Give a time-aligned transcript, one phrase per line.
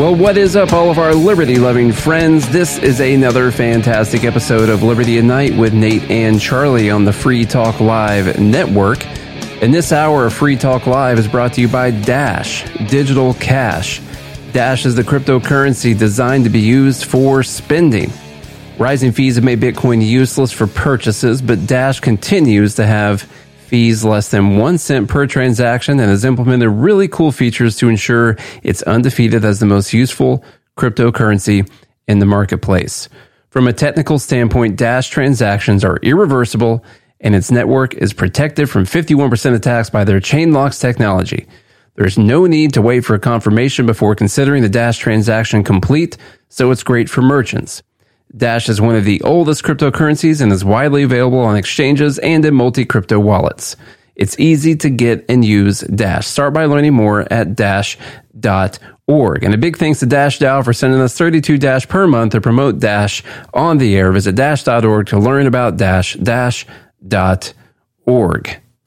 [0.00, 2.48] Well, what is up, all of our liberty loving friends?
[2.48, 7.12] This is another fantastic episode of Liberty at Night with Nate and Charlie on the
[7.12, 9.06] Free Talk Live network.
[9.62, 14.00] And this hour of Free Talk Live is brought to you by Dash Digital Cash.
[14.52, 18.10] Dash is the cryptocurrency designed to be used for spending.
[18.78, 23.30] Rising fees have made Bitcoin useless for purchases, but Dash continues to have
[23.70, 28.36] fees less than one cent per transaction and has implemented really cool features to ensure
[28.64, 30.44] it's undefeated as the most useful
[30.76, 31.70] cryptocurrency
[32.08, 33.08] in the marketplace.
[33.50, 36.84] From a technical standpoint, Dash transactions are irreversible
[37.20, 41.46] and its network is protected from 51% attacks by their ChainLocks technology.
[41.94, 46.16] There's no need to wait for a confirmation before considering the Dash transaction complete,
[46.48, 47.84] so it's great for merchants.
[48.36, 52.54] Dash is one of the oldest cryptocurrencies and is widely available on exchanges and in
[52.54, 53.76] multi crypto wallets.
[54.14, 56.26] It's easy to get and use Dash.
[56.26, 59.44] Start by learning more at dash.org.
[59.44, 62.40] And a big thanks to Dash DAO for sending us 32 Dash per month to
[62.40, 63.22] promote Dash
[63.54, 64.12] on the air.
[64.12, 67.50] Visit dash.org to learn about Dash, dash.org.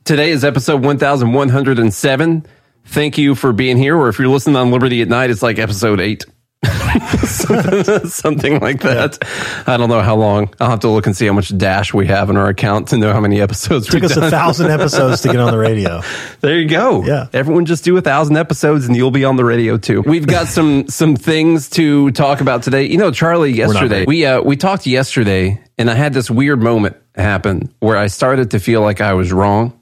[0.06, 2.46] Today is episode 1107.
[2.86, 3.98] Thank you for being here.
[3.98, 6.26] Or if you're listening on Liberty at Night, it's like episode 8.
[8.08, 9.18] something like that.
[9.22, 9.64] Yeah.
[9.68, 10.54] I don't know how long.
[10.60, 12.98] I'll have to look and see how much dash we have in our account to
[12.98, 13.88] know how many episodes.
[13.88, 14.24] It took us done.
[14.26, 16.02] a thousand episodes to get on the radio.
[16.42, 17.04] there you go.
[17.04, 20.02] Yeah, everyone just do a thousand episodes and you'll be on the radio too.
[20.02, 22.86] We've got some some things to talk about today.
[22.86, 26.96] You know, Charlie, yesterday we uh, we talked yesterday, and I had this weird moment
[27.16, 29.80] happen where I started to feel like I was wrong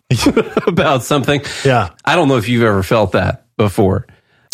[0.68, 1.42] about something.
[1.64, 4.08] Yeah, I don't know if you've ever felt that before.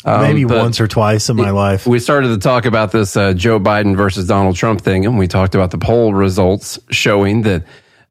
[0.06, 1.88] Um, Maybe once or twice in my life.
[1.88, 5.28] We started to talk about this uh, Joe Biden versus Donald Trump thing, and we
[5.28, 7.64] talked about the poll results showing that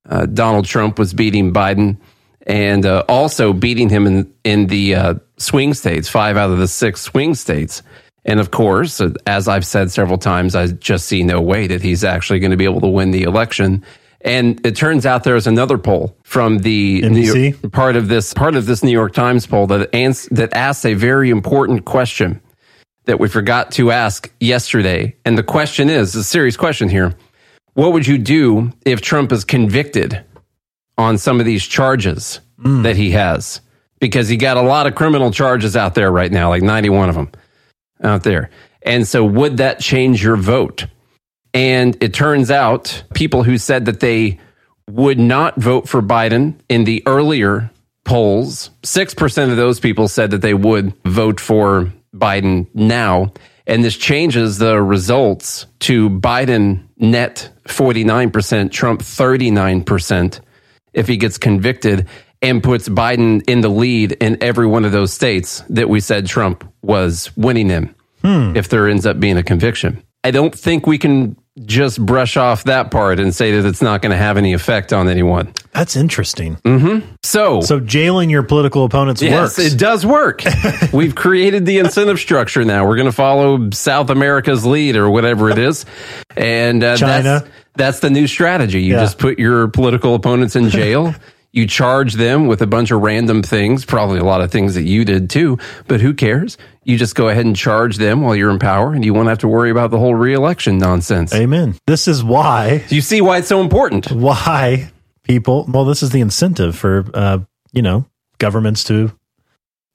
[0.08, 1.96] uh, Donald Trump was beating Biden
[2.46, 6.68] and uh, also beating him in in the uh, swing states, five out of the
[6.68, 7.82] six swing states.
[8.24, 11.82] And of course, uh, as I've said several times, I just see no way that
[11.82, 13.84] he's actually going to be able to win the election.
[14.22, 18.66] And it turns out there's another poll from the York, part of this part of
[18.66, 22.40] this New York Times poll that ans- that asks a very important question
[23.04, 25.14] that we forgot to ask yesterday.
[25.24, 27.14] And the question is a serious question here.
[27.74, 30.24] What would you do if Trump is convicted
[30.98, 32.82] on some of these charges mm.
[32.82, 33.60] that he has?
[34.00, 37.14] Because he got a lot of criminal charges out there right now, like 91 of
[37.14, 37.30] them
[38.02, 38.50] out there.
[38.82, 40.86] And so would that change your vote?
[41.56, 44.38] And it turns out people who said that they
[44.90, 47.70] would not vote for Biden in the earlier
[48.04, 53.32] polls, 6% of those people said that they would vote for Biden now.
[53.66, 60.40] And this changes the results to Biden net 49%, Trump 39%
[60.92, 62.06] if he gets convicted
[62.42, 66.26] and puts Biden in the lead in every one of those states that we said
[66.26, 68.54] Trump was winning in hmm.
[68.54, 70.02] if there ends up being a conviction.
[70.22, 74.02] I don't think we can just brush off that part and say that it's not
[74.02, 75.52] going to have any effect on anyone.
[75.72, 76.56] That's interesting.
[76.56, 77.06] Mm-hmm.
[77.22, 79.58] So, so jailing your political opponents yes, works.
[79.58, 80.42] It does work.
[80.92, 82.86] We've created the incentive structure now.
[82.86, 85.86] We're going to follow South America's lead or whatever it is,
[86.36, 87.22] and uh, China.
[87.22, 88.82] That's, that's, the new strategy.
[88.82, 89.00] You yeah.
[89.00, 91.14] just put your political opponents in jail.
[91.56, 94.82] You charge them with a bunch of random things, probably a lot of things that
[94.82, 95.58] you did too,
[95.88, 96.58] but who cares?
[96.84, 99.38] You just go ahead and charge them while you're in power and you won't have
[99.38, 101.34] to worry about the whole reelection nonsense.
[101.34, 101.74] Amen.
[101.86, 102.84] This is why.
[102.88, 104.12] Do you see why it's so important?
[104.12, 107.38] Why people, well, this is the incentive for, uh,
[107.72, 108.04] you know,
[108.36, 109.12] governments to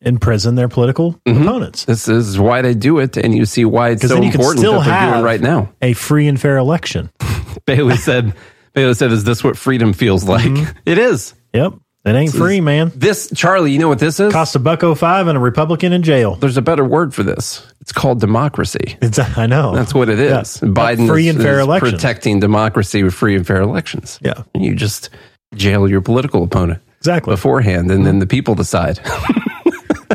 [0.01, 1.44] imprison their political mm-hmm.
[1.44, 1.85] opponents.
[1.85, 5.11] This is why they do it, and you see why it's so important that they're
[5.11, 5.71] doing right now.
[5.83, 7.11] A free and fair election.
[7.66, 8.33] Bailey said.
[8.73, 10.77] Bailey said, "Is this what freedom feels like?" Mm-hmm.
[10.85, 11.33] It is.
[11.53, 11.73] Yep.
[12.03, 12.91] It ain't free, man.
[12.95, 14.34] This, Charlie, you know what this is?
[14.34, 16.34] Cost a buck oh five and a Republican in jail.
[16.34, 17.66] There's a better word for this.
[17.79, 18.97] It's called democracy.
[19.03, 19.75] It's, I know.
[19.75, 20.59] That's what it is.
[20.63, 20.69] Yeah.
[20.69, 21.94] Biden free is, and fair elections.
[21.94, 24.18] protecting democracy with free and fair elections.
[24.24, 24.44] Yeah.
[24.56, 25.12] And you just
[25.53, 26.81] jail your political opponent.
[26.98, 27.33] Exactly.
[27.33, 29.00] Beforehand, and then the people decide.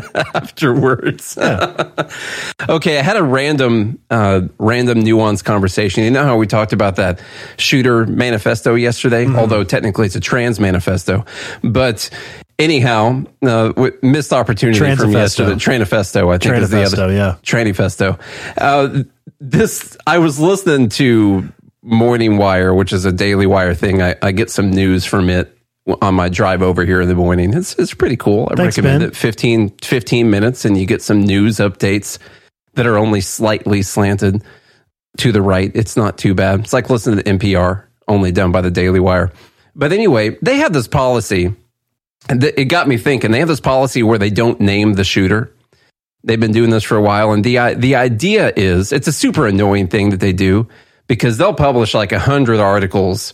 [0.15, 1.37] afterwards.
[1.39, 1.91] Yeah.
[2.69, 6.03] okay, I had a random, uh, random nuance conversation.
[6.03, 7.21] You know how we talked about that
[7.57, 9.37] shooter manifesto yesterday, mm-hmm.
[9.37, 11.25] although technically it's a trans manifesto,
[11.63, 12.09] but.
[12.59, 13.71] Anyhow, uh,
[14.01, 15.51] missed opportunity from yesterday.
[15.51, 17.13] Tranifesto, I think is the other.
[17.13, 18.19] Yeah, Tranifesto.
[18.57, 19.03] Uh,
[19.39, 21.47] this I was listening to
[21.83, 24.01] Morning Wire, which is a daily wire thing.
[24.01, 25.56] I, I get some news from it
[26.01, 27.53] on my drive over here in the morning.
[27.53, 28.47] It's, it's pretty cool.
[28.51, 29.09] I Thanks, recommend ben.
[29.09, 32.19] it 15, 15 minutes and you get some news updates
[32.73, 34.43] that are only slightly slanted
[35.17, 35.71] to the right.
[35.73, 36.61] It's not too bad.
[36.61, 39.31] It's like listening to NPR, only done by the Daily Wire.
[39.75, 41.55] But anyway, they have this policy
[42.29, 43.31] and it got me thinking.
[43.31, 45.53] They have this policy where they don't name the shooter.
[46.23, 49.47] They've been doing this for a while, and the the idea is it's a super
[49.47, 50.67] annoying thing that they do
[51.07, 53.33] because they'll publish like a hundred articles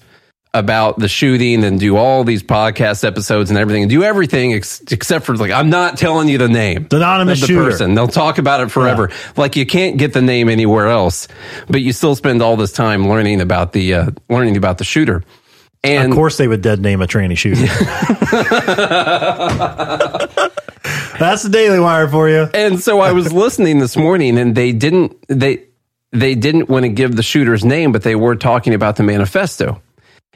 [0.55, 4.81] about the shooting and do all these podcast episodes and everything and do everything ex-
[4.91, 7.71] except for like I'm not telling you the name The anonymous the shooter.
[7.71, 7.95] person.
[7.95, 9.09] They'll talk about it forever.
[9.35, 11.27] Like you can't get the name anywhere else,
[11.67, 15.23] but you still spend all this time learning about the uh, learning about the shooter.
[15.85, 17.65] And Of course, they would dead name a tranny shooter.
[21.19, 22.47] That's the Daily Wire for you.
[22.53, 25.63] and so I was listening this morning, and they didn't they
[26.11, 29.81] they didn't want to give the shooter's name, but they were talking about the manifesto,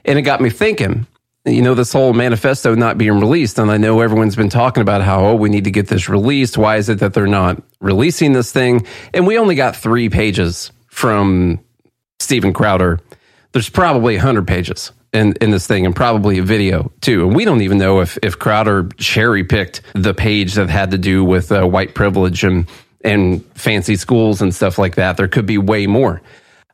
[0.08, 1.06] and it got me thinking.
[1.46, 5.02] You know, this whole manifesto not being released, and I know everyone's been talking about
[5.02, 6.58] how oh we need to get this released.
[6.58, 8.86] Why is it that they're not releasing this thing?
[9.14, 11.62] And we only got three pages from
[12.20, 13.00] Steven Crowder.
[13.54, 17.26] There's probably hundred pages in, in this thing and probably a video too.
[17.26, 20.98] And we don't even know if, if Crowder cherry picked the page that had to
[20.98, 22.68] do with uh, white privilege and,
[23.04, 25.16] and fancy schools and stuff like that.
[25.18, 26.22] There could be way more.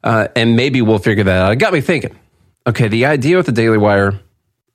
[0.03, 1.51] Uh, and maybe we'll figure that out.
[1.51, 2.18] It got me thinking.
[2.65, 4.19] Okay, the idea with the Daily Wire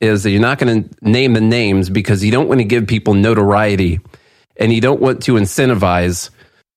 [0.00, 2.86] is that you're not going to name the names because you don't want to give
[2.86, 4.00] people notoriety
[4.56, 6.30] and you don't want to incentivize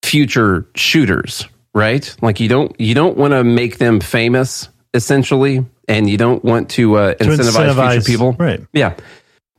[0.04, 2.16] future shooters, right?
[2.22, 6.70] Like you don't you don't want to make them famous essentially and you don't want
[6.72, 8.36] to, uh, To incentivize, incentivize- future people.
[8.40, 8.62] right.
[8.74, 8.96] Yeah.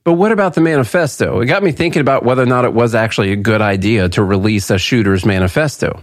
[0.04, 1.40] But what about the manifesto?
[1.40, 4.24] It got me thinking about whether or not it was actually a good idea to
[4.24, 6.02] release a shooter's manifesto.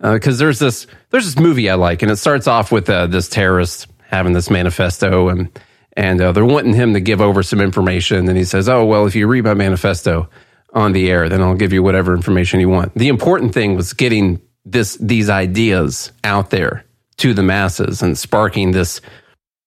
[0.00, 3.28] Because there's this there's this movie I like, and it starts off with uh, this
[3.28, 5.50] terrorist having this manifesto, and
[5.96, 9.06] and uh, they're wanting him to give over some information, and he says, "Oh well,
[9.06, 10.28] if you read my manifesto
[10.72, 13.92] on the air, then I'll give you whatever information you want." The important thing was
[13.92, 16.84] getting this these ideas out there
[17.18, 19.00] to the masses and sparking this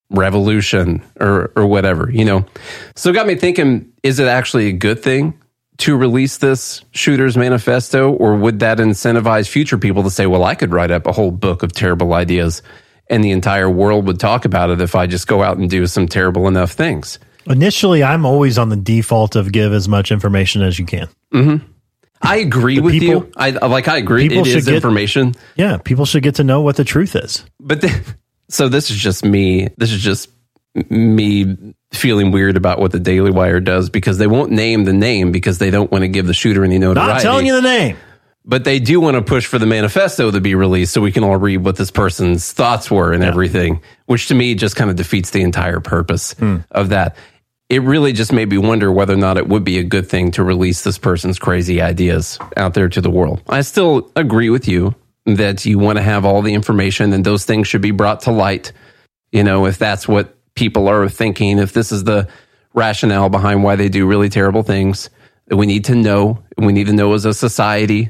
[0.09, 2.45] revolution or or whatever, you know.
[2.95, 5.37] So it got me thinking, is it actually a good thing
[5.77, 10.55] to release this shooter's manifesto or would that incentivize future people to say, well, I
[10.55, 12.63] could write up a whole book of terrible ideas
[13.09, 15.85] and the entire world would talk about it if I just go out and do
[15.87, 17.19] some terrible enough things.
[17.45, 21.07] Initially, I'm always on the default of give as much information as you can.
[21.33, 21.65] Mm-hmm.
[22.21, 23.31] I agree with people- you.
[23.37, 25.35] I like I agree it is get- information.
[25.55, 27.45] Yeah, people should get to know what the truth is.
[27.59, 28.15] But the,
[28.49, 29.69] so this is just me.
[29.77, 30.29] This is just
[30.89, 35.31] me feeling weird about what the Daily Wire does because they won't name the name
[35.31, 37.13] because they don't want to give the shooter any notoriety.
[37.13, 37.97] Not telling you the name.
[38.47, 41.25] But they do want to push for the manifesto to be released so we can
[41.25, 44.95] all read what this person's thoughts were and everything, which to me just kind of
[44.95, 46.59] defeats the entire purpose hmm.
[46.71, 47.17] of that.
[47.67, 50.31] It really just made me wonder whether or not it would be a good thing
[50.31, 53.41] to release this person's crazy ideas out there to the world.
[53.49, 54.95] I still agree with you
[55.25, 58.31] that you want to have all the information and those things should be brought to
[58.31, 58.71] light.
[59.33, 62.29] You know, if that's what people are thinking, if this is the
[62.73, 65.09] rationale behind why they do really terrible things,
[65.47, 68.09] that we need to know, we need to know as a society,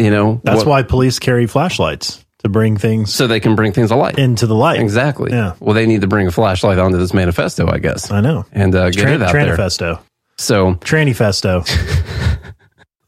[0.00, 3.72] you know, That's what- why police carry flashlights to bring things so they can bring
[3.72, 4.18] things to light.
[4.18, 4.80] into the light.
[4.80, 5.30] Exactly.
[5.30, 5.52] Yeah.
[5.60, 8.46] Well, they need to bring a flashlight onto this manifesto, I guess, I know.
[8.52, 9.56] and uh, get Tran- it out there.
[9.56, 9.98] Tranifesto.
[10.38, 11.66] So Tranifesto.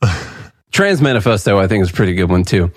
[0.72, 2.70] Trans Manifesto, I think, is a pretty good one too.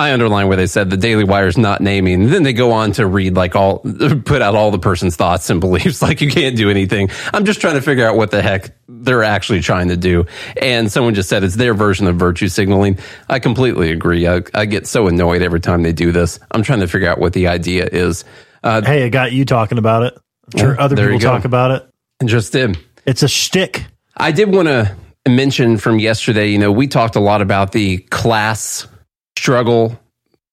[0.00, 2.30] I underline where they said the Daily Wire's not naming.
[2.30, 3.78] Then they go on to read like all,
[4.24, 6.02] put out all the person's thoughts and beliefs.
[6.02, 7.10] Like you can't do anything.
[7.32, 10.26] I'm just trying to figure out what the heck they're actually trying to do.
[10.60, 12.98] And someone just said it's their version of virtue signaling.
[13.28, 14.26] I completely agree.
[14.26, 16.40] I, I get so annoyed every time they do this.
[16.50, 18.24] I'm trying to figure out what the idea is.
[18.62, 20.18] Uh, hey, it got you talking about it.
[20.52, 21.88] I'm sure other people talk about it.
[22.18, 22.78] and just did.
[23.06, 23.84] It's a shtick.
[24.16, 24.94] I did want to
[25.28, 28.86] mention from yesterday, you know, we talked a lot about the class
[29.40, 29.98] struggle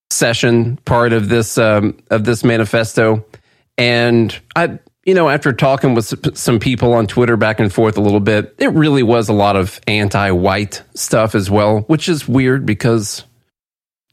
[0.09, 3.25] session part of this um, of this manifesto,
[3.77, 8.01] and I, you know, after talking with some people on Twitter back and forth a
[8.01, 12.65] little bit, it really was a lot of anti-white stuff as well, which is weird
[12.65, 13.25] because,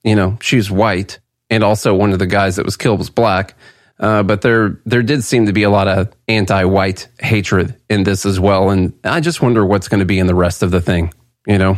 [0.03, 3.55] you know, she's white, and also one of the guys that was killed was black.
[4.01, 8.27] Uh, but there, there did seem to be a lot of anti-white hatred in this
[8.27, 10.81] as well, and I just wonder what's going to be in the rest of the
[10.81, 11.15] thing.
[11.47, 11.77] You know?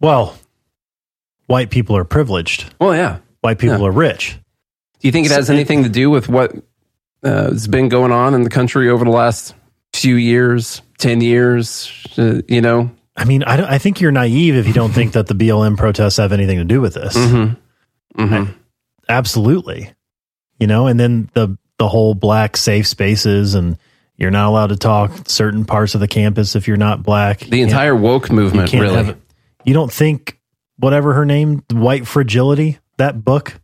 [0.00, 0.38] Well,
[1.48, 2.72] white people are privileged.
[2.80, 3.18] Well, yeah.
[3.40, 3.86] White people Yeah.
[3.86, 4.38] are rich.
[5.00, 6.54] Do you think it has anything to do with what
[7.24, 9.54] uh, has been going on in the country over the last
[9.92, 11.90] few years, ten years?
[12.16, 12.90] Uh, you know?
[13.16, 16.18] I mean, I, I think you're naive if you don't think that the BLM protests
[16.18, 17.16] have anything to do with this.
[17.16, 18.22] Mm-hmm.
[18.22, 18.52] Mm-hmm.
[19.08, 19.90] Absolutely.
[20.60, 23.78] You know, and then the the whole black safe spaces and
[24.16, 27.38] you're not allowed to talk certain parts of the campus if you're not black.
[27.40, 28.96] The entire woke movement, really.
[28.96, 29.16] have.
[29.64, 30.37] You don't think
[30.78, 33.60] whatever her name, White Fragility, that book,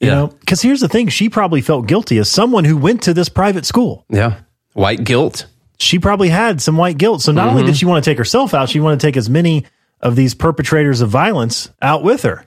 [0.00, 0.14] you Yeah.
[0.14, 0.26] know?
[0.28, 3.64] Because here's the thing: she probably felt guilty as someone who went to this private
[3.66, 4.04] school.
[4.10, 4.34] yeah.
[4.74, 5.46] White guilt.
[5.78, 7.22] She probably had some white guilt.
[7.22, 7.66] So not only Mm-hmm.
[7.68, 9.64] did she want to take herself out, she wanted to take as many
[10.02, 12.44] of these perpetrators of violence out with her.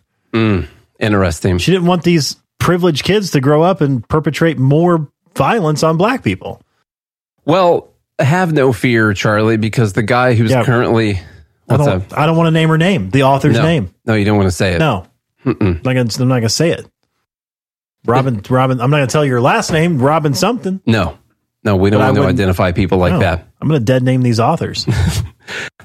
[0.99, 1.57] Interesting.
[1.57, 6.23] She didn't want these privileged kids to grow up and perpetrate more violence on black
[6.23, 6.61] people.
[7.45, 10.63] Well, have no fear, Charlie, because the guy who's Yeah.
[10.63, 11.19] currently
[11.69, 12.17] I what's don't?
[12.17, 13.93] I don't want to name her name, the author's No, name.
[14.05, 14.79] no, you don't want to say it.
[14.79, 15.05] No,
[15.45, 16.85] I'm not gonna, I'm not gonna say it.
[18.05, 20.81] Robin, Robin, I'm not gonna tell you your last name, Robin something.
[20.85, 21.17] no,
[21.63, 23.47] no, we don't But I want to wouldn't- identify people like No, that.
[23.61, 24.85] I'm gonna dead name these authors.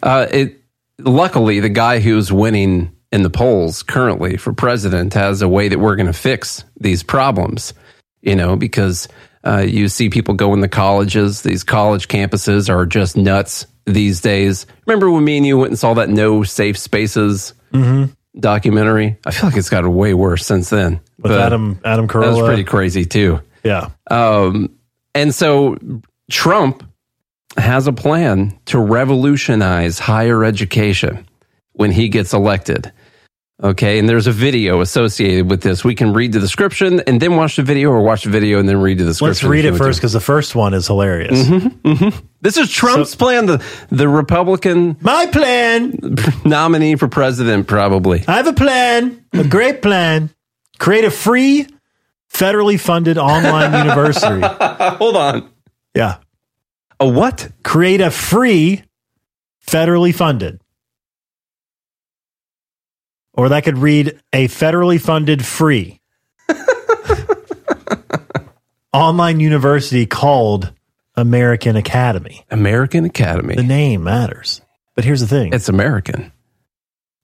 [0.03, 0.61] Uh, it
[0.99, 5.79] luckily the guy who's winning in the polls currently for president has a way that
[5.79, 7.73] we're going to fix these problems.
[8.21, 9.09] You know, because
[9.47, 14.21] uh, you see people go in the colleges; these college campuses are just nuts these
[14.21, 14.67] days.
[14.87, 17.55] Remember when me and you went and saw that No Safe Spaces
[18.38, 19.19] documentary?
[19.26, 21.00] I feel like it's gotten way worse since then.
[21.19, 23.41] With But Adam Adam that was pretty crazy too.
[23.62, 23.91] yeah.
[24.11, 24.76] Um,
[25.14, 25.76] and so
[26.31, 26.83] Trump
[27.57, 31.26] has a plan to revolutionize higher education
[31.73, 32.93] when he gets elected.
[33.62, 35.84] Okay, and there's a video associated with this.
[35.84, 38.68] We can read the description and then watch the video, or watch the video and
[38.68, 39.28] then read the description.
[39.28, 41.46] Let's read it first because the first one is hilarious.
[41.46, 42.26] Mm-hmm, mm-hmm.
[42.40, 45.96] This is Trump's plan, the the Republican My plan.
[46.44, 48.25] nominee for president, probably.
[48.26, 50.30] I have a plan, a great plan.
[50.80, 51.68] Create a free,
[52.32, 54.40] federally funded online university.
[54.96, 55.49] Hold on,
[55.94, 56.16] Yeah.
[56.99, 57.52] a what?
[57.62, 58.82] Create a free,
[59.64, 60.61] federally funded.
[63.37, 66.00] Or that could read a federally funded free
[68.93, 70.73] online university called
[71.17, 72.45] American Academy.
[72.50, 73.57] American Academy.
[73.57, 74.61] The name matters.
[74.95, 76.33] But here's the thing It's American.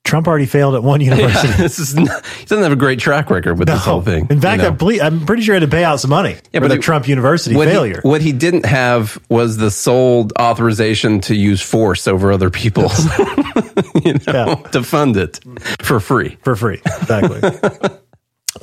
[0.04, 1.52] Trump already failed at one university.
[1.62, 4.26] this is not, he doesn't have a great track record with this whole thing.
[4.30, 4.72] In fact, you know?
[4.74, 6.68] I ble- I'm pretty sure he had to pay out some money Yeah, for but
[6.74, 8.00] the Trump University what failure.
[8.02, 12.84] He, what he didn't have was the sole authorization to use force over other people,
[14.04, 14.54] you know, Yeah.
[14.72, 15.38] to fund it
[15.82, 16.36] for free.
[16.42, 16.80] for free.
[16.84, 17.88] Exactly.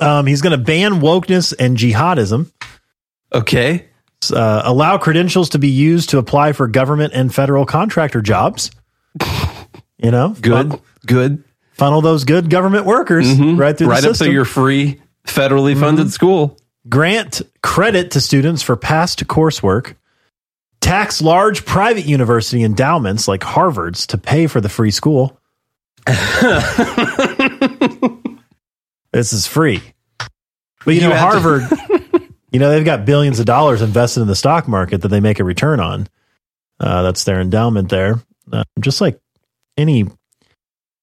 [0.00, 2.50] um, he's going to ban wokeness and jihadism,
[3.32, 3.86] Okay.
[4.34, 8.70] uh, allow credentials to be used to apply for government and federal contractor jobs.
[9.98, 10.70] You know, Good.
[10.70, 11.44] Fun- Good.
[11.72, 13.90] funnel those good government workers right through Mm-hmm.
[13.90, 16.56] Right the up to your free, federally funded school.
[16.88, 19.94] Grant credit to students for past coursework.
[20.80, 25.40] Tax large private university endowments like Harvard's to pay for the free school.
[29.12, 29.82] this is free.
[30.84, 34.20] But you, You know, have to- Harvard, you know, they've got billions of dollars invested
[34.22, 36.08] in the stock market that they make a return on.
[36.80, 38.20] Uh, that's their endowment there.
[38.52, 39.20] Uh, just like
[39.78, 40.06] any,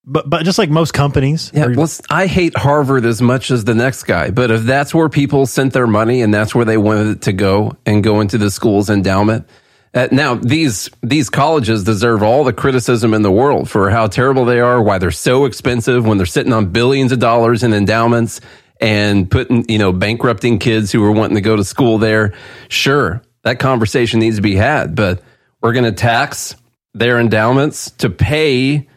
[0.04, 1.52] but, but just like most companies.
[1.54, 5.10] Yeah, well, I hate Harvard as much as the next guy, but if that's where
[5.10, 8.38] people sent their money and that's where they wanted it to go and go into
[8.38, 9.48] the school's endowment,
[9.96, 14.46] uh, now these these colleges deserve all the criticism in the world for how terrible
[14.46, 18.42] they are, why they're so expensive when they're sitting on billions of dollars in endowments
[18.82, 22.34] and putting you know bankrupting kids who are wanting to go to school there.
[22.68, 25.24] Sure, that conversation needs to be had, but
[25.62, 26.56] we're going to tax
[26.96, 28.88] their endowments to pay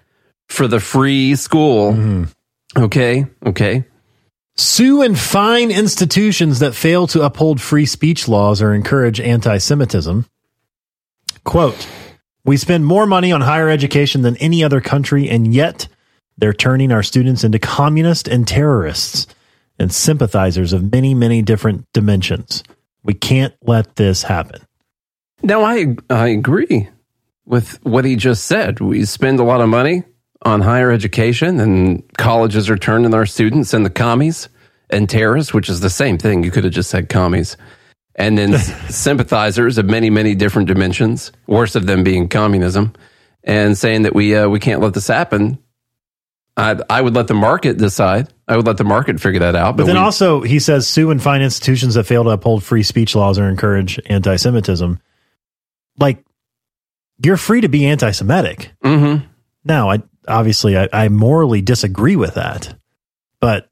[0.49, 1.93] for the free school.
[1.93, 2.83] Mm-hmm.
[2.85, 3.27] Okay.
[3.45, 3.85] Okay.
[4.57, 10.27] Sue and fine institutions that fail to uphold free speech laws or encourage anti Semitism.
[11.45, 11.89] Quote
[12.45, 15.89] We spend more money on higher education than any other country, and yet
[16.37, 19.27] they're turning our students into communists and terrorists
[19.79, 22.63] and sympathizers of many, many different dimensions.
[23.03, 24.63] We can't let this happen.
[25.43, 26.89] Now I I agree
[27.49, 28.79] with what he just said.
[28.79, 30.05] We spend a lot of money
[30.43, 34.49] on higher education, and colleges are turning our students into commies
[34.91, 36.45] and terrorists, which is the same thing.
[36.45, 37.57] You could have just said commies.
[38.15, 38.59] And then
[38.91, 42.93] sympathizers of many, many different dimensions, worst of them being communism,
[43.43, 45.59] and saying that we uh, we can't let this happen.
[46.57, 48.29] I I would let the market decide.
[48.47, 49.77] I would let the market figure that out.
[49.77, 52.83] But then we- also, he says sue and fine institutions that fail to uphold free
[52.83, 54.99] speech laws or encourage anti Semitism.
[55.99, 56.25] Like,
[57.25, 58.71] you're free to be anti Semitic.
[58.85, 59.25] Mhm.
[59.65, 62.75] Now, I obviously I, I morally disagree with that,
[63.41, 63.69] but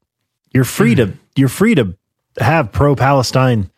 [0.53, 1.95] you're free to you're free to
[2.39, 3.69] have pro Palestine.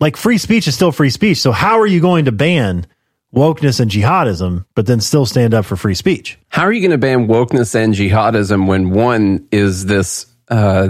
[0.00, 1.38] Like free speech is still free speech.
[1.38, 2.86] So how are you going to ban
[3.34, 6.38] wokeness and jihadism, but then still stand up for free speech?
[6.48, 10.88] How are you going to ban wokeness and jihadism when one is this, uh,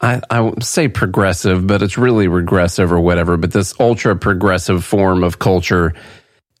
[0.00, 4.84] I, I won't say progressive, but it's really regressive or whatever, but this ultra progressive
[4.84, 5.94] form of culture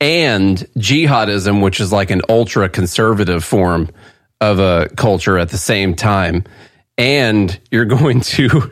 [0.02, 3.88] and jihadism, which is like an ultra conservative form
[4.40, 6.44] of a culture at the same time.
[6.98, 8.70] And you're going to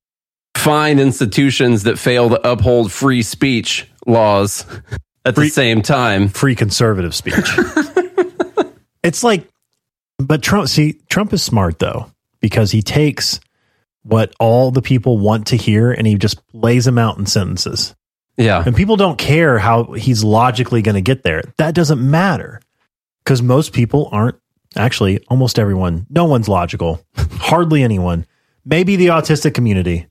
[0.56, 4.66] find institutions that fail to uphold free speech laws
[5.24, 6.28] at Free- the same time.
[6.28, 7.48] Free conservative speech.
[9.02, 9.48] It's like,
[10.18, 13.40] but Trump, see, Trump is smart though, because he takes
[14.02, 17.94] what all the people want to hear and he just lays them out in sentences.
[18.36, 18.62] Yeah.
[18.64, 21.42] And people don't care how he's logically going to get there.
[21.58, 22.60] That doesn't matter
[23.24, 24.36] because most people aren't
[24.76, 28.24] actually, almost everyone, no one's logical, hardly anyone,
[28.64, 30.06] maybe the autistic community.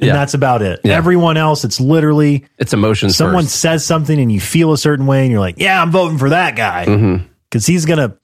[0.00, 0.12] And Yeah.
[0.12, 0.80] that's about it.
[0.84, 0.94] Yeah.
[0.96, 3.16] Everyone else, it's literally It's emotions.
[3.16, 3.56] someone first.
[3.56, 6.28] says something and you feel a certain way and you're like, yeah, I'm voting for
[6.30, 7.24] that guy Mm-hmm.
[7.50, 8.14] because he's gonna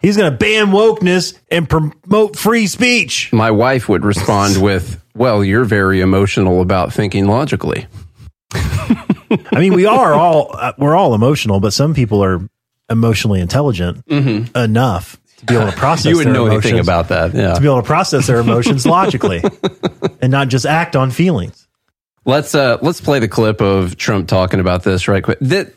[0.00, 3.32] he's gonna ban wokeness and promote free speech.
[3.32, 7.86] My wife would respond with, "Well, you're very emotional about thinking logically."
[8.54, 12.48] I mean, we are all uh, we're all emotional, but some people are
[12.90, 16.04] emotionally intelligent enough to be able to process.
[16.06, 16.10] Mm-hmm.
[16.10, 17.34] you wouldn't their know anything emotions- about that.
[17.34, 17.54] Yeah.
[17.54, 19.42] to be able to process their emotions logically
[20.20, 21.66] and not just act on feelings.
[22.26, 25.38] Let's uh let's play the clip of Trump talking about this right quick.
[25.40, 25.72] That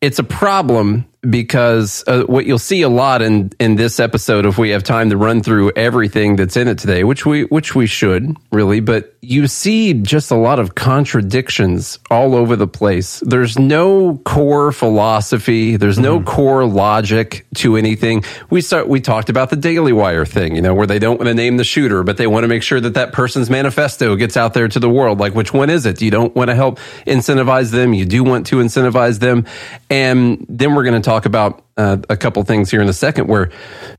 [0.00, 4.58] it's a problem because uh, what you'll see a lot in in this episode if
[4.58, 7.86] we have time to run through everything that's in it today, which we which we
[7.86, 13.20] should really, but you see just a lot of contradictions all over the place.
[13.20, 18.24] There's no core philosophy, there's no core logic to anything.
[18.50, 21.28] We start we talked about the Daily Wire thing, you know, where they don't want
[21.28, 24.36] to name the shooter, but they want to make sure that that person's manifesto gets
[24.36, 25.20] out there to the world.
[25.20, 26.02] Like which one is it?
[26.02, 29.46] You don't want to help incentivize them, you do want to incentivize them.
[29.88, 33.28] And then we're going to talk about uh, a couple things here in a second
[33.28, 33.50] where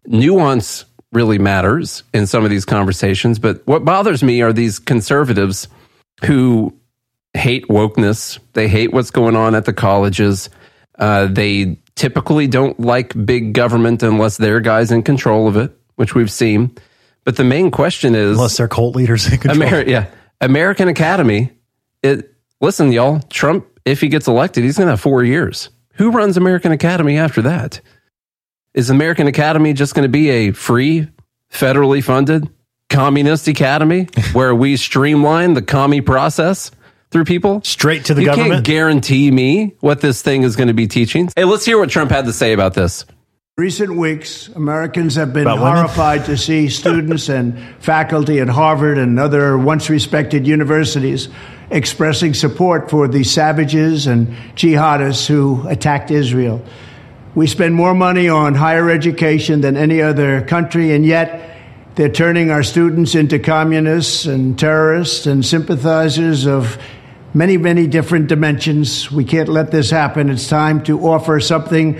[0.05, 3.39] nuance really matters in some of these conversations.
[3.39, 5.67] But what bothers me are these conservatives
[6.25, 6.73] who
[7.33, 8.39] hate wokeness.
[8.53, 10.49] They hate what's going on at the colleges.
[10.97, 16.15] Uh, they typically don't like big government unless their guys in control of it, which
[16.15, 16.75] we've seen.
[17.23, 19.69] But the main question is Unless they're cult leaders in control.
[19.69, 20.07] Ameri- yeah,
[20.41, 21.51] American Academy.
[22.01, 23.21] It listen, y'all.
[23.29, 25.69] Trump, if he gets elected, he's going to have four years.
[25.95, 27.79] Who runs American Academy after that?
[28.73, 31.07] Is American Academy just going to be a free,
[31.51, 32.49] federally funded
[32.89, 36.71] communist academy where we streamline the commie process
[37.11, 37.61] through people?
[37.63, 38.65] Straight to the you can't government.
[38.65, 41.29] guarantee me what this thing is going to be teaching.
[41.35, 43.05] Hey, let's hear what Trump had to say about this.
[43.55, 45.75] Recent weeks, Americans have been About women?
[45.75, 51.29] horrified to see students and faculty at Harvard and other once respected universities
[51.69, 56.63] expressing support for the savages and jihadists who attacked Israel.
[57.35, 61.57] We spend more money on higher education than any other country, and yet
[61.95, 66.77] they're turning our students into communists and terrorists and sympathizers of
[67.33, 69.11] many, many different dimensions.
[69.11, 70.29] We can't let this happen.
[70.29, 71.99] It's time to offer something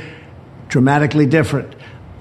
[0.70, 1.74] dramatically different.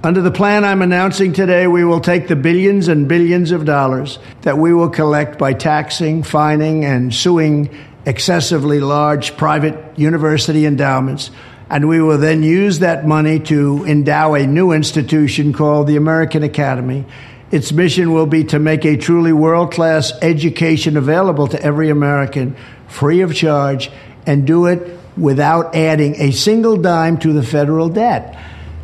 [0.03, 4.19] Under the plan I'm announcing today, we will take the billions and billions of dollars
[4.41, 7.69] that we will collect by taxing, fining, and suing
[8.07, 11.31] excessively large private university endowments,
[11.73, 16.43] and we will then use that money to endow a new institution called the American
[16.43, 17.07] Academy.
[17.51, 22.55] Its mission will be to make a truly world class education available to every American,
[22.89, 23.91] free of charge,
[24.27, 28.39] and do it without adding a single dime to the federal debt.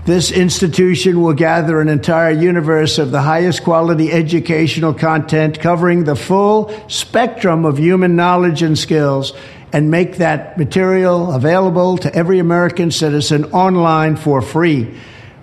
[0.06, 6.16] This institution will gather an entire universe of the highest quality educational content covering the
[6.16, 9.34] full spectrum of human knowledge and skills
[9.72, 14.94] and make that material available to every American citizen online for free.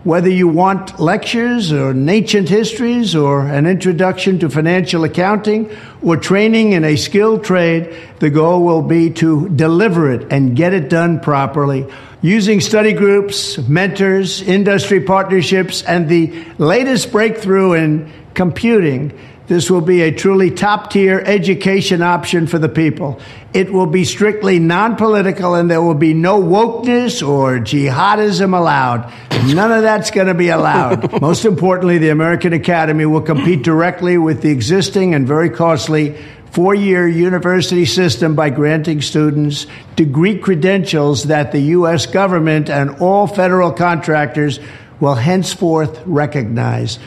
[0.03, 6.73] Whether you want lectures or ancient histories or an introduction to financial accounting or training
[6.73, 11.19] in a skilled trade, the goal will be to deliver it and get it done
[11.19, 11.87] properly
[12.25, 19.11] using study groups, mentors, industry partnerships, and the latest breakthrough in computing.
[19.47, 23.19] This will be a truly top tier education option for the people.
[23.53, 29.13] It will be strictly non political and there will be no wokeness or jihadism allowed.
[29.53, 31.21] None of that's going to be allowed.
[31.21, 36.17] Most importantly, the American Academy will compete directly with the existing and very costly
[36.51, 42.07] four year university system by granting students degree credentials that the U.S.
[42.07, 44.59] government and all federal contractors
[44.99, 46.97] will henceforth recognize.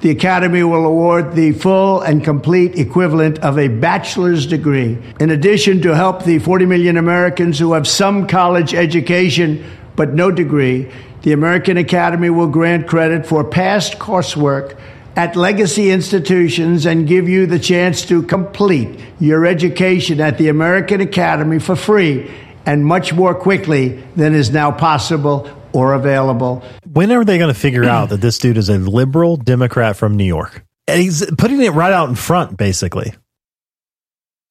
[0.00, 4.98] The Academy will award the full and complete equivalent of a bachelor's degree.
[5.18, 9.64] In addition, to help the 40 million Americans who have some college education
[9.96, 10.90] but no degree,
[11.22, 14.78] the American Academy will grant credit for past coursework
[15.16, 21.00] at legacy institutions and give you the chance to complete your education at the American
[21.00, 22.30] Academy for free
[22.66, 26.62] and much more quickly than is now possible or available.
[26.92, 30.16] When are they going to figure out that this dude is a liberal Democrat from
[30.16, 30.64] New York?
[30.88, 33.12] And he's putting it right out in front, basically.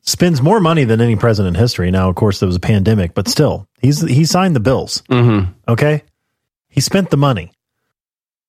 [0.02, 1.90] Spends more money than any president in history.
[1.90, 5.02] Now, of course, there was a pandemic, but still, he's he signed the bills.
[5.10, 5.52] Mm-hmm.
[5.68, 6.04] Okay,
[6.70, 7.52] he spent the money.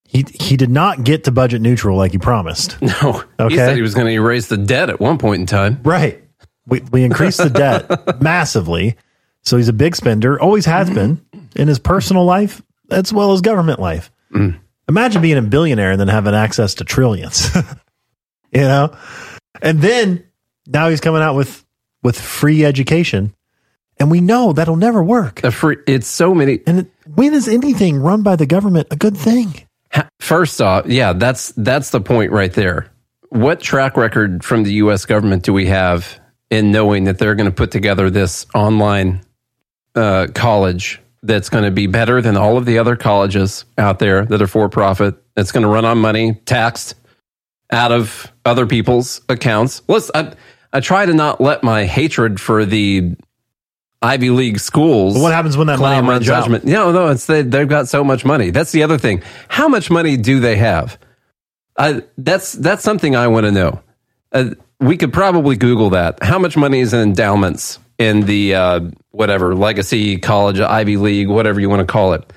[0.07, 2.77] He he did not get to budget neutral like he promised.
[2.83, 3.55] No, Okay.
[3.55, 5.81] he said he was going to erase the debt at one point in time.
[5.83, 6.23] Right.
[6.67, 8.97] We we increased the debt massively.
[9.43, 13.41] So he's a big spender, always has been in his personal life as well as
[13.41, 14.11] government life.
[14.89, 17.55] Imagine being a billionaire and then having access to trillions.
[18.53, 18.97] you know?
[19.61, 20.25] And then
[20.67, 21.65] now he's coming out with
[22.03, 23.35] with free education.
[23.99, 25.41] And we know that'll never work.
[25.41, 26.61] Free, it's so many.
[26.67, 29.55] And it, when is anything run by the government a good thing?
[30.21, 32.93] First off, yeah, that's that's the point right there.
[33.31, 35.07] What track record from the U.S.
[35.07, 36.21] government do we have
[36.51, 39.23] in knowing that they're going to put together this online
[39.95, 44.25] uh, college that's going to be better than all of the other colleges out there
[44.27, 45.15] that are for profit?
[45.35, 46.95] That's going to run on money taxed
[47.71, 49.83] out of other people's accounts.
[49.89, 50.11] Let's.
[50.15, 50.35] I,
[50.73, 53.17] I try to not let my hatred for the
[54.03, 55.15] Ivy League schools.
[55.15, 56.43] But what happens when that money runs out?
[56.43, 56.65] judgment.
[56.65, 58.51] No, no, it's they, they've got so much money.
[58.51, 59.23] That's the other thing.
[59.49, 60.99] How much money do they have?
[61.79, 63.83] I, that's that's something I want to know.
[64.33, 66.23] Uh, we could probably Google that.
[66.23, 68.81] How much money is in endowments in the uh,
[69.11, 72.33] whatever legacy college, Ivy League, whatever you want to call it?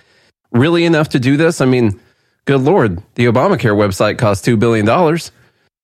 [0.51, 1.61] Really enough to do this?
[1.61, 1.99] I mean,
[2.45, 5.31] good lord, the Obamacare website costs two billion dollars.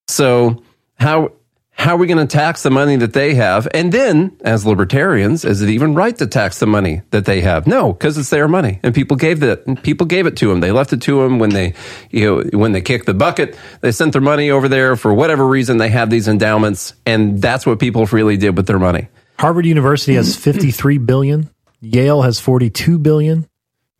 [0.07, 0.63] So
[0.95, 1.33] how
[1.77, 3.67] how are we going to tax the money that they have?
[3.73, 7.67] And then, as libertarians, is it even right to tax the money that they have?
[7.67, 9.83] No, because it's their money, and people gave that.
[9.83, 10.61] People gave it to them.
[10.61, 11.73] They left it to them when they,
[12.11, 13.57] you know, when they kicked the bucket.
[13.81, 15.77] They sent their money over there for whatever reason.
[15.77, 19.09] They have these endowments, and that's what people freely did with their money.
[19.39, 21.49] Harvard University has 53 billion.
[21.81, 23.47] Yale has 42 billion.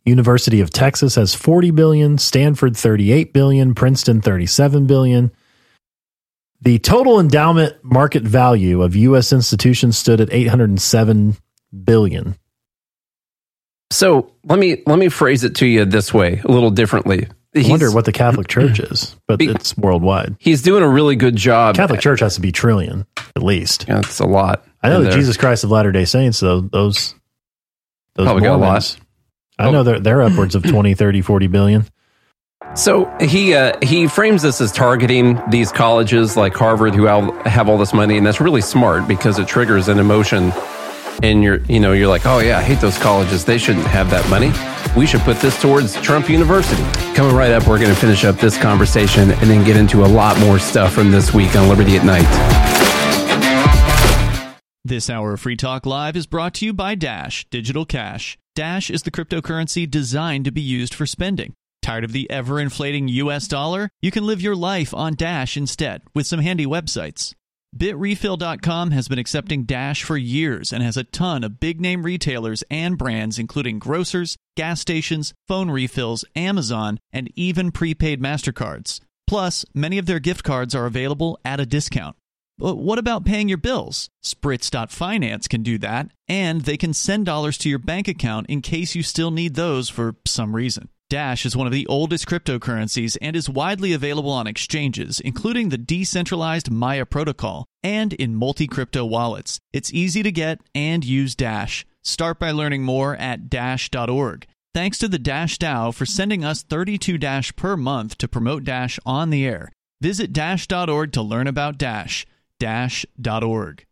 [0.04, 2.18] University of Texas has 40 billion.
[2.18, 3.74] Stanford 38 billion.
[3.74, 5.32] Princeton 37 billion.
[6.62, 9.32] The total endowment market value of U.S.
[9.32, 11.36] institutions stood at 807
[11.84, 12.36] billion.
[13.92, 17.26] So let me let me phrase it to you this way, a little differently.
[17.54, 20.36] I He's- wonder what the Catholic Church is, but Be- it's worldwide.
[20.40, 21.76] he's doing a really good job.
[21.76, 23.84] Catholic Church has to be trillion at least.
[23.86, 24.64] Yeah, it's a lot.
[24.86, 25.12] I know that.
[25.12, 27.14] Jesus Christ of Latter Day Saints, though those
[28.14, 28.96] those Probably got a lot.
[29.58, 29.68] Oh.
[29.68, 31.86] I know they're they're upwards of 20, 30, 40 billion.
[32.74, 37.68] So he uh, he frames this as targeting these colleges like Harvard who have, have
[37.68, 40.52] all this money, and that's really smart because it triggers an emotion.
[41.22, 43.44] And you're you know you're like, oh yeah, I hate those colleges.
[43.44, 44.52] They shouldn't have that money.
[44.98, 46.82] We should put this towards Trump University.
[47.14, 50.06] Coming right up, we're going to finish up this conversation and then get into a
[50.06, 52.75] lot more stuff from this week on Liberty at Night.
[54.86, 58.38] This hour of Free Talk Live is brought to you by Dash Digital Cash.
[58.54, 61.54] Dash is the cryptocurrency designed to be used for spending.
[61.82, 63.88] Tired of the ever inflating US dollar?
[64.00, 67.34] You can live your life on Dash instead with some handy websites.
[67.76, 72.62] BitRefill.com has been accepting Dash for years and has a ton of big name retailers
[72.70, 79.00] and brands, including grocers, gas stations, phone refills, Amazon, and even prepaid MasterCards.
[79.26, 82.16] Plus, many of their gift cards are available at a discount.
[82.58, 84.08] But what about paying your bills?
[84.24, 88.94] Spritz.finance can do that, and they can send dollars to your bank account in case
[88.94, 90.88] you still need those for some reason.
[91.08, 95.78] Dash is one of the oldest cryptocurrencies and is widely available on exchanges, including the
[95.78, 99.60] decentralized Maya protocol and in multi crypto wallets.
[99.72, 101.86] It's easy to get and use Dash.
[102.02, 104.46] Start by learning more at dash.org.
[104.74, 108.98] Thanks to the Dash DAO for sending us 32 Dash per month to promote Dash
[109.06, 109.70] on the air.
[110.00, 112.26] Visit dash.org to learn about Dash.
[112.58, 113.84] Dash.org.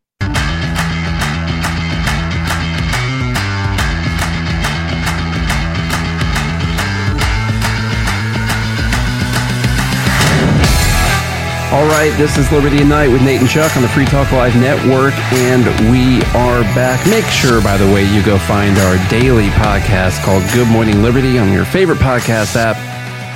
[11.73, 14.31] All right, this is Liberty at Night with Nate and Chuck on the Free Talk
[14.31, 17.05] Live Network, and we are back.
[17.09, 21.37] Make sure, by the way, you go find our daily podcast called Good Morning Liberty
[21.37, 22.77] on your favorite podcast app.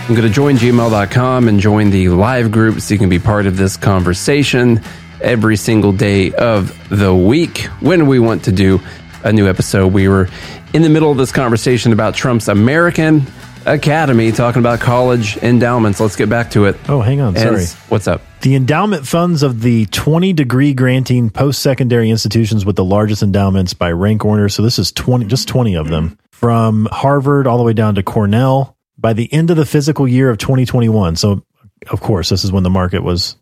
[0.08, 3.46] I'm going to join gmail.com and join the live group so you can be part
[3.46, 4.80] of this conversation
[5.20, 8.80] every single day of the week when we want to do
[9.24, 9.92] a new episode.
[9.92, 10.28] We were
[10.72, 13.26] in the middle of this conversation about Trump's American
[13.66, 16.00] Academy, talking about college endowments.
[16.00, 16.76] Let's get back to it.
[16.88, 17.80] Oh, hang on, And- sorry.
[17.88, 18.22] What's up?
[18.40, 23.74] The endowment funds of the 20 degree granting post secondary institutions with the largest endowments
[23.74, 24.48] by rank order.
[24.48, 28.02] So this is 20, just 20 of them from Harvard all the way down to
[28.04, 31.16] Cornell by the end of the physical year of 2021.
[31.16, 31.42] So,
[31.90, 33.34] of course, this is when the market was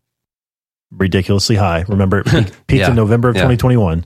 [0.91, 1.85] ridiculously high.
[1.89, 3.43] Remember, it peaked, Yeah, in November of yeah.
[3.43, 4.05] 2021.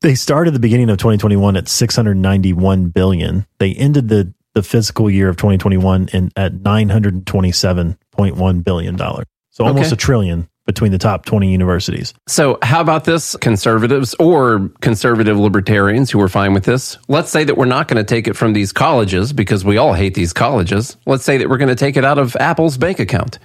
[0.00, 3.46] They started the beginning of 2021 at 691 billion.
[3.58, 9.26] They ended the the fiscal year of 2021 in at 927.1 billion dollars.
[9.50, 9.94] So almost Okay.
[9.94, 12.12] a trillion between the top 20 universities.
[12.26, 16.98] So, how about this, conservatives or conservative libertarians who are fine with this?
[17.06, 19.92] Let's say that we're not going to take it from these colleges because we all
[19.92, 20.96] hate these colleges.
[21.06, 23.38] Let's say that we're going to take it out of Apple's bank account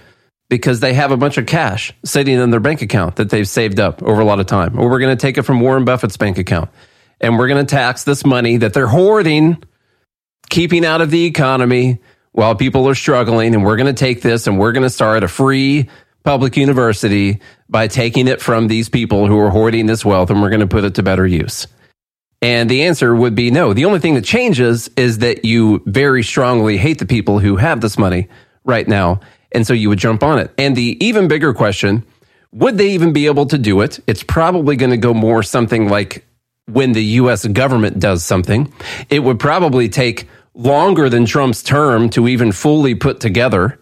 [0.52, 3.80] because they have a bunch of cash sitting in their bank account that they've saved
[3.80, 4.78] up over a lot of time.
[4.78, 6.68] Or we're going to take it from Warren Buffett's bank account
[7.22, 9.62] and we're going to tax this money that they're hoarding,
[10.50, 13.54] keeping out of the economy while people are struggling.
[13.54, 15.88] And we're going to take this and we're going to start a free
[16.22, 20.50] public university by taking it from these people who are hoarding this wealth and we're
[20.50, 21.66] going to put it to better use.
[22.42, 23.72] And the answer would be no.
[23.72, 27.80] The only thing that changes is that you very strongly hate the people who have
[27.80, 28.28] this money
[28.64, 29.20] right now.
[29.52, 30.50] And so you would jump on it.
[30.58, 32.04] And the even bigger question
[32.54, 33.98] would they even be able to do it?
[34.06, 36.26] It's probably going to go more something like
[36.66, 38.72] when the US government does something.
[39.08, 43.78] It would probably take longer than Trump's term to even fully put together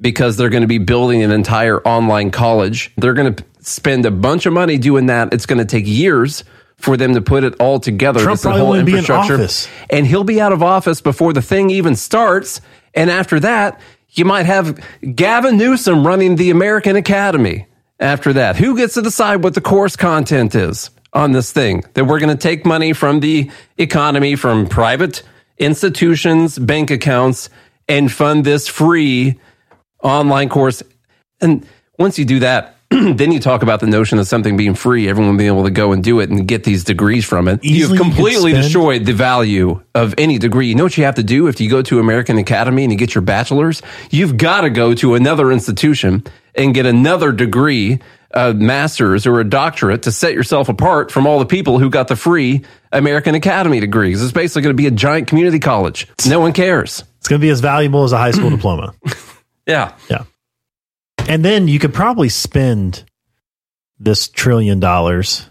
[0.00, 2.92] because they're going to be building an entire online college.
[2.96, 5.32] They're going to spend a bunch of money doing that.
[5.32, 6.44] It's going to take years
[6.76, 8.20] for them to put it all together.
[8.20, 9.68] Trump probably whole be in office.
[9.88, 12.60] And he'll be out of office before the thing even starts.
[12.94, 13.80] And after that,
[14.14, 14.82] you might have
[15.14, 17.66] Gavin Newsom running the American Academy
[17.98, 18.56] after that.
[18.56, 21.84] Who gets to decide what the course content is on this thing?
[21.94, 25.22] That we're going to take money from the economy, from private
[25.58, 27.50] institutions, bank accounts,
[27.88, 29.38] and fund this free
[30.02, 30.82] online course.
[31.40, 31.66] And
[31.98, 32.73] once you do that,
[33.16, 35.92] then you talk about the notion of something being free, everyone being able to go
[35.92, 37.58] and do it and get these degrees from it.
[37.64, 40.68] Easily You've completely you destroyed the value of any degree.
[40.68, 42.98] You know what you have to do if you go to American Academy and you
[42.98, 43.82] get your bachelor's?
[44.10, 46.22] You've got to go to another institution
[46.54, 47.98] and get another degree,
[48.30, 52.06] a master's or a doctorate to set yourself apart from all the people who got
[52.06, 54.22] the free American Academy degrees.
[54.22, 56.06] It's basically going to be a giant community college.
[56.28, 57.02] No one cares.
[57.18, 58.94] It's going to be as valuable as a high school diploma.
[59.66, 59.96] Yeah.
[60.08, 60.24] Yeah.
[61.28, 63.04] And then you could probably spend
[63.98, 65.50] this trillion dollars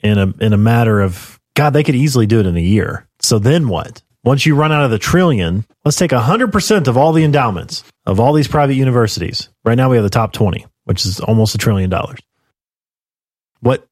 [0.00, 3.08] in a in a matter of God, they could easily do it in a year.
[3.20, 4.02] So then what?
[4.24, 8.20] Once you run out of the trillion, let's take 100% of all the endowments of
[8.20, 9.48] all these private universities.
[9.64, 12.18] Right now we have the top 20, which is almost a trillion dollars.
[13.60, 13.86] What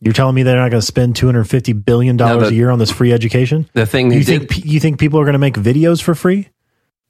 [0.00, 2.78] you're telling me they're not going to spend 250 billion dollars No, a year on
[2.78, 3.68] this free education?
[3.72, 6.48] The thing You think did, you think people are going to make videos for free?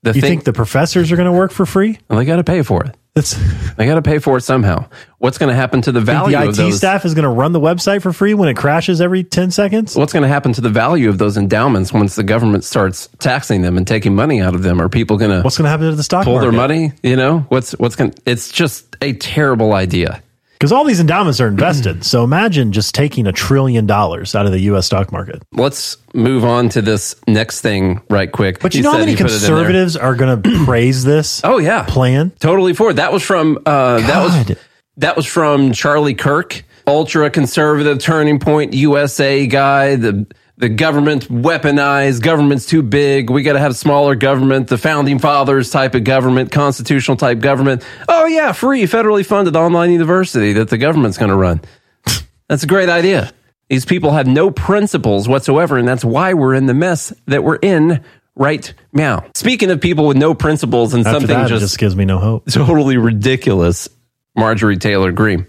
[0.03, 1.99] You thing, think the professors are going to work for free?
[2.09, 2.97] well, they got to pay for it.
[3.15, 3.35] That's
[3.75, 4.87] They got to pay for it somehow.
[5.19, 6.77] What's going to happen to the value the of IT those?
[6.77, 9.97] staff is going to run the website for free when it crashes every 10 seconds?
[9.97, 13.63] What's going to happen to the value of those endowments once the government starts taxing
[13.63, 14.81] them and taking money out of them?
[14.81, 16.51] Are people going to What's going to happen to the stock pull market?
[16.51, 16.93] their money?
[17.03, 18.15] You know, what's what's going?
[18.27, 20.23] It's just a terrible idea.
[20.61, 22.05] Because all these endowments are invested.
[22.05, 24.85] so imagine just taking a trillion dollars out of the U.S.
[24.85, 25.43] stock market.
[25.53, 28.61] Let's move on to this next thing right quick.
[28.61, 29.49] But you He know how many he put it in there.
[29.51, 32.31] conservatives are going to praise this Oh yeah, plan?
[32.41, 32.95] totally for it.
[32.97, 34.57] That was from uh, that was
[34.99, 39.97] that was from Charlie Kirk, ultra conservative Turning Point USA guy.
[39.97, 40.27] The
[40.61, 43.31] the government weaponized, government's too big.
[43.31, 44.69] We got to have smaller government.
[44.69, 47.83] The founding fathers type of government, constitutional type government.
[48.09, 51.63] Oh yeah, free federally funded online university that the government's going to run.
[52.49, 53.33] That's a great idea.
[53.71, 57.55] These people have no principles whatsoever, and that's why we're in the mess that we're
[57.63, 58.03] in
[58.35, 59.27] right now.
[59.37, 62.19] Speaking of people with no principles and After something that, just just gives me no
[62.19, 62.47] hope.
[62.51, 63.89] totally ridiculous
[64.35, 65.47] Marjorie Taylor Greene.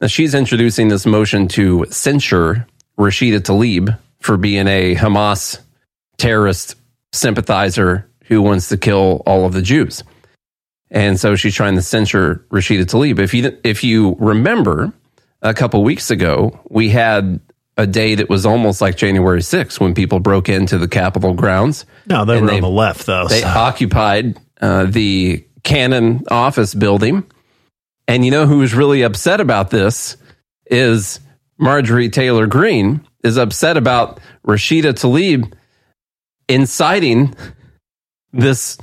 [0.00, 2.66] Now she's introducing this motion to censure
[2.98, 5.60] Rashida Tlaib for being a Hamas
[6.18, 6.76] terrorist
[7.12, 10.02] sympathizer who wants to kill all of the Jews.
[10.90, 13.18] And so she's trying to censure Rashida Tlaib.
[13.18, 14.92] If you if you remember,
[15.42, 17.40] a couple weeks ago, we had
[17.76, 21.86] a day that was almost like January 6th when people broke into the Capitol grounds.
[22.06, 23.26] No, they were on the left, though.
[23.28, 27.24] They so- occupied uh, the Cannon office building.
[28.06, 30.16] And you know who's really upset about this
[30.66, 31.20] is
[31.60, 35.52] Marjorie Taylor Greene is upset about Rashida Tlaib
[36.48, 37.34] inciting
[38.32, 38.78] this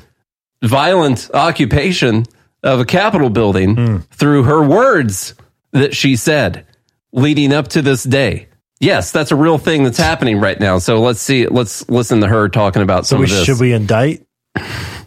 [0.63, 2.26] violent occupation
[2.63, 3.98] of a Capitol building hmm.
[4.12, 5.36] through her words
[5.72, 6.66] that she said
[7.12, 8.48] leading up to this day.
[8.80, 10.78] Yes, that's a real thing that's happening right now.
[10.78, 11.48] So let's see.
[11.48, 14.26] Let's listen to her talking about so some we, of this should we indict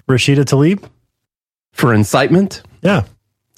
[0.09, 0.89] Rashida Tlaib?
[1.81, 2.63] for incitement.
[2.83, 3.05] Yeah.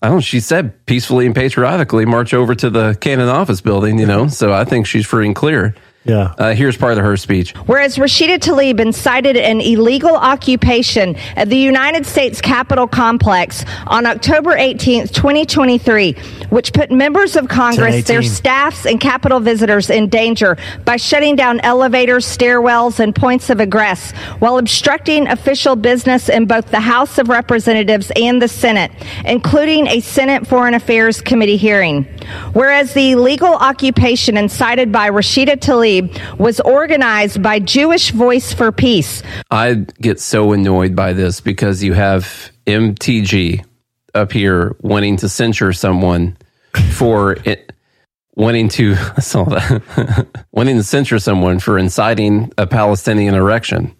[0.03, 0.17] I don't.
[0.17, 3.99] know, She said peacefully and patriotically march over to the Cannon office building.
[3.99, 5.75] You know, so I think she's free and clear.
[6.05, 6.35] Yeah.
[6.37, 7.55] Uh, here's part of her speech.
[7.67, 14.57] Whereas Rashida Tlaib incited an illegal occupation of the United States Capitol complex on October
[14.57, 16.17] 18th, 2023,
[16.53, 21.59] which put members of Congress, their staffs, and Capitol visitors in danger by shutting down
[21.61, 27.31] elevators, stairwells, and points of egress while obstructing official business in both the House of
[27.31, 28.93] Representatives and the Senate,
[29.25, 32.05] including a Senate Foreign Affairs Committee hearing.
[32.53, 39.23] Whereas the illegal occupation incited by Rashida Tlaib was organized by Jewish Voice for Peace,
[39.51, 43.65] I get so annoyed by this because you have MTG
[44.15, 46.37] up here wanting to censure someone
[46.77, 47.73] for it,
[48.35, 53.95] wanting to I saw that wanting to censure someone for inciting a Palestinian erection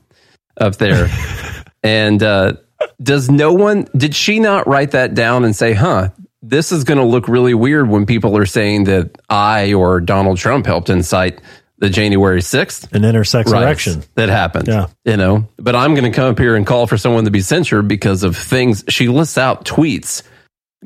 [0.61, 1.09] up there.
[1.83, 2.55] and uh,
[3.03, 6.11] does no one did she not write that down and say, "Huh,
[6.43, 10.39] this is going to look really weird when people are saying that I or Donald
[10.39, 11.41] Trump helped incite
[11.79, 14.05] the January 6th An intersex erection.
[14.15, 14.69] that happened.
[14.69, 14.87] Yeah.
[15.05, 17.41] You know, but I'm going to come up here and call for someone to be
[17.41, 18.85] censured because of things.
[18.89, 20.23] She lists out tweets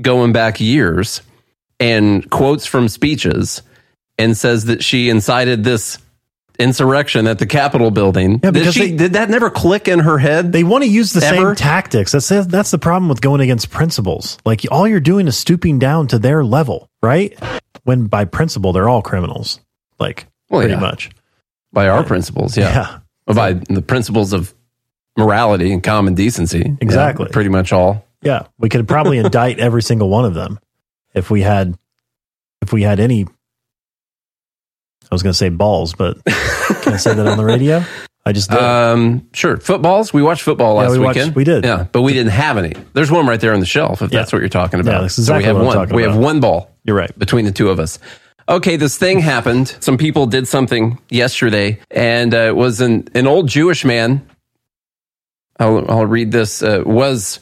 [0.01, 1.21] going back years
[1.81, 3.63] and quotes from speeches
[4.19, 5.99] and says that she incited this
[6.59, 8.41] insurrection at the Capitol building.
[8.43, 10.53] Yeah, did, she, they- did that never click in her head?
[10.53, 11.55] They want to use the Ever?
[11.55, 12.13] same tactics.
[12.13, 14.39] That's that's the problem with going against principles.
[14.47, 17.39] Like all you're doing is stooping down to their level, right?
[17.85, 19.61] When by principle they're all criminals.
[20.01, 20.81] Like Well, pretty yeah.
[20.81, 21.11] much.
[21.73, 22.99] by our principles, yeah.
[23.29, 23.35] Yeah.
[23.35, 24.55] By the principles of
[25.19, 26.59] morality and common decency.
[26.61, 27.29] Yeah, Exactly.
[27.29, 28.05] pretty much all.
[28.23, 30.59] Yeah, we could probably indict every single one of them
[31.17, 31.77] if we had
[32.63, 33.27] if we had any
[35.11, 37.83] I was going to say balls, but can I say that on the radio?
[38.25, 38.59] I just did.
[38.59, 39.57] Um, sure.
[39.57, 40.13] Footballs.
[40.13, 41.37] We watched football Yeah, last we watched- weekend.
[41.37, 41.65] we did.
[41.65, 42.73] Yeah, but we didn't have any.
[42.93, 44.03] There's one right there on the shelf.
[44.03, 44.19] If Yeah.
[44.19, 44.95] that's what you're talking about.
[44.95, 45.77] Yeah, that's exactly so we have what I'm one.
[45.77, 47.17] talking we have one ball You're right.
[47.17, 48.01] between the two of us.
[48.49, 49.77] Okay, this thing happened.
[49.81, 54.27] Some people did something yesterday, and uh, it was an an old Jewish man.
[55.61, 56.63] I'll I'll read this.
[56.65, 57.39] Uh, was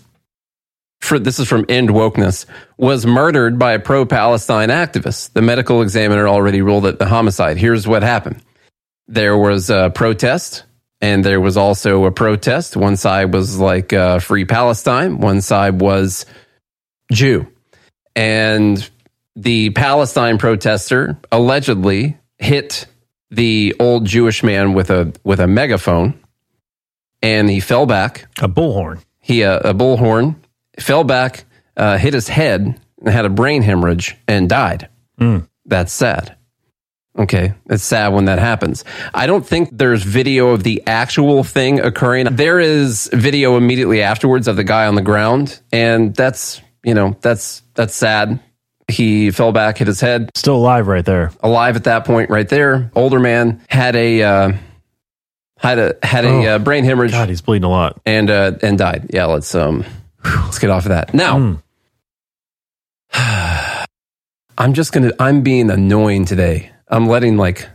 [1.05, 5.33] for this is from End Wokeness was murdered by a pro Palestine activist.
[5.33, 7.57] The medical examiner already ruled it a homicide.
[7.57, 8.43] Here's what happened.
[9.07, 10.64] There was a protest,
[11.01, 12.77] and there was also a protest.
[12.77, 15.19] One side was like uh, Free Palestine.
[15.19, 16.25] One side was
[17.12, 17.47] Jew,
[18.17, 18.88] and
[19.37, 22.87] the Palestine protester allegedly hit
[23.31, 26.19] the old Jewish man with a with a megaphone,
[27.21, 28.27] and he fell back.
[28.40, 29.03] a bullhorn.
[29.21, 30.37] He uh, a bullhorn
[30.79, 31.45] fell back,
[31.77, 34.89] uh, hit his head, and had a brain hemorrhage and died.
[35.67, 36.37] That's sad.
[37.17, 38.85] Okay, it's sad when that happens.
[39.15, 42.27] I don't think there's video of the actual thing occurring.
[42.35, 47.17] There is video immediately afterwards of the guy on the ground, and that's you know
[47.21, 48.41] that's that's sad.
[48.89, 51.31] He fell back, hit his head, Still alive right there.
[51.41, 52.91] alive at that point, right there.
[52.97, 54.53] Older man had a uh,
[55.59, 58.01] had a had a Oh, uh, brain hemorrhage God, he's bleeding a lot.
[58.05, 59.07] and uh, and died.
[59.15, 59.85] Yeah, let's um
[60.25, 61.15] let's get off of that.
[61.15, 61.55] Now, Hmm.
[64.59, 66.71] I'm just gonna I'm being annoying today.
[66.89, 67.69] I'm letting like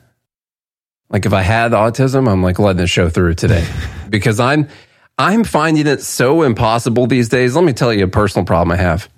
[1.09, 3.67] like if I had autism, I'm like letting the show through today
[4.09, 4.67] because I'm
[5.17, 7.55] I'm finding it so impossible these days.
[7.55, 9.09] Let me tell you a personal problem I have.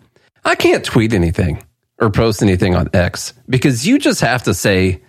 [0.44, 1.64] I can't tweet anything
[2.00, 5.02] or post anything on X because you just have to say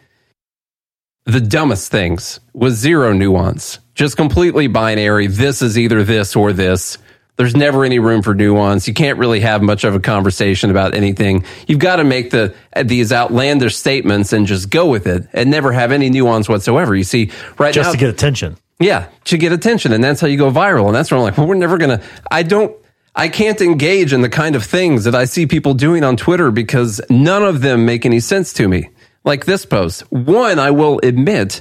[1.24, 5.26] the dumbest things with zero nuance, just completely binary.
[5.28, 6.98] This is either this or this.
[7.42, 8.86] There's never any room for nuance.
[8.86, 11.44] You can't really have much of a conversation about anything.
[11.66, 15.72] You've got to make the these outlandish statements and just go with it and never
[15.72, 16.94] have any nuance whatsoever.
[16.94, 18.58] You see, right Just now, to get attention.
[18.78, 20.86] yeah, to get attention, and that's how you go viral.
[20.86, 22.00] And that's where I'm like, well, we're never gonna.
[22.30, 22.76] I don't.
[23.12, 26.52] I can't engage in the kind of things that I see people doing on Twitter
[26.52, 28.90] because none of them make any sense to me.
[29.24, 30.02] Like this post.
[30.12, 31.60] One, I will admit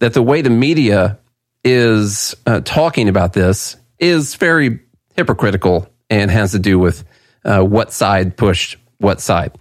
[0.00, 1.20] that the way the media
[1.62, 4.80] is uh, talking about this is very
[5.16, 7.04] hypocritical and has to do with
[7.44, 9.56] uh, what side pushed what side.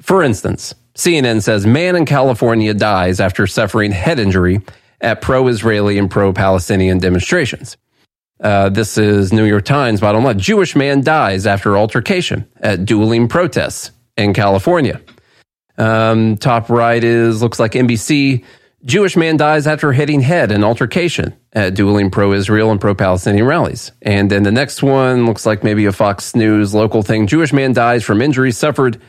[0.00, 4.60] For instance, CNN says man in California dies after suffering head injury
[5.00, 7.76] at pro Israeli and pro Palestinian demonstrations.
[8.40, 10.38] Uh, this is New York Times bottom line.
[10.38, 15.00] Jewish man dies after altercation at dueling protests in California.
[15.76, 18.44] Um, top right is looks like NBC.
[18.84, 23.44] Jewish man dies after hitting head in altercation at dueling pro Israel and pro Palestinian
[23.44, 23.92] rallies.
[24.00, 27.26] And then the next one looks like maybe a Fox News local thing.
[27.26, 29.00] Jewish man dies from injuries suffered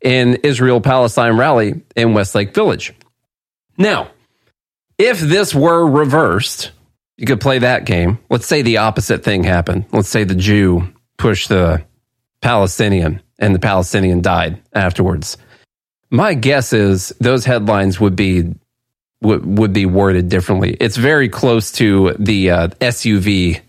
[0.00, 2.94] in Israel Palestine rally in Westlake Village.
[3.76, 4.10] Now,
[4.96, 6.72] if this were reversed,
[7.18, 8.18] you could play that game.
[8.30, 9.86] Let's say the opposite thing happened.
[9.92, 11.84] Let's say the Jew pushed the
[12.40, 15.36] Palestinian and the Palestinian died afterwards.
[16.10, 18.54] My guess is those headlines would be
[19.20, 20.76] would, would be worded differently.
[20.80, 23.60] It's very close to the uh, SUV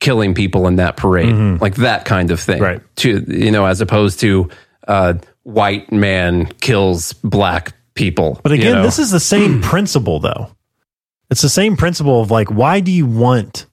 [0.00, 2.60] killing people in that parade, like that kind of thing.
[2.60, 2.82] Right.
[2.96, 4.48] To you know, as opposed to
[4.86, 8.40] uh, white man kills black people.
[8.42, 8.82] But again, you know?
[8.82, 10.50] this is the same principle, though.
[11.30, 13.66] It's the same principle of like, why do you want?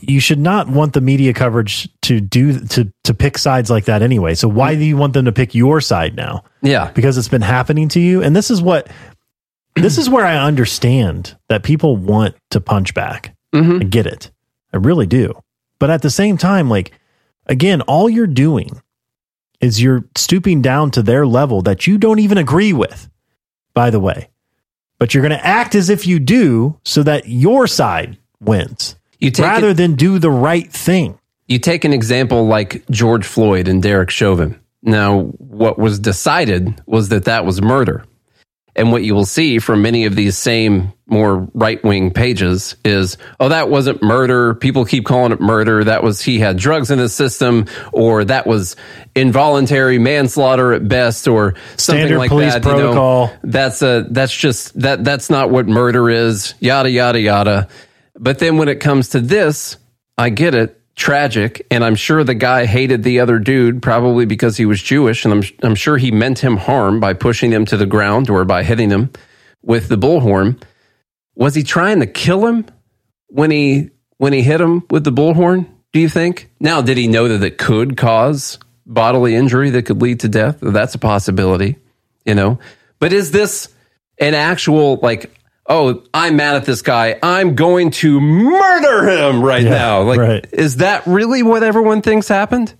[0.00, 4.00] You should not want the media coverage to do to to pick sides like that
[4.00, 4.34] anyway.
[4.34, 6.44] So why do you want them to pick your side now?
[6.62, 8.88] yeah, Because it's been happening to you, and this is what
[9.82, 13.34] this is where I understand that people want to punch back.
[13.54, 13.80] Mhm.
[13.80, 14.30] I get it,
[14.72, 15.32] I really do.
[15.78, 16.92] But at the same time, like
[17.46, 18.80] again, all you're doing
[19.60, 23.08] is you're stooping down to their level that you don't even agree with.
[23.74, 24.28] By the way,
[24.98, 29.30] but you're going to act as if you do, so that your side wins, you
[29.30, 31.18] take rather than do the right thing.
[31.46, 34.56] you take an example like George Floyd and Derek Chauvin.
[34.82, 38.04] Now, what was decided was that that was murder.
[38.78, 43.18] And what you will see from many of these same more right wing pages is,
[43.40, 44.54] oh, that wasn't murder.
[44.54, 45.82] People keep calling it murder.
[45.82, 48.76] That was he had drugs in his system, or that was
[49.16, 52.62] involuntary manslaughter at best, or something Standard like police that.
[52.64, 53.30] you know.
[53.42, 56.54] that's a that's just that that's not what murder is.
[56.60, 57.68] Yada yada yada.
[58.14, 59.76] But then when it comes to this,
[60.16, 60.77] I get it.
[60.98, 65.24] Tragic, and I'm sure the guy hated the other dude probably because he was Jewish,
[65.24, 68.44] and I'm I'm sure he meant him harm by pushing him to the ground or
[68.44, 69.10] by hitting him
[69.62, 70.60] with the bullhorn.
[71.36, 72.66] Was he trying to kill him
[73.28, 75.68] when he when he hit him with the bullhorn?
[75.92, 76.50] Do you think?
[76.58, 80.58] Now, did he know that it could cause bodily injury that could lead to death?
[80.60, 81.76] That's a possibility,
[82.26, 82.58] you know.
[82.98, 83.72] But is this
[84.18, 85.37] an actual like?
[85.68, 87.18] Oh, I'm mad at this guy.
[87.22, 90.02] I'm going to murder him right Yeah, now.
[90.02, 90.46] Like, right.
[90.52, 92.74] is that really what everyone thinks happened?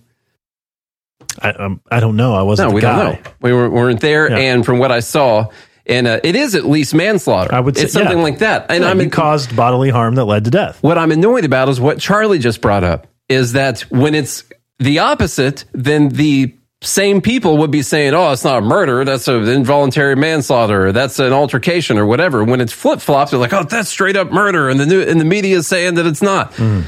[1.39, 2.33] I um, I don't know.
[2.33, 2.69] I wasn't.
[2.69, 3.03] No, we guy.
[3.13, 3.31] don't know.
[3.41, 4.37] We were, weren't there, Yeah.
[4.37, 5.49] and from what I saw,
[5.85, 7.53] and uh, it is at least manslaughter.
[7.53, 8.23] I would say it's something yeah.
[8.23, 8.71] like that.
[8.71, 10.81] And I'm you caused bodily harm that led to death.
[10.81, 14.43] what I'm annoyed about is what Charlie just brought up is that when it's
[14.79, 19.03] the opposite, then the same people would be saying, "Oh, it's not a murder.
[19.03, 20.87] That's an involuntary manslaughter.
[20.87, 24.15] Or that's an altercation, or whatever." When it's flip flopped, they're like, "Oh, that's straight
[24.15, 26.53] up murder," and the new and the media is saying that it's not.
[26.53, 26.85] Mm.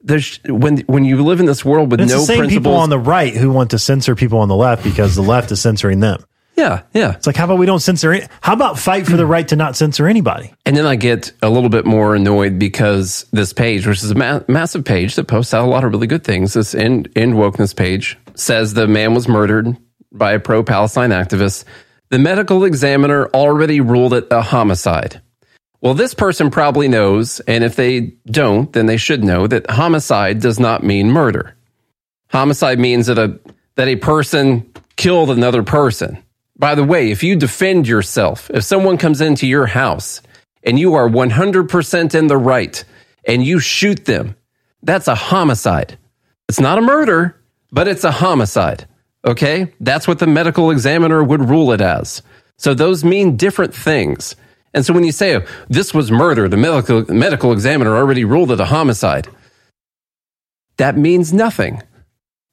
[0.00, 2.98] There's when when you live in this world with no the same people on the
[2.98, 6.22] right who want to censor people on the left because the left is censoring them.
[6.56, 7.14] yeah, yeah.
[7.14, 8.12] It's like, how about we don't censor?
[8.12, 10.52] Any- how about fight for the right to not censor anybody?
[10.66, 14.14] And then I get a little bit more annoyed because this page, which is a
[14.14, 17.34] ma- massive page that posts out a lot of really good things, this end, end
[17.34, 19.76] wokeness page says the man was murdered
[20.12, 21.64] by a pro Palestine activist.
[22.10, 25.20] The medical examiner already ruled it a homicide.
[25.80, 30.40] Well, this person probably knows, and if they don't, then they should know that homicide
[30.40, 31.56] does not mean murder.
[32.28, 33.38] Homicide means that a
[33.76, 36.22] that a person killed another person.
[36.56, 40.22] By the way, if you defend yourself, if someone comes into your house
[40.62, 42.84] and you are 100% in the right
[43.26, 44.36] and you shoot them,
[44.82, 45.98] that's a homicide.
[46.48, 47.36] It's not a murder,
[47.74, 48.86] but it's a homicide.
[49.26, 49.72] Okay?
[49.80, 52.22] That's what the medical examiner would rule it as.
[52.56, 54.36] So those mean different things.
[54.72, 58.52] And so when you say, oh, this was murder, the medical, medical examiner already ruled
[58.52, 59.28] it a homicide,
[60.76, 61.82] that means nothing.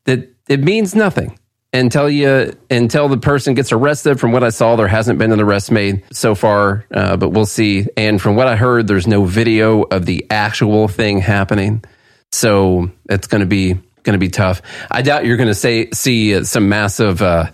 [0.05, 1.37] That it means nothing
[1.73, 4.19] until you until the person gets arrested.
[4.19, 7.45] From what I saw, there hasn't been an arrest made so far, uh, but we'll
[7.45, 7.87] see.
[7.95, 11.83] And from what I heard, there's no video of the actual thing happening,
[12.31, 14.61] so it's going to be going to be tough.
[14.89, 17.21] I doubt you're going to say see uh, some massive.
[17.21, 17.51] Uh,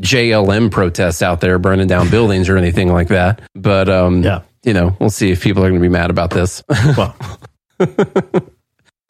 [0.00, 3.42] JLM protests out there burning down buildings or anything like that.
[3.56, 4.42] But um, Yeah.
[4.62, 6.62] you know, we'll see if people are going to be mad about this.
[6.96, 7.16] Well,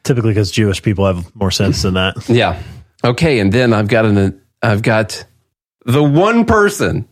[0.05, 2.29] typically because Jewish people have more sense than that.
[2.29, 2.63] Yeah.
[3.05, 5.25] Okay, and then I've got an I've got
[5.85, 7.07] the one person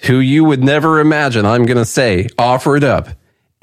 [0.00, 3.08] who you would never imagine I'm going to say offered up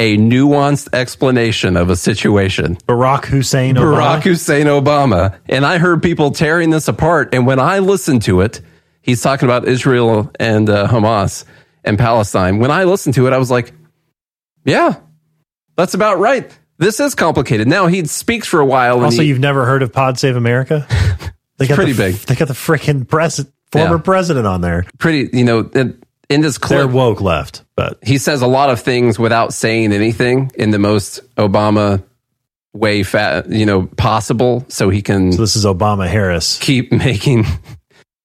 [0.02, 2.76] a nuanced explanation of a situation.
[2.88, 3.98] Barack Hussein Obama.
[3.98, 8.42] Barack Hussein Obama, and I heard people tearing this apart and when I listened to
[8.42, 8.62] it,
[9.04, 11.46] he's talking about Israel and uh, Hamas
[11.84, 12.58] and Palestine.
[12.58, 13.74] When I listened to it, I was like,
[14.66, 14.96] yeah.
[15.78, 16.52] That's about right.
[16.80, 17.68] This is complicated.
[17.68, 20.36] Now he speaks for a while and Also, he- you've never heard of Pod Save
[20.36, 20.88] America?
[21.58, 22.16] They got pretty the, big.
[22.16, 24.02] They got the freaking president, former Yeah.
[24.02, 24.84] president on there.
[24.98, 26.01] pretty, you know, in,
[26.32, 30.52] in this They're woke left, but he says a lot of things without saying anything
[30.56, 32.04] in the most Obama
[32.74, 33.04] way,
[33.50, 36.58] you know, possible, so he can so this is Obama Harris.
[36.60, 37.46] keep making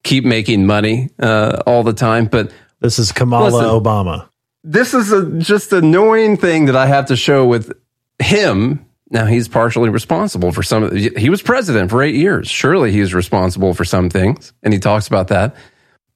[0.04, 2.26] keep making money uh, all the time.
[2.26, 3.64] But This is Kamala Listen.
[3.64, 4.28] Obama.
[4.62, 7.72] this is a just annoying thing that I have to show with
[8.20, 8.84] him.
[9.10, 10.94] Now he's partially responsible for some.
[10.94, 12.48] He was president for eight years.
[12.48, 15.54] Surely he he's responsible for some things, and he talks about that.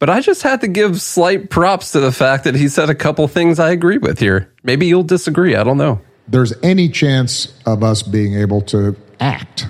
[0.01, 2.95] But I just had to give slight props to the fact that he said a
[2.95, 4.51] couple things I agree with here.
[4.63, 5.55] Maybe you'll disagree.
[5.55, 6.01] I don't know.
[6.27, 9.69] there's any chance of us being able to act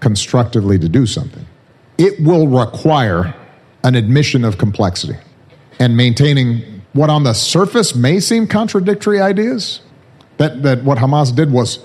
[0.00, 1.44] constructively to do something,
[1.98, 3.34] it will require
[3.82, 5.16] an admission of complexity
[5.78, 9.80] and maintaining what on the surface may seem contradictory ideas
[10.38, 11.80] that, that what Hamas did was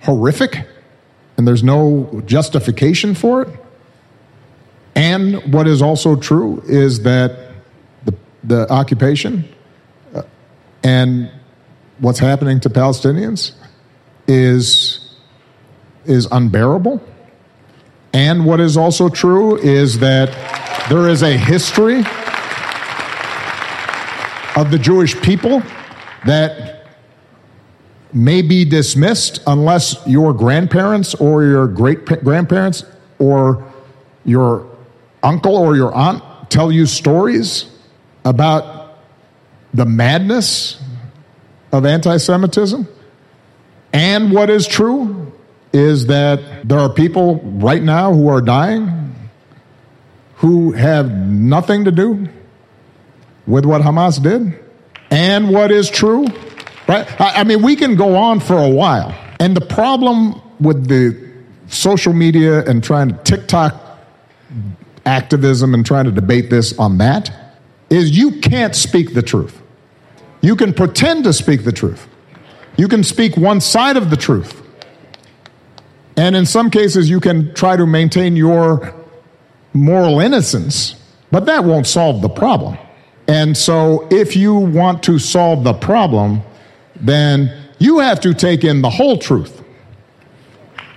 [0.00, 0.66] horrific
[1.36, 3.48] and there's no justification for it.
[4.94, 7.52] And what is also true is that
[8.04, 8.14] the,
[8.44, 9.48] the occupation
[10.14, 10.22] uh,
[10.82, 11.30] and
[11.98, 13.52] what's happening to Palestinians
[14.26, 15.14] is,
[16.04, 17.02] is unbearable.
[18.12, 20.30] And what is also true is that
[20.88, 21.98] there is a history
[24.56, 25.62] of the Jewish people
[26.26, 26.86] that
[28.12, 32.84] may be dismissed unless your grandparents or your great grandparents
[33.18, 33.64] or
[34.24, 34.69] your
[35.22, 37.70] uncle or your aunt tell you stories
[38.24, 38.98] about
[39.74, 40.82] the madness
[41.72, 42.88] of anti Semitism.
[43.92, 45.32] And what is true
[45.72, 49.00] is that there are people right now who are dying
[50.40, 52.26] who have nothing to do
[53.46, 54.58] with what Hamas did.
[55.10, 56.24] And what is true,
[56.88, 57.20] right?
[57.20, 59.14] I, I mean, we can go on for a while.
[59.38, 61.30] And the problem with the
[61.68, 63.74] social media and trying to TikTok
[65.06, 67.30] activism and trying to debate this on that
[67.88, 69.60] is you can't speak the truth.
[70.40, 72.08] You can pretend to speak the truth.
[72.76, 74.62] You can speak one side of the truth.
[76.16, 78.94] And in some cases, you can try to maintain your
[79.72, 80.94] moral innocence,
[81.30, 82.78] but that won't solve the problem.
[83.26, 86.42] And so, if you want to solve the problem,
[86.96, 89.62] then you have to take in the whole truth.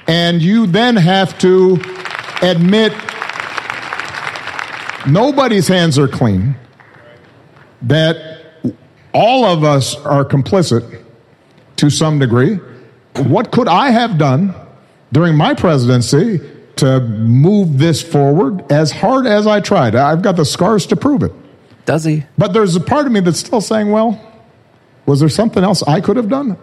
[0.08, 1.80] And you then have to
[2.42, 2.92] admit
[5.08, 6.56] nobody's hands are clean,
[7.84, 8.46] that
[9.14, 11.04] all of us are complicit
[11.78, 12.56] to some degree.
[13.16, 14.56] What could I have done
[15.12, 16.42] during my presidency
[16.78, 19.96] to move this forward as hard as I tried?
[19.96, 21.32] I've got the scars to prove it.
[21.86, 22.24] Does he?
[22.38, 24.20] But there's a part of me that's still saying, well,
[25.06, 26.58] was there something else I could have done?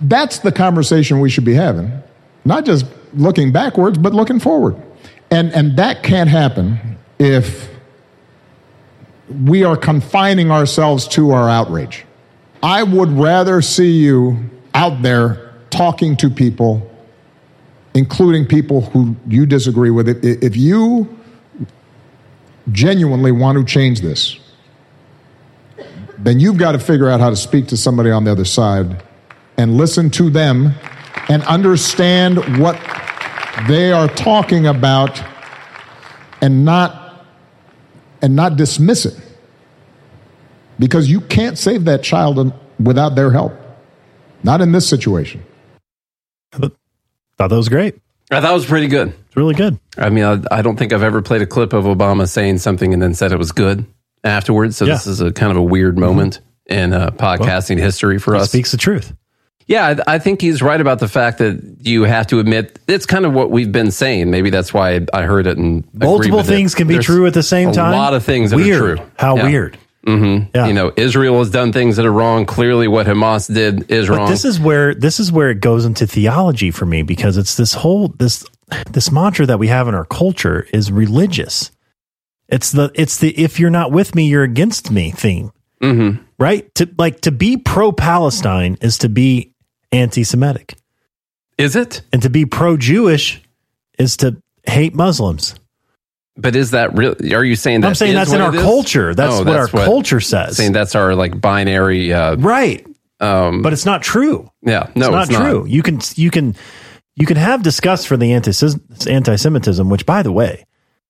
[0.00, 1.92] That's the conversation we should be having.
[2.44, 4.76] Not just looking backwards, but looking forward.
[5.30, 6.91] And, and that can't happen
[7.22, 7.70] if
[9.44, 12.04] we are confining ourselves to our outrage.
[12.64, 16.90] I would rather see you out there talking to people,
[17.94, 20.08] including people who you disagree with.
[20.24, 21.16] If you
[22.72, 24.40] genuinely want to change this,
[26.18, 29.00] then you've got to figure out how to speak to somebody on the other side
[29.56, 30.74] and listen to them
[31.28, 32.80] and understand what
[33.68, 35.22] they are talking about
[36.40, 37.01] and not
[38.22, 39.18] and not dismiss it
[40.78, 43.52] because you can't save that child without their help.
[44.42, 45.44] Not in this situation.
[46.52, 47.98] I thought that was great.
[48.30, 49.08] I thought it was pretty good.
[49.26, 49.78] It's really good.
[49.96, 52.92] I mean, I, I, don't think I've ever played a clip of Obama saying something
[52.92, 53.84] and then said it was good
[54.24, 54.76] afterwards.
[54.76, 54.94] So yeah.
[54.94, 56.78] this is a kind of a weird moment mm-hmm.
[56.78, 58.48] in uh, podcasting well, history for us.
[58.48, 59.14] Speaks the truth.
[59.66, 63.24] Yeah, I, think he's right about the fact that you have to admit it's kind
[63.24, 64.30] of what we've been saying.
[64.30, 66.76] Maybe that's why I heard it and multiple things it.
[66.76, 67.92] can be There's true at the same time.
[67.92, 68.98] A lot of things weird.
[68.98, 69.06] true.
[69.18, 69.44] How yeah.
[69.44, 69.78] weird.
[70.06, 70.50] Mm-hmm.
[70.54, 70.66] Yeah.
[70.66, 72.44] You know, Israel has done things that are wrong.
[72.44, 74.30] Clearly, what Hamas did is but wrong.
[74.30, 77.74] This is where this is where it goes into theology for me because it's this
[77.74, 78.44] whole this
[78.90, 81.70] this mantra that we have in our culture is religious.
[82.48, 85.52] It's the it's the if you're not with me, you're against me theme.
[85.80, 86.22] Mm-hmm.
[86.36, 86.72] Right?
[86.76, 89.51] To like to be pro Palestine is to be
[89.92, 90.74] anti Semitic.
[91.58, 92.02] Is it?
[92.12, 93.42] And to be pro Jewish
[93.98, 95.54] is to hate Muslims.
[96.36, 97.14] But is that real?
[97.34, 97.88] Are you saying that?
[97.88, 99.14] I'm saying that's in our culture.
[99.14, 100.56] That's, oh, what that's our what, culture says.
[100.56, 102.86] Saying that's our like binary, uh, right?
[103.20, 104.50] Um, but it's not true.
[104.62, 105.60] Yeah, no, it's not it's true.
[105.60, 105.68] Not.
[105.68, 106.56] You can you can
[107.14, 110.64] you can have disgust for the anti-Semitism, which, by the way,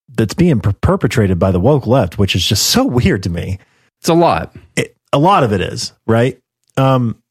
[0.08, 3.58] that's being per- perpetrated by the woke left, which is just so weird to me.
[4.00, 4.54] It's a lot.
[4.76, 6.40] It, a lot of it is right.
[6.76, 7.21] Um,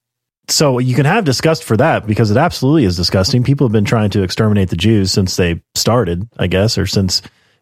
[0.52, 3.44] so you can have disgust for that because it absolutely is disgusting.
[3.44, 7.22] People have been trying to exterminate the Jews since they started, I guess, or since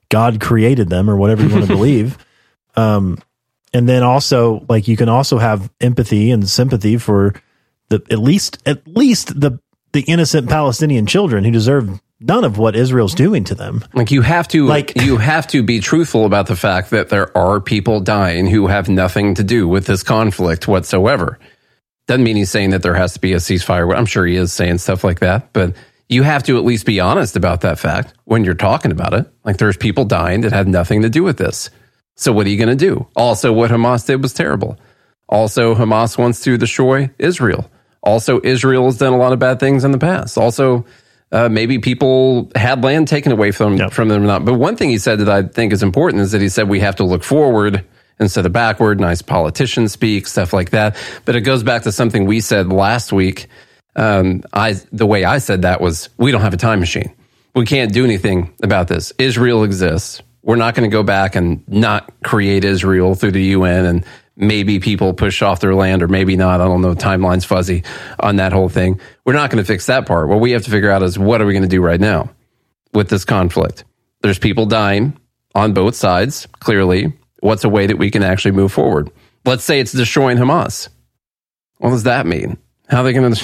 [0.09, 2.17] God created them, or whatever you want to believe.
[2.75, 3.19] Um,
[3.73, 7.35] and then also, like, you can also have empathy and sympathy for
[7.89, 9.59] the at least at least the
[9.91, 13.83] the innocent Palestinian children who deserve none of what Israel's doing to them.
[13.93, 17.35] Like you have to like you have to be truthful about the fact that there
[17.37, 21.39] are people dying who have nothing to do with this conflict whatsoever.
[22.09, 23.95] Doesn't mean he's saying that there has to be a ceasefire.
[23.95, 25.75] I'm sure he is saying stuff like that, but
[26.07, 29.31] you have to at least be honest about that fact when you're talking about it.
[29.43, 31.69] Like there's people dying that had nothing to do with this.
[32.15, 33.05] So what are you going to do?
[33.15, 34.79] Also, what Hamas did was terrible.
[35.27, 37.69] Also, Hamas wants to destroy Israel.
[38.01, 40.35] Also, Israel has done a lot of bad things in the past.
[40.35, 40.87] Also,
[41.31, 43.91] uh, maybe people had land taken away from Yep.
[43.91, 44.45] from them or not.
[44.45, 46.79] But one thing he said that I think is important is that he said we
[46.79, 47.85] have to look forward
[48.19, 48.99] instead of backward.
[48.99, 50.97] Nice politician speak, stuff like that.
[51.25, 53.47] But it goes back to something we said last week.
[53.95, 57.13] Um, I the way I said that was we don't have a time machine.
[57.55, 59.11] We can't do anything about this.
[59.17, 60.21] Israel exists.
[60.43, 64.05] We're not going to go back and not create Israel through the UN and
[64.39, 66.61] maybe people push off their land or maybe not.
[66.61, 66.95] I don't know.
[66.95, 67.83] Timeline's fuzzy
[68.19, 68.99] on that whole thing.
[69.25, 70.29] We're not going to fix that part.
[70.29, 72.29] What we have to figure out is what are we going to do right now
[72.93, 73.83] with this conflict?
[74.21, 75.17] There's people dying
[75.53, 77.13] on both sides, clearly.
[77.41, 79.09] What's a way that we can actually move forward?
[79.45, 80.89] Let's say it's destroying Hamas.
[81.77, 82.57] What does that mean?
[82.89, 83.43] How are they going to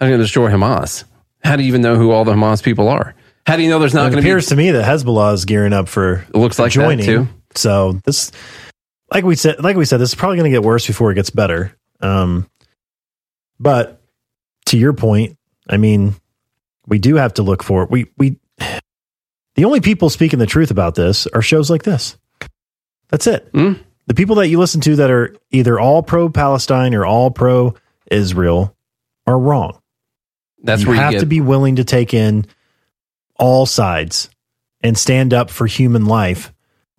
[0.00, 1.04] how going to destroy Hamas?
[1.44, 3.14] How do you even know who all the Hamas people are?
[3.46, 5.34] How do you know there's not It going to be appears to me that Hezbollah
[5.34, 7.06] is gearing up for It looks like that, joining.
[7.06, 7.28] too.
[7.54, 8.32] So this,
[9.12, 11.14] like we said, like we said, this is probably going to get worse before it
[11.14, 11.76] gets better.
[12.00, 12.48] Um,
[13.58, 14.02] but
[14.66, 15.36] to your point,
[15.68, 16.14] I mean,
[16.86, 18.38] we do have to look for we we.
[19.56, 22.16] The only people speaking the truth about this are shows like this.
[23.10, 23.48] That's it.
[23.52, 23.72] Hmm?
[24.06, 27.74] The people that you listen to that are either all pro Palestine or all pro
[28.10, 28.74] Israel
[29.26, 29.78] are wrong
[30.62, 32.46] That's you where you have get to be willing to take in
[33.36, 34.28] all sides
[34.82, 36.52] and stand up for human life,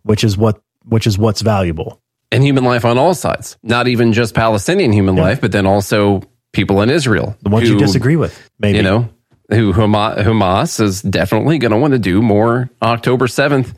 [0.03, 1.99] which is what which is what's valuable.
[2.31, 5.23] and human life on all sides, not even just Palestinian human Yeah.
[5.23, 6.21] life, but then also
[6.53, 7.35] people in Israel.
[7.43, 8.77] The ones you disagree with, maybe.
[8.77, 9.09] You know,
[9.49, 13.73] who Hama- Hamas is definitely going to want to do more October 7th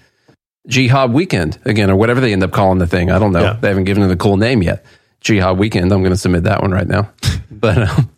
[0.68, 3.12] Jihad weekend again, or whatever they end up calling the thing.
[3.12, 3.42] I don't know.
[3.42, 3.54] Yeah.
[3.54, 4.86] They haven't given it a cool name yet.
[5.20, 5.92] Jihad weekend.
[5.92, 7.12] I'm going to submit that one right now.
[7.52, 8.10] but um,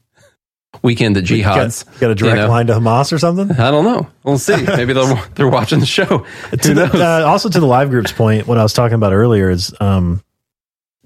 [0.81, 2.47] weekend at You got, got a direct you know?
[2.47, 3.51] line to Hamas or something.
[3.51, 4.07] I don't know.
[4.23, 4.63] We'll see.
[4.63, 6.25] Maybe they'll, they're watching the show.
[6.51, 9.49] to the, uh, also to the live groups point, what I was talking about earlier
[9.49, 10.23] is, um,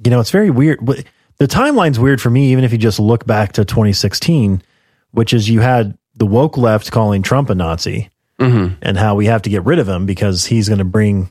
[0.04, 0.86] you know, it's very weird.
[0.86, 4.62] The timeline's weird for me, even if you just look back to 2016,
[5.12, 8.10] which is you had the woke left calling Trump a Nazi
[8.40, 8.76] Mhm.
[8.82, 11.30] and how we have to get rid of him because he's going to bring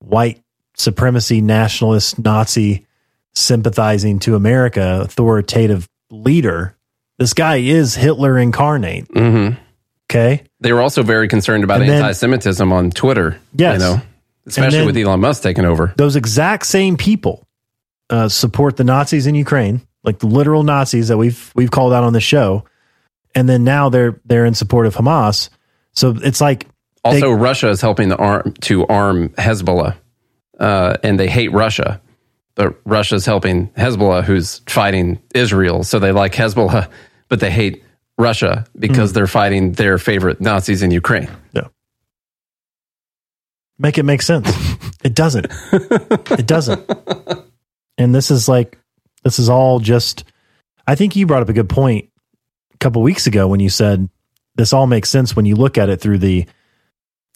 [0.00, 0.40] white
[0.76, 2.86] supremacy, nationalist, Nazi
[3.34, 6.74] sympathizing to America, authoritative leader.
[7.18, 9.08] This guy is Hitler incarnate.
[9.12, 9.56] Mhm.
[10.10, 10.42] Okay.
[10.60, 13.36] They were also very concerned about anti-Semitism on Twitter.
[13.54, 13.74] Yes.
[13.80, 14.02] you know,
[14.46, 15.92] especially with Elon Musk taking over.
[15.96, 17.46] those exact same people
[18.10, 22.02] uh, support the Nazis in Ukraine, like the literal Nazis that we've we've called out
[22.02, 22.64] on the show,
[23.36, 25.48] and then now they're they're in support of Hamas.
[25.94, 26.66] So it's like
[27.04, 29.96] Also, they- Russia is helping to arm to arm Hezbollah,
[30.58, 32.00] uh, and they hate Russia.
[32.56, 35.82] But Russia is helping Hezbollah, who's fighting Israel.
[35.84, 36.88] So they like Hezbollah,
[37.28, 37.82] but they hate
[38.18, 41.28] Russia because they're fighting their favorite Nazis in Ukraine.
[41.52, 41.68] yeah,
[43.78, 44.48] make it make sense.
[45.02, 45.46] it doesn't.
[45.72, 46.90] It doesn't.
[47.98, 48.78] And this is like
[49.24, 50.24] this is all just.
[50.86, 52.08] I think you brought up a good point
[52.74, 54.08] a couple weeks ago when you said
[54.54, 56.46] this all makes sense when you look at it through the,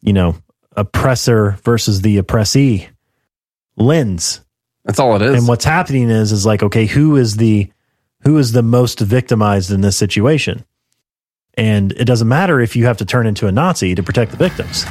[0.03, 0.37] you know,
[0.77, 2.89] oppressor versus the oppressee
[3.77, 4.41] lens.
[4.85, 5.35] That's all it is.
[5.39, 7.71] And what's happening is is like, okay, who is the
[8.23, 10.65] who is the most victimized in this situation?
[11.57, 14.37] And it doesn't matter if you have to turn into a Nazi to protect the
[14.37, 14.85] victims.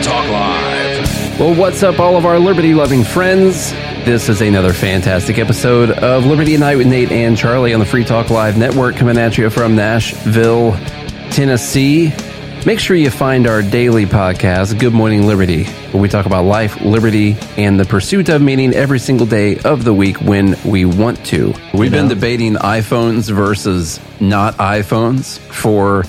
[0.00, 0.08] Obey.
[0.08, 1.40] Talk Live.
[1.40, 3.70] Well, what's up, all of our liberty loving friends?
[4.04, 7.86] This is another fantastic episode of Liberty at Night with Nate and Charlie on the
[7.86, 10.72] Free Talk Live Network coming at you from Nashville,
[11.30, 12.12] Tennessee.
[12.66, 16.80] Make sure you find our daily podcast, Good Morning Liberty, where we talk about life,
[16.82, 21.24] liberty, and the pursuit of meaning every single day of the week when we want
[21.26, 21.54] to.
[21.72, 26.04] We've been debating iPhones versus not iPhones for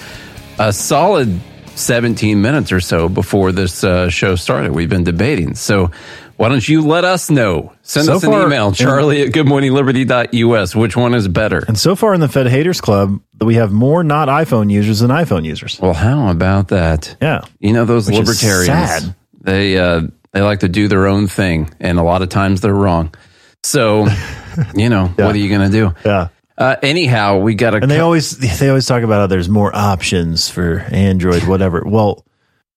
[0.60, 1.40] a solid
[1.76, 4.72] 17 minutes or so before this uh, show started.
[4.72, 5.56] We've been debating.
[5.56, 5.92] So
[6.38, 7.74] Why don't you let us know?
[7.84, 10.76] Send So us an far- email, charlie at goodmorningliberty.us.
[10.76, 11.60] Which one is better?
[11.68, 15.12] And so far in the Fed Haters Club, we have more not iPhone users than
[15.12, 15.80] iPhone users.
[15.80, 17.16] Well, how about that?
[17.22, 17.42] Yeah.
[17.60, 19.12] You know those Which libertarians.
[19.40, 20.02] They uh,
[20.34, 23.14] they like to do their own thing, and a lot of times they're wrong.
[23.64, 24.08] So,
[24.76, 25.94] you know, what are you going to do?
[26.06, 26.30] Yeah.
[26.62, 27.78] Uh, anyhow, we got to.
[27.78, 31.84] And they always they always talk about how there's more options for Android, whatever.
[31.86, 32.26] Well,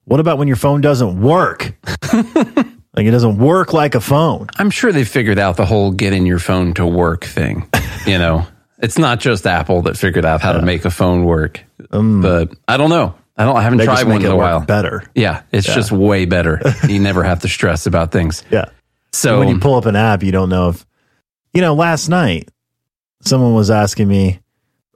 [0.05, 1.75] what about when your phone doesn't work?
[2.13, 4.49] like it doesn't work like a phone.
[4.57, 7.69] I'm sure they figured out the whole getting your phone to work thing.
[8.07, 8.47] You know,
[8.81, 11.65] it's not just Apple that figured out how to make a phone work.
[11.91, 13.15] but I don't know.
[13.35, 13.57] I don't.
[13.57, 14.61] I haven't Um, tried one in a while.
[14.61, 15.03] better.
[15.15, 15.75] Yeah, it's Yeah.
[15.75, 16.61] just way better.
[16.87, 18.45] you never have to stress about things.
[18.51, 18.67] Yeah.
[19.15, 20.85] So when you pull up an app, you don't know if
[21.55, 21.73] you know.
[21.75, 22.51] Last night,
[23.25, 24.41] someone was asking me,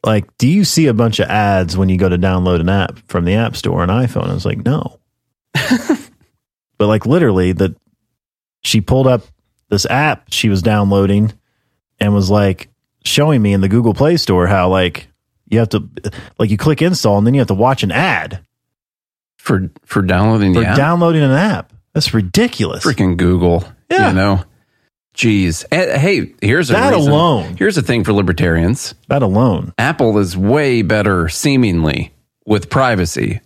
[0.05, 2.99] like, "Do you see a bunch of ads when you go to download an app
[3.09, 4.99] from the App Store on iPhone?" I was like, "No,"
[5.55, 7.75] but like literally, that
[8.63, 9.23] she pulled up
[9.69, 11.33] this app she was downloading
[12.01, 12.69] and was like
[13.05, 15.09] showing me in the Google Play Store how like
[15.47, 15.89] you have to
[16.39, 18.45] like you click install and then you have to watch an ad
[19.37, 21.73] for for downloading for app, downloading an app.
[21.95, 22.85] That's ridiculous.
[22.85, 23.65] freaking Google.
[23.91, 24.09] Yeah.
[24.09, 24.45] You know.
[25.19, 25.65] Jeez.
[25.73, 27.11] Eh, Hey, here's a That reason.
[27.13, 27.57] alone.
[27.59, 28.95] Here's a thing for libertarians.
[29.09, 29.73] that alone.
[29.77, 32.13] Apple is way better, seemingly,
[32.47, 33.41] with privacy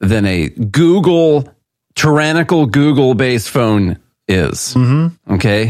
[0.00, 1.52] than a Google,
[1.96, 3.98] tyrannical Google based phone
[4.28, 4.74] is.
[4.74, 5.34] Mm-hmm.
[5.34, 5.64] Okay.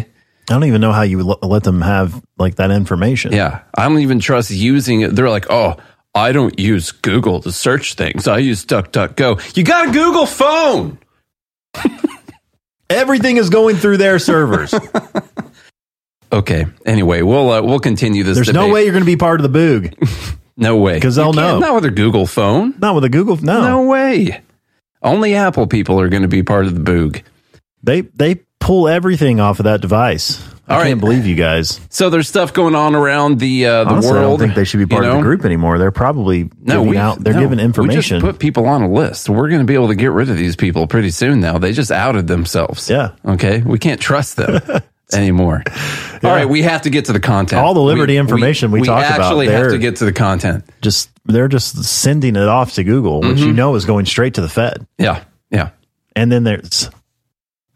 [0.50, 3.32] I don't even know how you l- let them have like that information.
[3.32, 3.60] Yeah.
[3.74, 5.14] I don't even trust using it.
[5.16, 5.76] They're like, oh,
[6.14, 8.26] I don't use Google to search things.
[8.28, 9.56] I use DuckDuckGo.
[9.56, 10.98] You got a Google phone.
[12.90, 14.74] Everything is going through their servers.
[16.30, 16.66] Okay.
[16.84, 18.34] Anyway, we'll uh, we'll continue this.
[18.36, 20.34] There's no way you're going to be part of the boog.
[20.60, 21.60] No way, because they'll know.
[21.60, 22.74] Not with a Google phone.
[22.80, 23.36] Not with a Google.
[23.36, 24.42] No, No way.
[25.00, 27.22] Only Apple people are going to be part of the boog.
[27.84, 30.42] they they pull everything off of that device.
[30.68, 31.00] I All can't right.
[31.00, 31.80] believe you guys.
[31.88, 34.24] So there's stuff going on around the uh, the Honestly, world.
[34.24, 35.78] I don't think they should be you part of the group anymore.
[35.78, 37.24] They're probably No, giving we out.
[37.24, 38.20] They're no, giving We information.
[38.20, 39.28] just put people on a list.
[39.30, 41.40] We're going to be able to get rid of these people pretty soon.
[41.40, 42.90] Now they just outed themselves.
[42.90, 43.12] Yeah.
[43.24, 43.62] Okay.
[43.62, 44.60] We can't trust them
[45.12, 45.62] anymore.
[46.22, 46.46] All right.
[46.48, 47.62] We have to get to the content.
[47.62, 50.64] All the liberty information we talk about, We actually have to get to the content.
[50.82, 53.46] just they're just sending it off to Google, which Mm-hmm.
[53.46, 54.86] you know is going straight to the Fed.
[54.98, 55.24] Yeah.
[55.50, 55.70] Yeah.
[56.14, 56.90] And then there's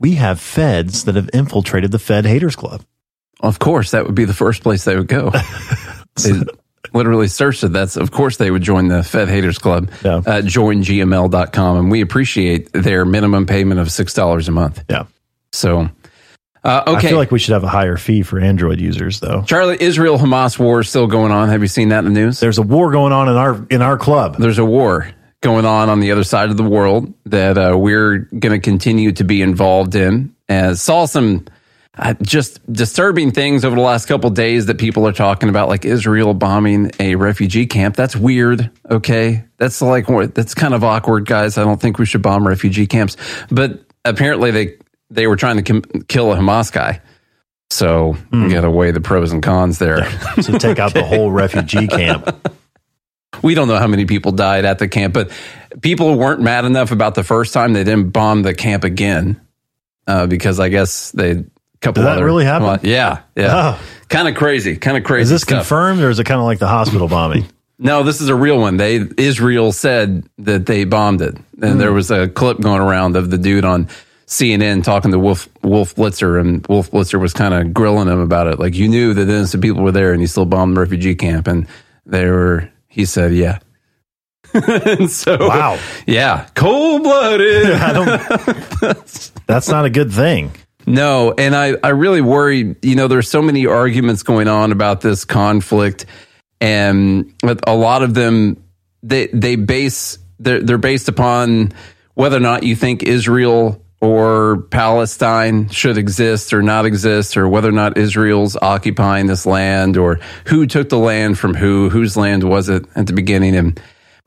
[0.02, 2.82] we have feds that have infiltrated the Fed Haters Club.
[3.40, 5.30] Of course, that would be the first place they would go.
[6.22, 6.42] they
[6.92, 7.72] literally searched it.
[7.72, 9.90] That's of course they would join the Fed Haters Club.
[10.04, 10.16] Yeah.
[10.16, 14.84] Uh, joingml.com, and we appreciate their minimum payment of six dollars a month.
[14.90, 15.06] Yeah.
[15.52, 15.88] So,
[16.64, 16.96] uh, okay.
[16.96, 19.42] I feel like we should have a higher fee for Android users, though.
[19.42, 21.48] Charlie, Israel Hamas war is still going on.
[21.48, 22.40] Have you seen that in the news?
[22.40, 24.36] There's a war going on in our in our club.
[24.38, 25.12] There's a war
[25.42, 29.12] going on on the other side of the world that uh, we're going to continue
[29.12, 30.34] to be involved in.
[30.48, 31.46] And saw some
[31.98, 35.84] uh, just disturbing things over the last couple days that people are talking about, like
[35.84, 37.96] Israel bombing a refugee camp.
[37.96, 38.70] That's weird.
[38.90, 41.58] Okay, that's like that's kind of awkward, guys.
[41.58, 43.16] I don't think we should bomb refugee camps,
[43.50, 44.76] but apparently they
[45.10, 47.02] they were trying to com- kill a Hamas guy.
[47.70, 50.06] So we got to weigh the pros and cons there.
[50.42, 52.50] So take out the whole refugee camp.
[53.42, 55.30] we don't know how many people died at the camp, but
[55.80, 59.40] people weren't mad enough about the first time they didn't bomb the camp again
[60.06, 61.44] uh, because I guess they
[61.80, 62.80] couple Did that other- really happen?
[62.88, 63.80] Yeah, yeah, Oh.
[64.08, 65.22] kind of crazy, kind of crazy.
[65.22, 65.58] Is this stuff.
[65.60, 67.46] confirmed or is it kind of like the hospital bombing?
[67.78, 68.76] No, this is a real one.
[68.76, 71.78] They Israel said that they bombed it, and Hmm.
[71.78, 73.88] there was a clip going around of the dude on
[74.28, 78.46] CNN talking to Wolf Wolf Blitzer, and Wolf Blitzer was kind of grilling him about
[78.46, 78.60] it.
[78.60, 81.48] Like you knew that innocent people were there, and you still bombed the refugee camp,
[81.48, 81.66] and
[82.06, 82.68] they were.
[82.92, 83.58] He said, "Yeah."
[84.54, 85.78] and so, Wow.
[86.06, 87.64] yeah, cold blooded.
[89.46, 90.52] That's not a good thing.
[90.86, 95.00] No, and I, I really worry, you know, there's so many arguments going on about
[95.00, 96.04] this conflict
[96.62, 97.34] and
[97.66, 98.62] a lot of them
[99.02, 101.72] they they base they're, they're based upon
[102.14, 107.68] whether or not you think Israel or Palestine should exist or not exist or whether
[107.68, 112.42] or not Israel's occupying this land or who took the land from who whose land
[112.42, 113.80] was it at the beginning and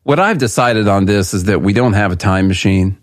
[0.04, 2.98] what I've decided on this is that we don't have a time machine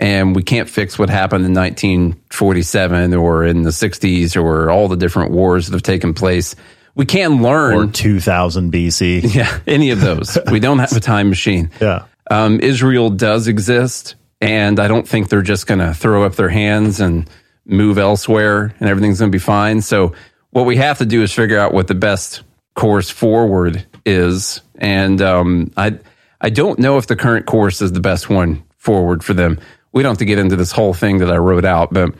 [0.00, 4.96] and we can't fix what happened in 1947 or in the 60s or all the
[4.96, 6.54] different wars that have taken place.
[6.94, 9.22] We can learn Or 2000 BC.
[9.34, 10.38] yeah, any of those.
[10.50, 11.70] we don't have a time machine.
[11.80, 12.04] Yeah.
[12.30, 16.48] Um, Israel does exist, and I don't think they're just going to throw up their
[16.48, 17.28] hands and
[17.64, 19.82] move elsewhere and everything's going to be fine.
[19.82, 20.14] So,
[20.50, 22.42] what we have to do is figure out what the best
[22.74, 24.62] course forward is.
[24.76, 25.98] And um, I,
[26.40, 29.60] I don't know if the current course is the best one forward for them.
[29.92, 32.14] We don't have to get into this whole thing that I wrote out, but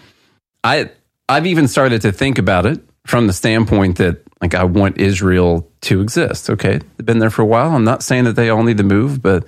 [0.62, 0.90] I,
[1.28, 5.70] I've even started to think about it from the standpoint that like I want Israel
[5.82, 6.50] to exist.
[6.50, 7.74] Okay, they've been there for a while.
[7.74, 9.44] I'm not saying that they all need to move, but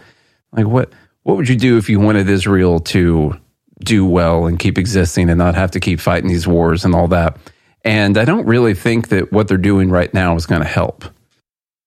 [0.53, 0.93] like what
[1.23, 3.39] what would you do if you wanted Israel to
[3.81, 7.09] do well and keep existing and not have to keep fighting these wars and all
[7.09, 7.39] that?
[7.85, 11.05] And I don't really think that what they're doing right now is going to help.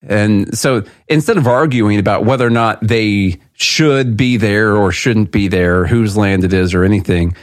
[0.06, 5.32] And so instead of arguing about whether or not they should be there or shouldn't
[5.32, 7.36] be there, whose land it is or anything,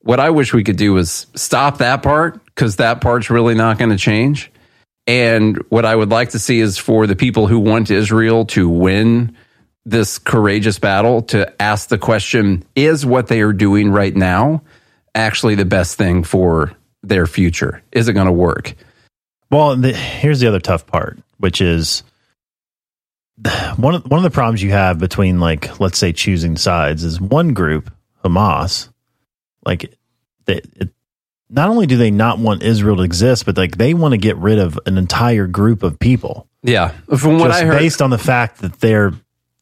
[0.00, 3.78] what I wish we could do is stop that part because that part's really not
[3.78, 4.50] going to change.
[5.06, 8.68] And what I would like to see is for the people who want Israel to
[8.68, 9.36] win
[9.86, 14.62] this courageous battle to ask the question is what they are doing right now
[15.14, 16.72] actually the best thing for
[17.02, 17.82] their future?
[17.92, 18.74] Is it going to work?
[19.50, 22.02] Well, the, here's the other tough part, which is
[23.76, 27.20] one of one of the problems you have between like let's say choosing sides is
[27.20, 27.92] one group,
[28.24, 28.88] Hamas,
[29.64, 29.94] like
[30.46, 30.90] they, it,
[31.48, 34.36] not only do they not want Israel to exist, but like they want to get
[34.36, 36.48] rid of an entire group of people.
[36.62, 39.12] Yeah, from what I heard, based on the fact that they're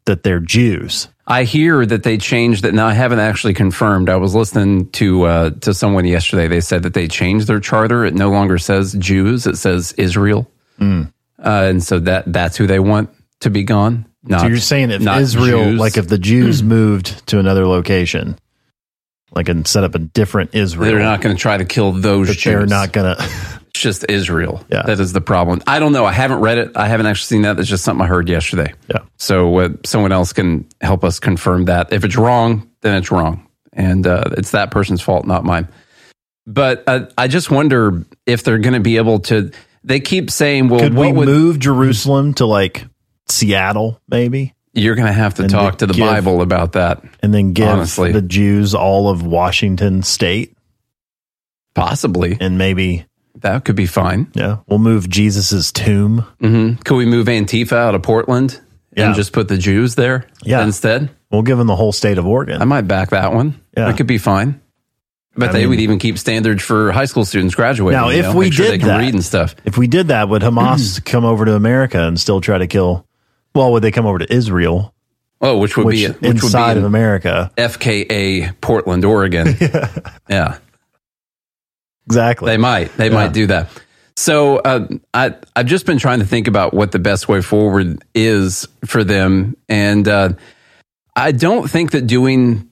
[0.07, 1.09] that they're Jews.
[1.27, 2.75] I hear that they changed that.
[2.75, 4.09] Now I haven't actually confirmed.
[4.11, 6.49] I was listening to uh, to someone yesterday.
[6.49, 8.05] They said that they changed their charter.
[8.05, 9.47] It no longer says Jews.
[9.47, 10.51] It says Israel,
[10.81, 11.13] Mm.
[11.39, 13.09] uh, and so that that's who they want
[13.41, 14.05] to be gone.
[14.27, 15.81] Not, so you're saying if Israel, Jews.
[15.81, 18.37] like if the Jews moved to another location,
[19.33, 22.29] like and set up a different Israel, they're not going to try to kill those
[22.37, 22.45] Jews.
[22.45, 23.17] they're not gonna.
[23.19, 24.65] It's just Israel.
[24.69, 24.83] Yeah.
[24.83, 25.63] That is the problem.
[25.69, 26.05] I don't know.
[26.05, 26.77] I haven't read it.
[26.77, 27.57] I haven't actually seen that.
[27.57, 28.75] That's just something I heard yesterday.
[28.89, 29.03] Yeah.
[29.19, 31.93] So uh, someone else can help us confirm that.
[31.93, 33.47] If it's wrong, then it's wrong.
[33.73, 35.69] And uh, it's that person's fault, not mine.
[36.47, 39.53] But uh, I just wonder if they're going to be able to.
[39.85, 42.85] They keep saying, well, Could we would, move Jerusalem to like
[43.29, 47.03] Seattle, maybe, you're going to have to and talk to the give- Bible about that.
[47.21, 48.13] and then give Honestly.
[48.13, 50.57] the Jews all of Washington State,
[51.75, 52.37] Possibly.
[52.41, 53.07] and maybe
[53.41, 54.29] That could be fine.
[54.35, 56.25] yeah, we'll move Jesus's tomb.
[56.41, 58.61] hmm Could we move Antifa out of Portland
[58.97, 59.07] Yeah.
[59.07, 60.63] and just put the Jews there Yeah.
[60.63, 61.11] instead?
[61.31, 62.63] We'll give them the whole state of Oregon.
[62.63, 63.61] I might back that one.
[63.77, 63.87] Yeah.
[63.87, 64.61] That could be fine.
[65.37, 68.01] But I they mean- would even keep standards for high school students graduating.
[68.01, 69.57] Now, you if know, we make sure did they can that- read and stuff.
[69.65, 73.05] if we did that, would Hamas come over to America and still try to kill?
[73.53, 74.95] Well, would they come over to Israel,
[75.41, 77.51] Oh, which would which be which inside would of America?
[77.59, 79.57] FKA Portland, Oregon.
[80.29, 80.59] yeah,
[82.07, 82.51] Exactly.
[82.51, 83.15] they might they Yeah.
[83.15, 83.69] might do that.
[84.17, 88.05] So uh, I I've just been trying to think about what the best way forward
[88.15, 90.31] is for them, and uh,
[91.17, 92.69] I don't think that doing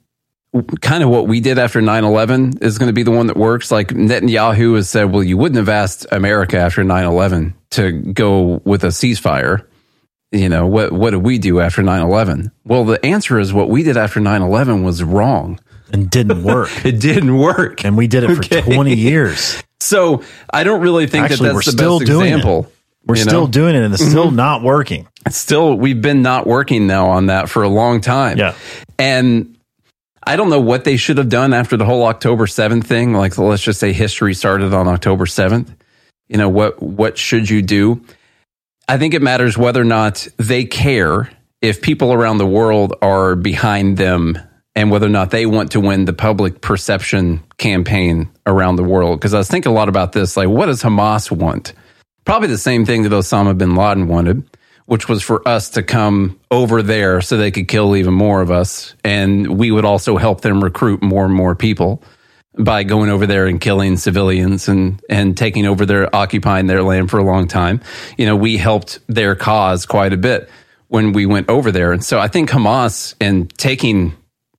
[0.82, 3.70] kind of what we did after 9-11 is going to be the one that works
[3.72, 8.84] like netanyahu has said well you wouldn't have asked america after 9-11 to go with
[8.84, 9.64] a ceasefire
[10.30, 13.82] you know what what did we do after 9-11 well the answer is what we
[13.82, 15.58] did after 9-11 was wrong
[15.92, 16.70] and didn't work.
[16.84, 18.62] it didn't work and we did it Okay.
[18.62, 19.62] for 20 years.
[19.80, 22.76] so i don't really think Actually, that we're that's the still best doing example it.
[23.04, 23.52] We're you still know?
[23.52, 24.36] doing it and it's still mm-hmm.
[24.36, 25.08] not working.
[25.26, 28.38] It's still we've been not working now on that for a long time.
[28.38, 28.54] Yeah.
[28.98, 29.58] And
[30.24, 33.12] I don't know what they should have done after the whole October 7th thing.
[33.12, 35.74] Like let's just say history started on October 7th.
[36.28, 38.04] You know, what what should you do?
[38.88, 41.30] I think it matters whether or not they care
[41.60, 44.38] if people around the world are behind them
[44.74, 49.18] and whether or not they want to win the public perception campaign around the world.
[49.20, 50.36] Because I was thinking a lot about this.
[50.36, 51.74] Like, what does Hamas want?
[52.24, 54.44] Probably the same thing that Osama bin Laden wanted,
[54.86, 58.50] which was for us to come over there so they could kill even more of
[58.50, 58.94] us.
[59.04, 62.02] And we would also help them recruit more and more people
[62.58, 67.10] by going over there and killing civilians and, and taking over their occupying their land
[67.10, 67.80] for a long time.
[68.16, 70.48] You know, we helped their cause quite a bit
[70.88, 71.92] when we went over there.
[71.92, 74.14] And so I think Hamas and taking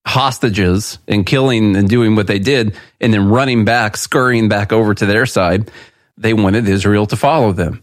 [0.05, 4.93] hostages and killing and doing what they did and then running back, scurrying back over
[4.93, 5.71] to their side,
[6.17, 7.81] they wanted Israel to follow them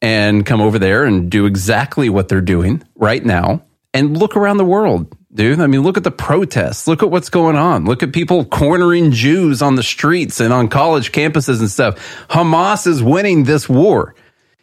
[0.00, 3.62] and come over there and do exactly what they're doing right now
[3.92, 5.58] and look around the world, dude.
[5.60, 6.86] I mean, look at the protests.
[6.86, 7.84] Look at what's going on.
[7.86, 12.26] Look at people cornering Jews on the streets and on college campuses and stuff.
[12.28, 14.14] Hamas is winning this war.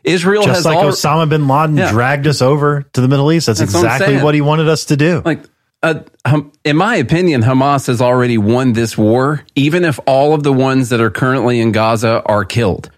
[0.03, 1.89] Israel Just has like al- Osama bin Laden Yeah.
[1.91, 3.47] dragged us over to the Middle East.
[3.47, 4.23] That's, That's exactly saying.
[4.23, 5.21] what he wanted us to do.
[5.23, 5.41] like
[5.83, 6.01] uh,
[6.63, 10.89] in my opinion hamas has already won this war even if all of the ones
[10.89, 12.89] that are currently in gaza are killed.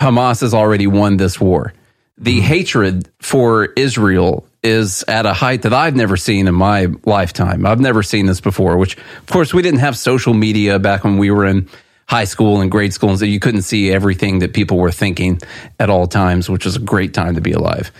[0.00, 1.74] Hamas has already won this war.
[2.16, 7.64] The hatred for israel is at a height that i've never seen in my lifetime.
[7.64, 11.16] I've never seen this before which of course we didn't have social media back when
[11.16, 11.68] we were in
[12.06, 15.40] high school and grade school and so you couldn't see everything that people were thinking
[15.78, 17.90] at all times which is a great time to be alive.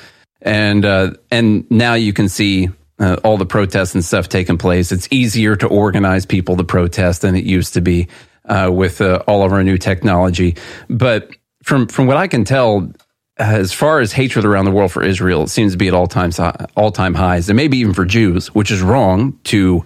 [0.42, 2.70] And uh, and now you can see
[3.00, 4.92] uh, all the protests and stuff taking place.
[4.92, 8.06] It's easier to organize people to protest than it used to be.
[8.50, 10.56] uh, with uh, all of our new technology.
[10.88, 11.30] But
[11.62, 12.92] from from what I can tell,
[13.38, 16.06] as far as hatred around the world for Israel, it seems to be at all
[16.06, 19.84] times all time highs, and maybe even for Jews, which is wrong to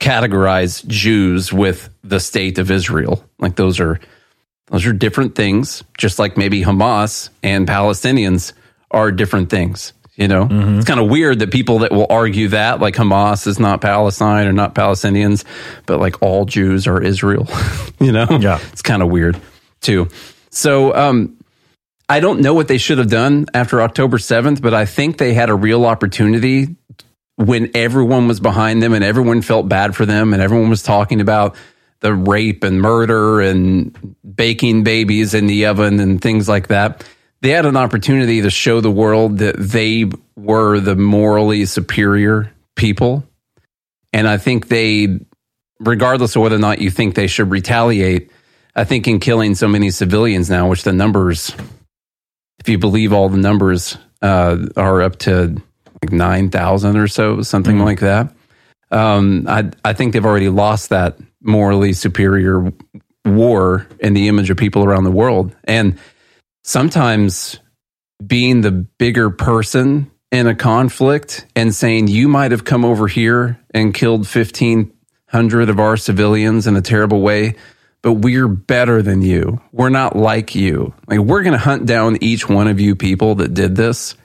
[0.00, 3.24] categorize Jews with the state of Israel.
[3.38, 4.00] Like those are
[4.68, 8.52] those are different things, just like maybe Hamas and Palestinians
[8.90, 9.92] are different things.
[10.16, 10.76] You know, Mm-hmm.
[10.78, 14.46] it's kind of weird that people that will argue that, like Hamas is not Palestine
[14.46, 15.44] or not Palestinians,
[15.84, 17.46] but like all Jews are Israel.
[18.00, 18.58] you know, Yeah.
[18.72, 19.38] it's kind of weird
[19.82, 20.08] too.
[20.50, 21.36] So, um,
[22.08, 25.34] I don't know what they should have done after October 7th, but I think they
[25.34, 26.76] had a real opportunity
[27.34, 31.20] when everyone was behind them and everyone felt bad for them and everyone was talking
[31.20, 31.56] about
[32.00, 37.04] the rape and murder and baking babies in the oven and things like that.
[37.46, 43.22] They had an opportunity to show the world that they were the morally superior people.
[44.12, 45.20] And I think they,
[45.78, 48.32] regardless of whether or not you think they should retaliate,
[48.74, 51.54] I think in killing so many civilians now, which the numbers,
[52.58, 55.62] if you believe all the numbers, uh, are up to
[56.02, 58.34] like 9,000 or so, something like that.
[58.90, 62.72] Um, I, I think they've already lost that morally superior
[63.24, 65.54] war in the image of people around the world.
[65.62, 65.96] And
[66.66, 67.60] sometimes
[68.26, 73.60] being the bigger person in a conflict and saying, you might have come over here
[73.72, 77.54] and killed 1,500 of our civilians in a terrible way,
[78.02, 79.60] but we're better than you.
[79.70, 80.92] We're not like you.
[81.06, 84.16] Like, we're going to hunt down each one of you people that did this,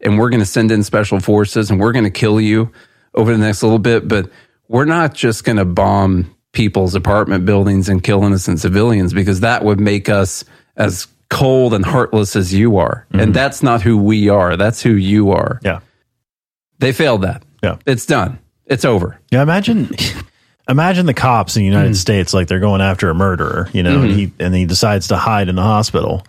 [0.00, 2.72] and we're going to send in special forces and we're going to kill you
[3.14, 4.30] over the next little bit, but
[4.68, 9.62] we're not just going to bomb people's apartment buildings and kill innocent civilians because that
[9.62, 10.44] would make us
[10.76, 13.06] as cold and heartless as you are.
[13.12, 13.32] And mm-hmm.
[13.32, 14.56] that's not who we are.
[14.56, 15.60] That's who you are.
[15.62, 15.80] Yeah.
[16.78, 17.42] They failed that.
[17.62, 17.76] Yeah.
[17.86, 18.38] It's done.
[18.66, 19.18] It's over.
[19.30, 19.90] Yeah, imagine
[20.68, 21.96] imagine the cops in the United mm.
[21.96, 24.18] States like they're going after a murderer, you know, and mm-hmm.
[24.18, 26.24] he and he decides to hide in the hospital,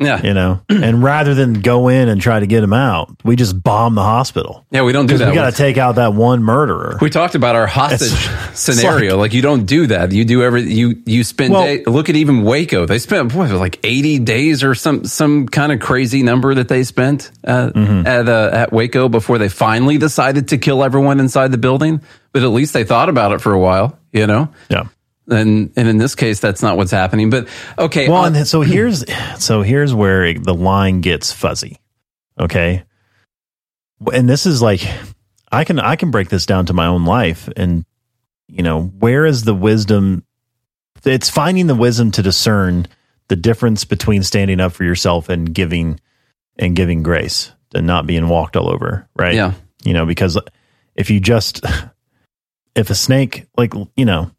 [0.00, 0.22] Yeah.
[0.24, 0.60] you know.
[0.68, 4.02] and rather than go in and try to get him out, we just bomb the
[4.02, 4.64] hospital.
[4.70, 5.28] Yeah, we don't do that.
[5.28, 6.98] we got to take out that one murderer.
[7.00, 9.16] we talked about our hostage It's- scenario.
[9.18, 10.12] like, you don't do that.
[10.12, 12.86] You do every you you spend Well- day, look at even Waco.
[12.86, 16.84] They spent what like eighty days or some some kind of crazy number that they
[16.84, 18.06] spent uh, Mm-hmm.
[18.06, 22.00] at uh, at Waco before they finally decided to kill everyone inside the building.
[22.32, 24.48] But at least they thought about it for a while, you know.
[24.68, 24.84] yeah.
[25.30, 27.28] And and in this case, that's not what's happening.
[27.30, 27.48] But
[27.78, 29.04] okay, Well, on- and so here's
[29.38, 31.78] so here's where it- the line gets fuzzy.
[32.40, 32.84] Okay,
[34.12, 34.86] and this is like
[35.52, 37.84] I can I can break this down to my own life, and
[38.48, 40.24] you know where is the wisdom?
[41.04, 42.86] It's finding the wisdom to discern
[43.28, 46.00] the difference between standing up for yourself and giving
[46.58, 49.06] and giving grace and not being walked all over.
[49.14, 49.34] Right?
[49.34, 49.52] yeah,
[49.84, 50.38] you know because
[50.96, 51.64] if you just
[52.74, 54.30] if a snake like you know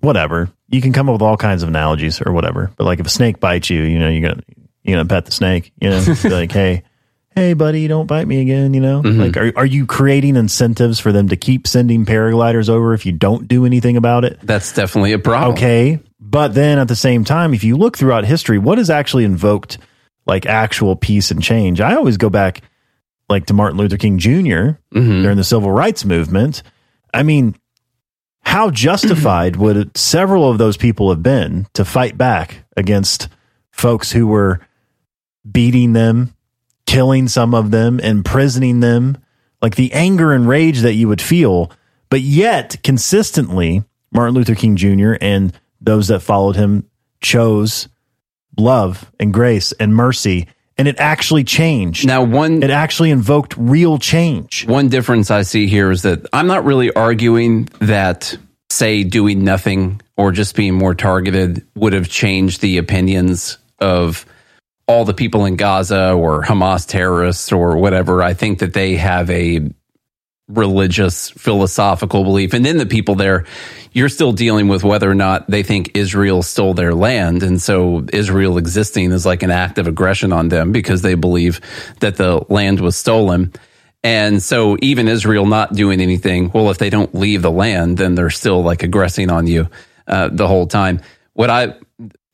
[0.00, 3.06] whatever you can come up with all kinds of analogies or whatever but like if
[3.06, 4.42] a snake bites you you know you're gonna
[4.82, 6.82] you're gonna pet the snake you know Be like hey
[7.34, 9.20] hey buddy don't bite me again you know mm-hmm.
[9.20, 13.12] like are, are you creating incentives for them to keep sending paragliders over if you
[13.12, 15.52] don't do anything about it that's definitely a problem.
[15.54, 16.00] Okay.
[16.26, 19.78] But then at the same time, if you look throughout history, what has actually invoked
[20.26, 21.80] like actual peace and change?
[21.80, 22.62] I always go back
[23.28, 25.22] like to Martin Luther King junior mm-hmm.
[25.22, 26.62] during the civil rights movement.
[27.14, 27.54] I mean,
[28.46, 33.28] how justified would several of those people have been to fight back against
[33.72, 34.60] folks who were
[35.50, 36.32] beating them,
[36.86, 39.18] killing some of them, imprisoning them?
[39.60, 41.72] Like the anger and rage that you would feel,
[42.08, 43.82] but yet consistently,
[44.12, 45.14] Martin Luther King Jr.
[45.20, 46.88] and those that followed him
[47.20, 47.88] chose
[48.56, 50.46] love and grace and mercy,
[50.78, 52.06] and it actually changed.
[52.06, 54.66] Now, one it actually invoked real change.
[54.66, 58.36] One difference I see here is that I'm not really arguing that,
[58.70, 64.26] say, doing nothing or just being more targeted would have changed the opinions of
[64.88, 68.22] all the people in Gaza or Hamas terrorists or whatever.
[68.22, 69.68] I think that they have a
[70.48, 72.54] religious, philosophical belief.
[72.54, 73.44] And then the people there,
[73.92, 77.42] you're still dealing with whether or not they think Israel stole their land.
[77.42, 81.60] And so Israel existing is like an act of aggression on them because they believe
[82.00, 83.52] that the land was stolen.
[84.04, 88.14] And so even Israel not doing anything, well, if they don't leave the land, then
[88.14, 89.68] they're still like aggressing on you
[90.06, 91.00] uh, the whole time.
[91.32, 91.74] What I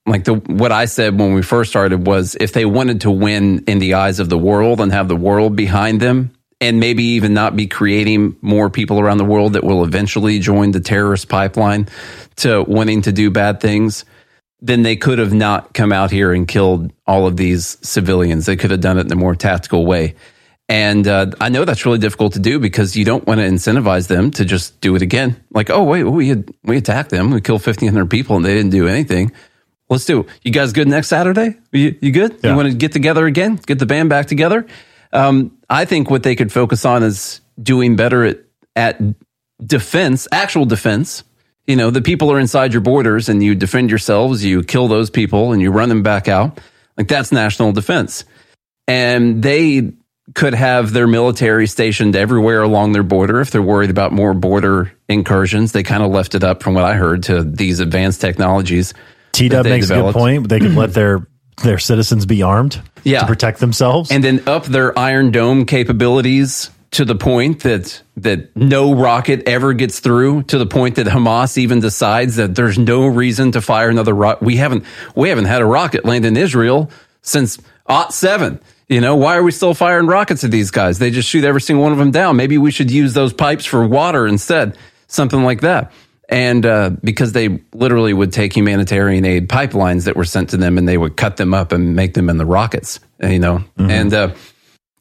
[0.04, 3.64] like the what I said when we first started was if they wanted to win
[3.66, 6.32] in the eyes of the world and have the world behind them,
[6.62, 10.70] and maybe even not be creating more people around the world that will eventually join
[10.70, 11.88] the terrorist pipeline
[12.36, 14.04] to wanting to do bad things,
[14.60, 18.46] then they could have not come out here and killed all of these civilians.
[18.46, 20.14] They could have done it in a more tactical way.
[20.68, 24.06] And uh, I know that's really difficult to do because you don't want to incentivize
[24.06, 25.42] them to just do it again.
[25.50, 28.54] Like, oh wait, we had, we attacked them, we killed fifteen hundred people, and they
[28.54, 29.32] didn't do anything.
[29.90, 30.20] Let's do.
[30.20, 30.26] It.
[30.44, 31.58] You guys good next Saturday?
[31.72, 32.38] You, you good?
[32.40, 32.50] Yeah.
[32.50, 33.56] You want to get together again?
[33.56, 34.64] Get the band back together?
[35.12, 38.40] Um, I think what they could focus on is doing better at
[38.74, 39.00] at
[39.64, 41.24] defense, actual defense.
[41.66, 44.44] You know, the people are inside your borders, and you defend yourselves.
[44.44, 46.60] You kill those people, and you run them back out.
[46.96, 48.24] Like that's national defense,
[48.88, 49.92] and they
[50.34, 54.92] could have their military stationed everywhere along their border if they're worried about more border
[55.08, 55.72] incursions.
[55.72, 58.94] They kind of left it up, from what I heard, to these advanced technologies.
[59.32, 60.48] T Dub makes a good point.
[60.48, 61.26] They could let their
[61.62, 63.20] their citizens be armed Yeah.
[63.20, 64.10] to protect themselves.
[64.10, 69.72] and then up their Iron Dome capabilities to the point that that no rocket ever
[69.72, 70.42] gets through.
[70.44, 74.44] To the point that Hamas even decides that there's no reason to fire another rocket.
[74.44, 74.84] We haven't
[75.14, 76.90] we haven't had a rocket land in Israel
[77.22, 78.60] since Ot seven.
[78.88, 80.98] You know why are we still firing rockets at these guys?
[80.98, 82.36] They just shoot every single one of them down.
[82.36, 85.90] Maybe we should use those pipes for water instead, something like that.
[86.32, 90.78] And uh, because they literally would take humanitarian aid pipelines that were sent to them,
[90.78, 93.00] and they would cut them up and make them in the rockets.
[93.20, 94.34] You know, and uh,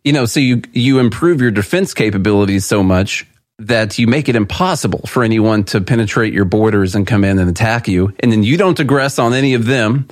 [0.04, 3.26] you know, so you you improve your defense capabilities so much
[3.60, 7.50] that you make it impossible for anyone to penetrate your borders and come in and
[7.50, 10.10] attack you, and then you don't aggress on any of them.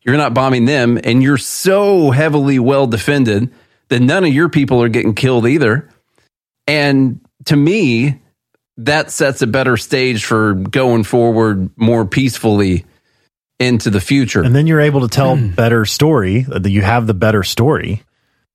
[0.00, 3.52] You're not bombing them, and you're so heavily well defended
[3.88, 5.90] that none of your people are getting killed either.
[6.66, 8.22] And to me,
[8.78, 12.84] that sets a better stage for going forward more peacefully
[13.58, 14.42] into the future.
[14.42, 16.42] and then you're able to tell better story.
[16.42, 18.02] That you have the better story,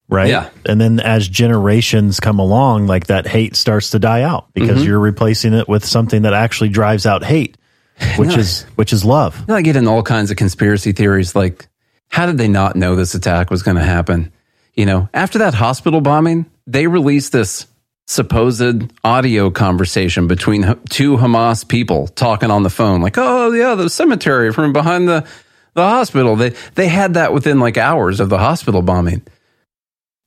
[0.10, 0.30] right?
[0.30, 0.50] Yeah.
[0.66, 4.88] And then as generations come along, like that hate starts to die out because Mm-hmm.
[4.88, 7.58] you're replacing it with something that actually drives out hate,
[8.18, 9.48] which is which is love.
[9.48, 11.68] Know, I get in all kinds of conspiracy theories like,
[12.10, 14.34] how did they not know this attack was going to happen?
[14.74, 17.66] You know, after that hospital bombing, they released this
[18.08, 23.90] supposed audio conversation between two Hamas people talking on the phone, like, oh, yeah, the
[23.90, 25.28] cemetery from behind the,
[25.74, 26.36] the hospital.
[26.36, 29.22] They, they had that within like hours of the hospital bombing.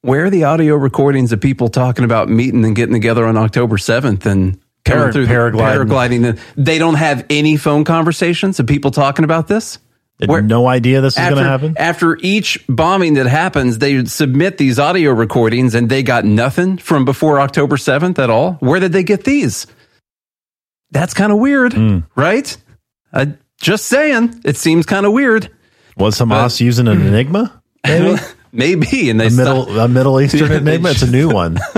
[0.03, 3.77] Where are the audio recordings of people talking about meeting and getting together on October
[3.77, 5.87] 7th and coming Para- through paragliding.
[5.87, 6.41] paragliding?
[6.57, 9.79] They don't have any phone conversations of people talking about this?
[10.29, 11.75] Where- no idea this is going to happen.
[11.79, 17.05] After each bombing that happens, they submit these audio recordings and they got nothing from
[17.05, 18.55] before October 7th at all.
[18.61, 19.67] Where did they get these?
[20.91, 21.99] That's kind of weird, Hmm.
[22.17, 22.57] right?
[23.13, 23.27] Uh,
[23.61, 24.41] just saying.
[24.45, 25.51] It seems kind of weird.
[25.97, 27.63] Was Hamas using an enigma?
[27.85, 28.17] Maybe
[28.53, 29.11] Maybe.
[29.11, 30.91] And they a stopped- middle a Middle Eastern Yeah, enigma.
[30.91, 31.59] It's a new one.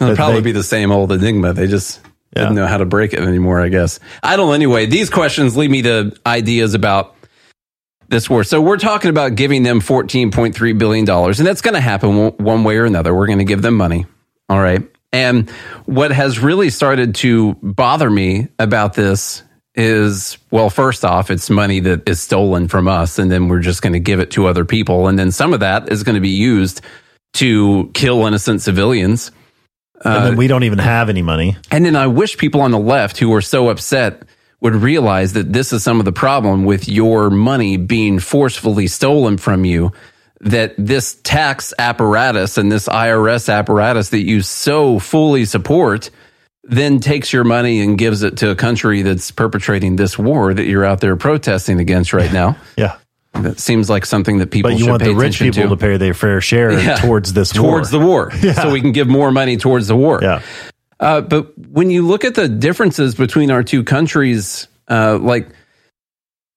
[0.00, 1.52] It'll probably they- be the same old enigma.
[1.54, 2.00] They just
[2.36, 2.42] Yeah.
[2.42, 3.98] didn't know how to break it anymore, I guess.
[4.22, 4.54] I don't.
[4.54, 7.14] Anyway, these questions lead me to ideas about
[8.08, 8.44] this war.
[8.44, 12.76] So we're talking about giving them $14.3 billion, and that's going to happen one- way
[12.76, 13.14] or another.
[13.14, 14.06] We're going to give them money.
[14.48, 14.82] All right.
[15.12, 15.48] And
[15.86, 19.42] what has really started to bother me about this
[19.74, 23.80] is well, first off, it's money that is stolen from us, and then we're just
[23.80, 25.06] going to give it to other people.
[25.06, 26.80] And then some of that is going to be used
[27.34, 29.30] to kill innocent civilians.
[30.04, 31.56] and then uh, we don't even have any money.
[31.70, 34.22] And then I wish people on the left who are so upset
[34.60, 39.36] would realize that this is some of the problem with your money being forcefully stolen
[39.38, 39.92] from you.
[40.40, 46.10] That this tax apparatus and this IRS apparatus that you so fully support
[46.62, 50.64] then takes your money and gives it to a country that's perpetrating this war that
[50.66, 52.56] you're out there protesting against right now.
[52.76, 52.98] Yeah.
[53.34, 55.68] That seems like something that people But you should want pay the rich people to.
[55.70, 55.76] to.
[55.76, 56.96] pay their fair share Yeah.
[56.96, 58.00] towards this towards war.
[58.00, 58.52] the war, yeah.
[58.54, 60.20] so we can give more money towards the war.
[60.22, 60.40] Yeah.
[61.00, 65.48] Uh, but when you look at the differences between our two countries, uh, like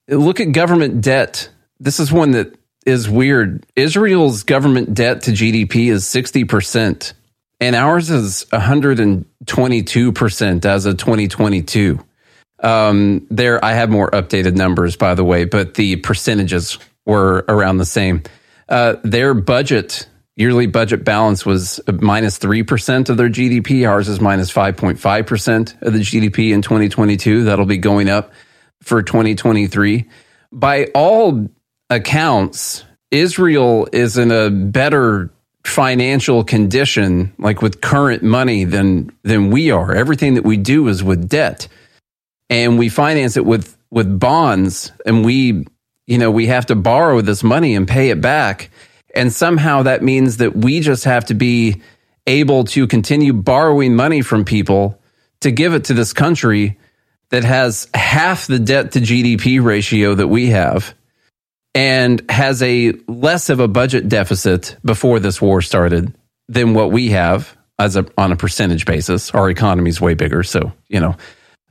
[0.08, 1.50] look at government debt.
[1.80, 2.56] This is one that
[2.86, 3.66] is weird.
[3.76, 7.14] Israel's government debt to GDP is sixty percent,
[7.60, 12.04] and ours is one hundred and twenty-two percent as of twenty twenty-two.
[12.62, 17.78] Um, there, I have more updated numbers, by the way, but the percentages were around
[17.78, 18.22] the same.
[18.70, 20.08] Uh, their budget,
[20.42, 23.88] yearly budget balance was minus 3% of their GDP.
[23.88, 27.46] Ours is minus 5.5% of the GDP in 2022.
[27.46, 28.34] That'll be going up
[28.82, 30.06] for 2023.
[30.52, 31.48] By all
[31.90, 35.32] accounts, Israel is in a better
[35.64, 39.94] financial condition, like with current money, than than we are.
[39.94, 41.68] Everything that we do is with debt
[42.52, 45.66] and we finance it with with bonds and we
[46.06, 48.70] you know we have to borrow this money and pay it back
[49.16, 51.82] and somehow that means that we just have to be
[52.28, 55.00] able to continue borrowing money from people
[55.42, 56.78] to give it to this country
[57.30, 60.94] that has half the debt to GDP ratio that we have
[61.74, 66.14] and has a less of a budget deficit before this war started
[66.50, 69.32] than what we have as a on a percentage basis.
[69.32, 71.16] Our economy is way bigger, so you know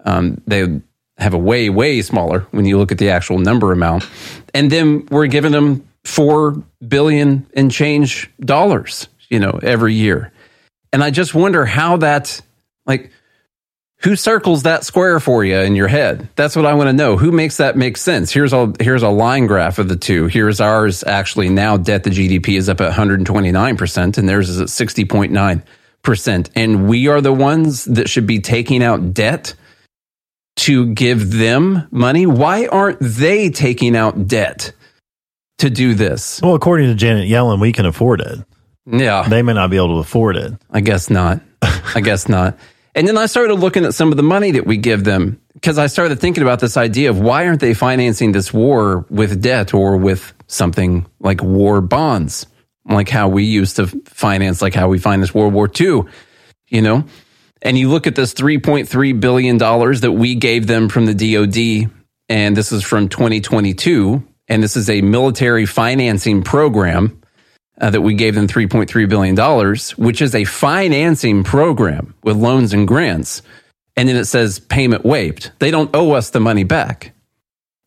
[0.05, 0.81] um, they
[1.19, 4.09] have a way way smaller when you look at the actual number amount.
[4.55, 10.33] And then we're giving them four billion and change dollars, you know, every year.
[10.93, 12.41] And I just wonder how that
[12.87, 13.13] like
[14.03, 16.29] who circles that square for you in your head?
[16.35, 17.19] That's what I want to know.
[17.19, 18.33] Who makes that make sense?
[18.33, 20.27] Here's a here's a line graph of the two.
[20.27, 24.69] Here's ours actually now debt to GDP is up at 129% and theirs is at
[24.69, 26.51] 60.9%.
[26.57, 29.55] And we are the ones that should be taking out debt
[30.57, 32.27] to give them money.
[32.27, 34.73] Why aren't they taking out debt
[35.61, 36.41] to do this?
[36.43, 38.39] Well, according to Janet Yellen, we can afford it.
[38.87, 39.29] Yeah.
[39.29, 40.53] They may not be able to afford it.
[40.71, 41.41] I guess not.
[41.63, 42.59] I guess not.
[42.95, 45.79] And then I started looking at some of the money that we give them because
[45.79, 49.75] I started thinking about this idea of why aren't they financing this war with debt
[49.75, 52.47] or with something like war bonds,
[52.85, 56.03] like how we used to finance, like how we financed World War II,
[56.69, 57.05] you know?
[57.63, 61.93] And you look at this $3.3 billion that we gave them from the DoD,
[62.29, 67.23] and this is from 2022, and this is a military financing program
[67.81, 72.87] uh, that we gave them $3.3 billion, which is a financing program with loans and
[72.87, 73.43] grants.
[73.97, 75.53] And then it says payment waived.
[75.61, 77.15] They don't owe us the money back.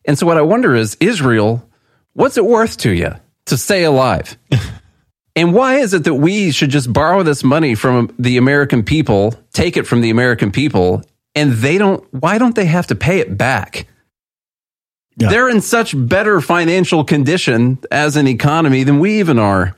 [0.06, 1.68] And so what I wonder is Israel,
[2.14, 3.12] what's it worth to you
[3.46, 4.36] to stay alive?
[5.36, 9.34] and why is it that we should just borrow this money from the American people,
[9.52, 11.02] take it from the American people,
[11.34, 13.86] and they don't, why don't they have to pay it back?
[15.16, 15.28] Yeah.
[15.30, 19.76] They're in such better financial condition as an economy than we even are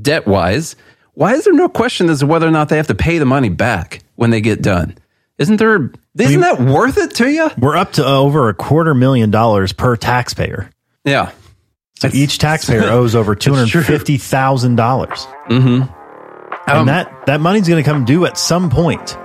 [0.00, 0.76] debt wise,
[1.14, 3.24] why is there no question as to whether or not they have to pay the
[3.24, 4.96] money back when they get done?
[5.38, 5.90] Isn't there?
[6.18, 7.50] Isn't that worth it to you?
[7.58, 10.70] We're up to over a quarter million dollars per taxpayer.
[11.04, 11.30] Yeah.
[11.98, 15.90] So each taxpayer owes over two It's hundred fifty thousand dollars, Mm-hmm.
[16.70, 19.16] and Um, that that money's going to come due at some point.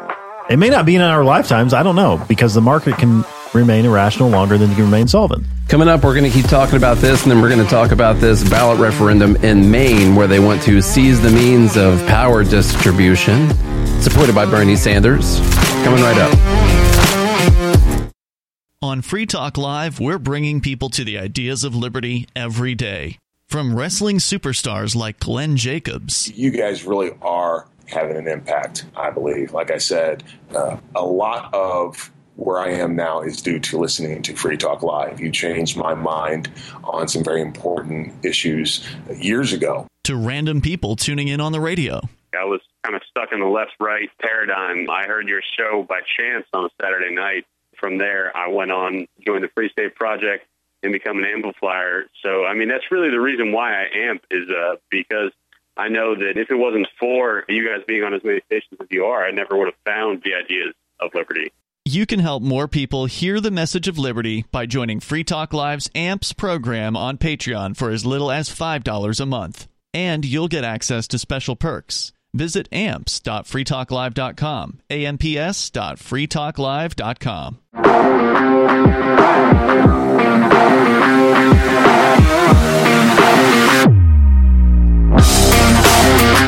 [0.50, 1.74] It may not be in our lifetimes.
[1.74, 3.24] I don't know because the market can
[3.54, 5.46] remain irrational longer than you can remain solvent.
[5.68, 7.92] Coming up, we're going to keep talking about this, and then we're going to talk
[7.92, 12.44] about this ballot referendum in Maine where they want to seize the means of power
[12.44, 13.50] distribution,
[14.02, 15.40] supported by Bernie Sanders.
[15.84, 16.32] Coming right up.
[18.82, 23.20] On Free Talk Live, we're bringing people to the ideas of liberty every day.
[23.48, 29.54] From wrestling superstars like Glenn Jacobs you guys really are having an impact, I believe.
[29.54, 30.24] Like I said,
[30.56, 34.84] uh, a lot of where I am now is due to listening to Free Talk
[34.84, 35.20] Live.
[35.20, 36.50] You changed my mind
[36.84, 38.86] on some very important issues
[39.16, 39.88] years ago.
[40.06, 42.02] to random people tuning in on the radio.
[42.34, 44.90] I was kind of stuck in the left right paradigm.
[44.90, 47.46] I heard your show by chance on a Saturday night.
[47.78, 50.46] From there, I went on, joined the Free State Project,
[50.84, 52.06] and become an amplifier.
[52.24, 55.32] So, I mean, that's really the reason why I amp is uh, because
[55.78, 58.88] I know that if it wasn't for you guys being on as many stations as
[58.90, 61.52] you are, I never would have found the ideas of liberty.
[61.86, 65.90] You can help more people hear the message of liberty by joining Free Talk Live's
[65.96, 69.68] AMPS program on Patreon for as little as $5 a month.
[69.92, 72.14] And you'll get access to special perks.
[72.36, 77.58] Visit amps.freetalklive.com, amps.freetalklive.com.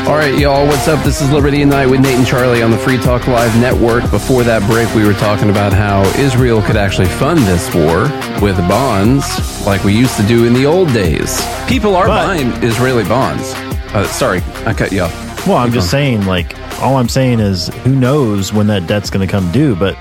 [0.06, 1.02] All right, y'all, what's up?
[1.02, 4.02] This is Liberty at Night with Nate and Charlie on the Free Talk Live network.
[4.10, 8.02] Before that break, we were talking about how Israel could actually fund this war
[8.42, 9.24] with bonds
[9.66, 11.40] like we used to do in the old days.
[11.66, 13.54] People are But- buying Israeli bonds.
[13.94, 15.46] Uh, sorry, I cut you off.
[15.46, 19.26] Well, I'm just saying, like, all I'm saying is, who knows when that debt's going
[19.26, 19.96] to come due, but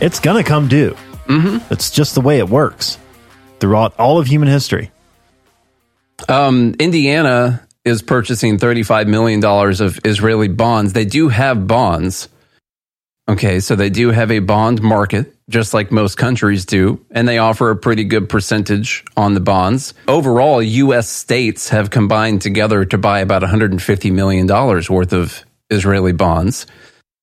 [0.00, 0.96] it's going to come due.
[1.28, 1.72] Mm-hmm.
[1.72, 2.98] It's just the way it works
[3.60, 4.90] throughout all of human history.
[6.28, 10.92] Um, Indiana is purchasing $35 million of Israeli bonds.
[10.92, 12.28] They do have bonds.
[13.28, 17.38] Okay, so they do have a bond market, just like most countries do, and they
[17.38, 19.94] offer a pretty good percentage on the bonds.
[20.08, 21.08] Overall, U.S.
[21.08, 26.66] states have combined together to buy about $150 million worth of Israeli bonds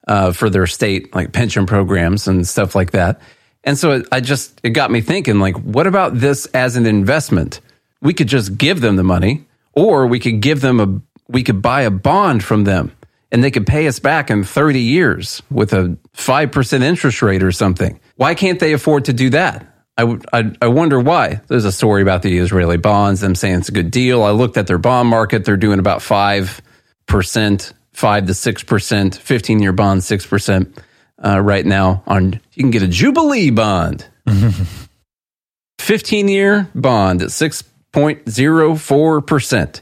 [0.08, 3.22] uh, for their state, like pension programs and stuff like that.
[3.66, 7.62] And so I just, it got me thinking, like, what about this as an investment?
[8.02, 11.62] We could just give them the money, or we could give them a, we could
[11.62, 12.92] buy a bond from them
[13.32, 17.52] and they could pay us back in 30 years with a 5% interest rate or
[17.52, 18.00] something.
[18.16, 19.68] Why can't they afford to do that?
[19.98, 20.18] I
[20.62, 21.42] I wonder why.
[21.48, 24.24] There's a story about the Israeli bonds, them saying it's a good deal.
[24.24, 25.46] I looked at their bond market.
[25.46, 26.62] They're doing about 5%,
[27.94, 30.78] 5 to 6%, 15 year bond, 6%
[31.24, 32.04] uh, right now.
[32.08, 34.08] On You can get a Jubilee bond.
[35.80, 37.30] 15 year bond at
[37.94, 39.82] 6.04%.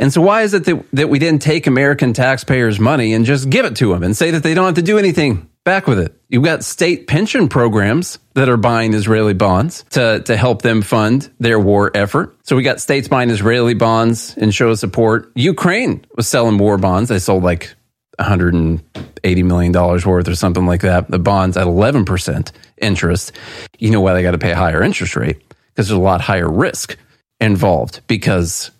[0.00, 3.50] And so why is it that, that we didn't take American taxpayers' money and just
[3.50, 5.98] give it to them and say that they don't have to do anything back with
[5.98, 6.14] it?
[6.28, 11.28] You've got state pension programs that are buying Israeli bonds to, to help them fund
[11.40, 12.36] their war effort.
[12.44, 15.32] So we got states buying Israeli bonds and show of support.
[15.34, 17.08] Ukraine was selling war bonds.
[17.08, 17.74] They sold like
[18.20, 21.10] 180 million dollars worth or something like that.
[21.10, 23.32] The bonds at 11% interest.
[23.78, 25.38] You know why they got to pay a higher interest rate?
[25.48, 26.96] Because there's a lot higher risk
[27.40, 28.70] involved because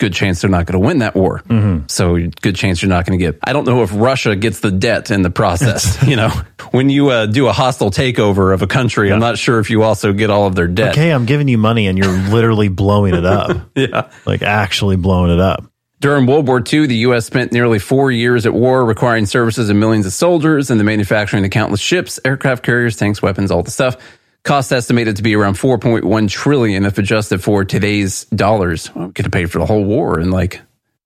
[0.00, 1.42] good chance they're not going to win that war.
[1.86, 3.38] So good chance you're not going to get.
[3.44, 6.02] I don't know if Russia gets the debt in the process.
[6.06, 6.30] you know,
[6.72, 9.82] when you uh, do a hostile takeover of a country, I'm not sure if you
[9.82, 10.92] also get all of their debt.
[10.92, 13.70] Okay, I'm giving you money and you're literally blowing it up.
[13.76, 14.10] yeah.
[14.24, 15.70] Like actually blowing it up.
[16.00, 17.26] During World War II, the U.S.
[17.26, 21.44] spent nearly four years at war, requiring services of millions of soldiers and the manufacturing
[21.44, 23.98] of countless ships, aircraft carriers, tanks, weapons, all the stuff.
[24.42, 28.94] Cost estimated to be around 4.1 trillion if adjusted for today's dollars.
[28.94, 30.62] We could have paid for the whole war in like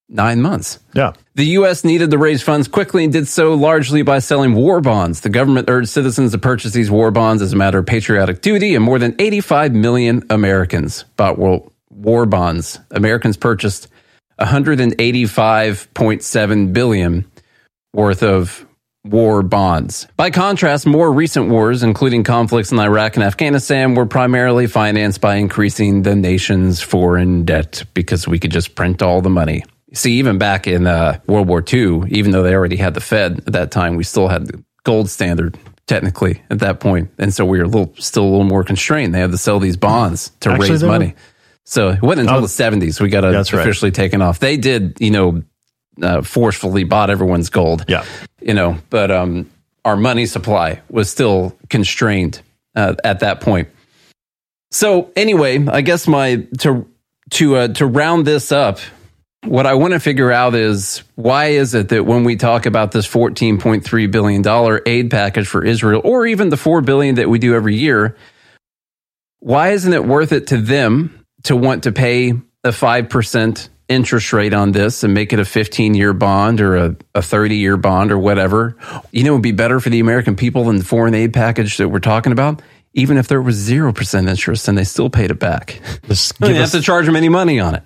[0.09, 0.79] nine months.
[0.95, 1.15] Yeah.
[1.35, 1.83] The U.S.
[1.85, 5.21] needed to raise funds quickly and did so largely by selling war bonds.
[5.21, 8.77] The government urged citizens to purchase these war bonds as a matter of patriotic duty,
[8.77, 12.79] and more than 85 million Americans bought war bonds.
[12.91, 13.89] Americans purchased
[14.39, 17.25] 185.7 billion
[17.93, 18.65] worth of
[19.05, 20.07] war bonds.
[20.17, 25.37] By contrast, more recent wars, including conflicts in Iraq and Afghanistan, were primarily financed by
[25.37, 29.63] increasing the nation's foreign debt because we could just print all the money.
[29.93, 33.39] See, even back in uh, World War II, even though they already had the Fed
[33.47, 35.57] at that time, we still had the gold standard
[35.87, 39.15] technically at that point, and so we were a little, still a little more constrained.
[39.15, 41.15] They had to sell these bonds to Actually, raise they were- money.
[41.67, 43.61] So it wasn't until Oh, the seventies we got that's right.
[43.63, 44.39] officially taken off.
[44.39, 45.43] They did, you know,
[46.03, 47.85] uh, forcefully bought everyone's gold.
[47.89, 48.05] Yeah.
[48.45, 49.51] You know, but um,
[49.85, 52.43] our money supply was still constrained
[52.77, 53.69] uh, at that point.
[54.71, 56.87] So anyway, I guess my to
[57.31, 58.81] to uh, to round this up,
[59.45, 62.93] what I want to figure out is why is it that when we talk about
[62.93, 67.39] this 14.3 billion dollar aid package for Israel or even the 4 billion that we
[67.39, 68.17] do every year,
[69.39, 72.31] why isn't it worth it to them to want to pay
[72.65, 76.97] a 5% interest rate on this and make it a 15 year bond or a,
[77.15, 78.77] a 30 year bond or whatever?
[79.13, 81.77] You know, it would be better for the American people than the foreign aid package
[81.79, 82.63] that we're talking about.
[82.97, 85.81] Even if there was 0% interest and they still paid it back.
[86.07, 87.83] Just You give, don't have to charge them any money on it.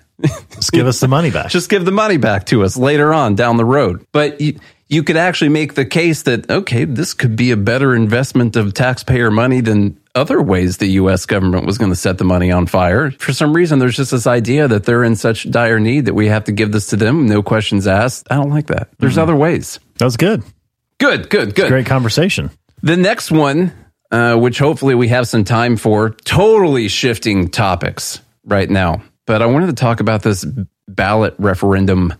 [0.51, 1.49] just give us the money back.
[1.49, 4.05] Just give the money back to us later on down the road.
[4.11, 7.95] But you, you could actually make the case that, okay, this could be a better
[7.95, 11.25] investment of taxpayer money than other ways the U.S.
[11.25, 13.11] government was going to set the money on fire.
[13.11, 16.27] For some reason, there's just this idea that they're in such dire need that we
[16.27, 18.27] have to give this to them, no questions asked.
[18.29, 18.89] I don't like that.
[18.99, 19.79] There's other ways.
[19.97, 20.43] That was good.
[20.99, 21.69] Good, good, good.
[21.69, 22.51] Great conversation.
[22.83, 23.73] The next one,
[24.11, 29.01] uh, which hopefully we have some time for, totally shifting topics right now.
[29.25, 30.45] But I wanted to talk about this
[30.87, 32.13] ballot referendum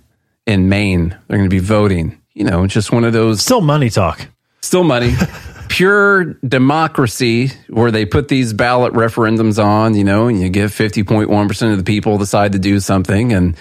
[0.46, 1.10] in Maine.
[1.28, 2.22] They're going to be voting.
[2.34, 4.28] You know, just one of those Still money talk.
[4.62, 5.14] still money,
[5.70, 11.72] pure democracy where they put these ballot referendums on, you know, and you get 50.1%
[11.72, 13.56] of the people decide to do something and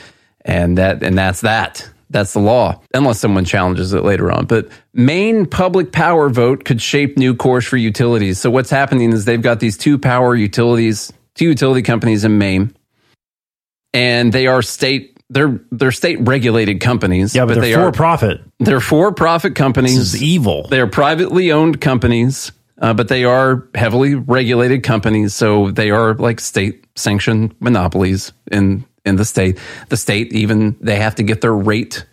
[0.44, 1.89] and that and that's that.
[2.10, 4.47] That's the law, unless someone challenges it later on.
[4.47, 8.40] But Maine public power vote could shape new course for utilities.
[8.40, 12.74] So what's happening is they've got these two power utilities, two utility companies in Maine,
[13.93, 17.34] and they are state they're they're state regulated companies.
[17.34, 18.40] Yeah, but, they're they for are profit.
[18.60, 19.96] they're for profit companies.
[19.98, 20.66] This is evil.
[20.68, 25.34] They're privately owned companies, uh, but they are heavily regulated companies.
[25.34, 29.59] So they are like state sanctioned monopolies in in the state.
[29.88, 32.05] The state even they have to get their rate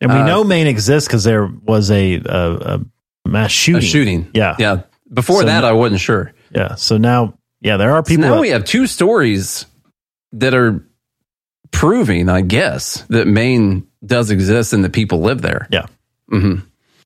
[0.00, 2.80] And we Uh, know Maine exists because there was a, a, a
[3.28, 3.78] mass shooting.
[3.82, 4.30] a shooting.
[4.34, 4.56] Yeah.
[4.58, 4.82] yeah.
[5.12, 6.32] Before So that, I wasn't sure.
[6.50, 6.74] Yeah.
[6.74, 8.24] So now, yeah, there are So people.
[8.24, 9.66] now that- we have two stories
[10.32, 10.84] that are
[11.72, 15.66] proving, I guess, that Maine does exist and that people live there.
[15.70, 15.86] yeah.
[16.28, 16.56] hmm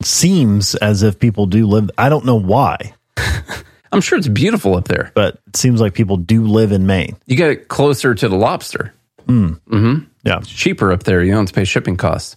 [0.02, 1.90] Seems as if people do live.
[1.96, 2.92] I don't know why,
[3.92, 5.10] I'm sure it's beautiful up there.
[5.14, 7.16] but it seems like people do live in Maine.
[7.26, 8.92] You get it closer to the lobster.
[9.26, 9.58] Mm.
[9.70, 10.04] Mm-hmm.
[10.24, 10.38] Yeah.
[10.38, 11.22] It's cheaper up there.
[11.22, 12.36] You don't have to pay shipping costs.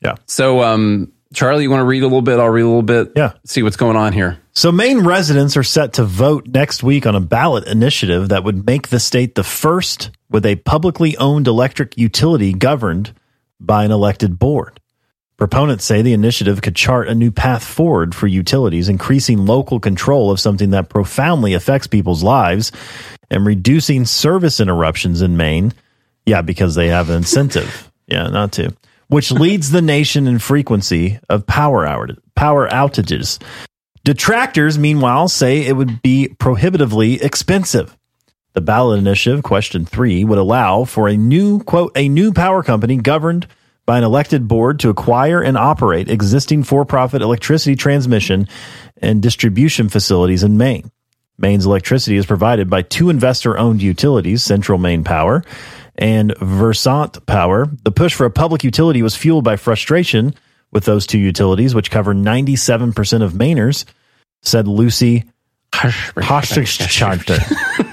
[0.00, 0.14] Yeah.
[0.26, 2.38] So, um, Charlie, you want to read a little bit?
[2.40, 3.12] I'll read a little bit.
[3.16, 3.32] Yeah.
[3.44, 4.38] See what's going on here.
[4.52, 8.64] So, Maine residents are set to vote next week on a ballot initiative that would
[8.66, 13.14] make the state the first with a publicly owned electric utility governed
[13.60, 14.80] by an elected board.
[15.36, 20.32] Proponents say the initiative could chart a new path forward for utilities, increasing local control
[20.32, 22.72] of something that profoundly affects people's lives
[23.30, 25.72] and reducing service interruptions in Maine.
[26.26, 27.92] Yeah, because they have an incentive.
[28.08, 28.74] yeah, not to.
[29.06, 33.40] Which leads the nation in frequency of power out- power outages.
[34.02, 37.96] Detractors, meanwhile, say it would be prohibitively expensive.
[38.54, 42.96] The ballot initiative, question three, would allow for a new, quote, a new power company
[42.96, 43.48] governed
[43.84, 48.48] by an elected board to acquire and operate existing for profit electricity transmission
[49.02, 50.90] and distribution facilities in Maine.
[51.36, 55.42] Maine's electricity is provided by two investor owned utilities, Central Maine Power
[55.96, 57.68] and Versant Power.
[57.82, 60.34] The push for a public utility was fueled by frustration
[60.70, 63.84] with those two utilities, which cover 97% of Mainers,
[64.42, 65.24] said Lucy
[65.72, 67.40] Hoscharter.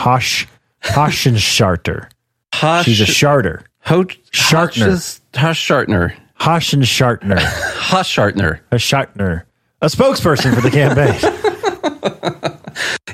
[0.00, 0.46] Hosh
[0.82, 2.08] Hoschenscharter.
[2.54, 3.62] Hosh, She's a sharter.
[3.84, 4.88] Ho- Shartner.
[5.36, 6.14] Hosh Shartner.
[6.40, 7.38] Hoschenschartner.
[7.38, 8.60] Hosh Shartner.
[8.72, 9.42] A Shartner.
[9.82, 11.18] A spokesperson for the campaign.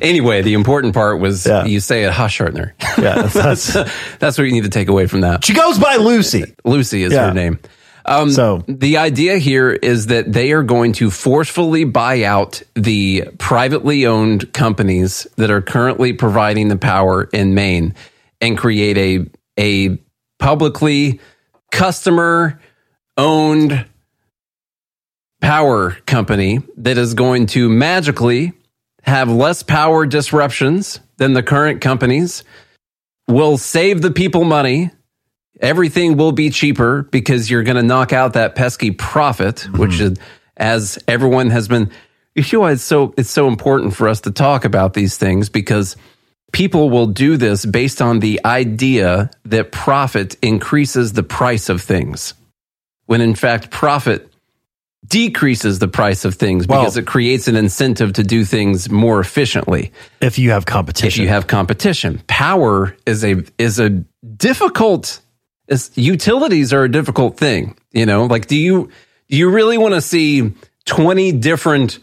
[0.03, 1.65] Anyway, the important part was Yeah.
[1.65, 2.73] you say it Hosh Shartner.
[2.99, 3.73] yeah, that's,
[4.19, 5.45] That's what you need to take away from that.
[5.45, 6.55] she goes by Lucy.
[6.65, 7.29] Lucy is Yeah.
[7.29, 7.59] her name.
[8.07, 13.25] Um, So- the idea here is that they are going to forcefully buy out the
[13.39, 17.95] privately owned companies that are currently providing the power in Maine
[18.41, 19.27] and create a
[19.59, 19.99] a
[20.39, 21.19] publicly
[21.73, 22.61] customer
[23.17, 23.87] owned
[25.41, 28.53] power company that is going to magically
[29.03, 32.45] have less power disruptions than the current companies
[33.29, 34.91] will save the people money
[35.61, 39.79] everything will be cheaper because you're going to knock out that pesky profit, mm-hmm.
[39.79, 40.19] which is,
[40.57, 41.91] as everyone has been.
[42.35, 45.49] You see why it's so it's so important for us to talk about these things
[45.49, 45.97] because
[46.53, 52.35] people will do this based on the idea that profit increases the price of things,
[53.07, 54.31] when in fact profit
[55.07, 59.21] decreases the price of things Well- because it creates an incentive to do things more
[59.21, 61.07] efficiently If you have competition.
[61.07, 62.21] if you have competition.
[62.27, 63.91] Power is a is a
[64.37, 65.21] difficult
[65.69, 67.77] is utilities are a difficult thing.
[67.93, 68.91] You know, like do you
[69.29, 70.53] do you really want to see
[70.87, 71.99] 20 different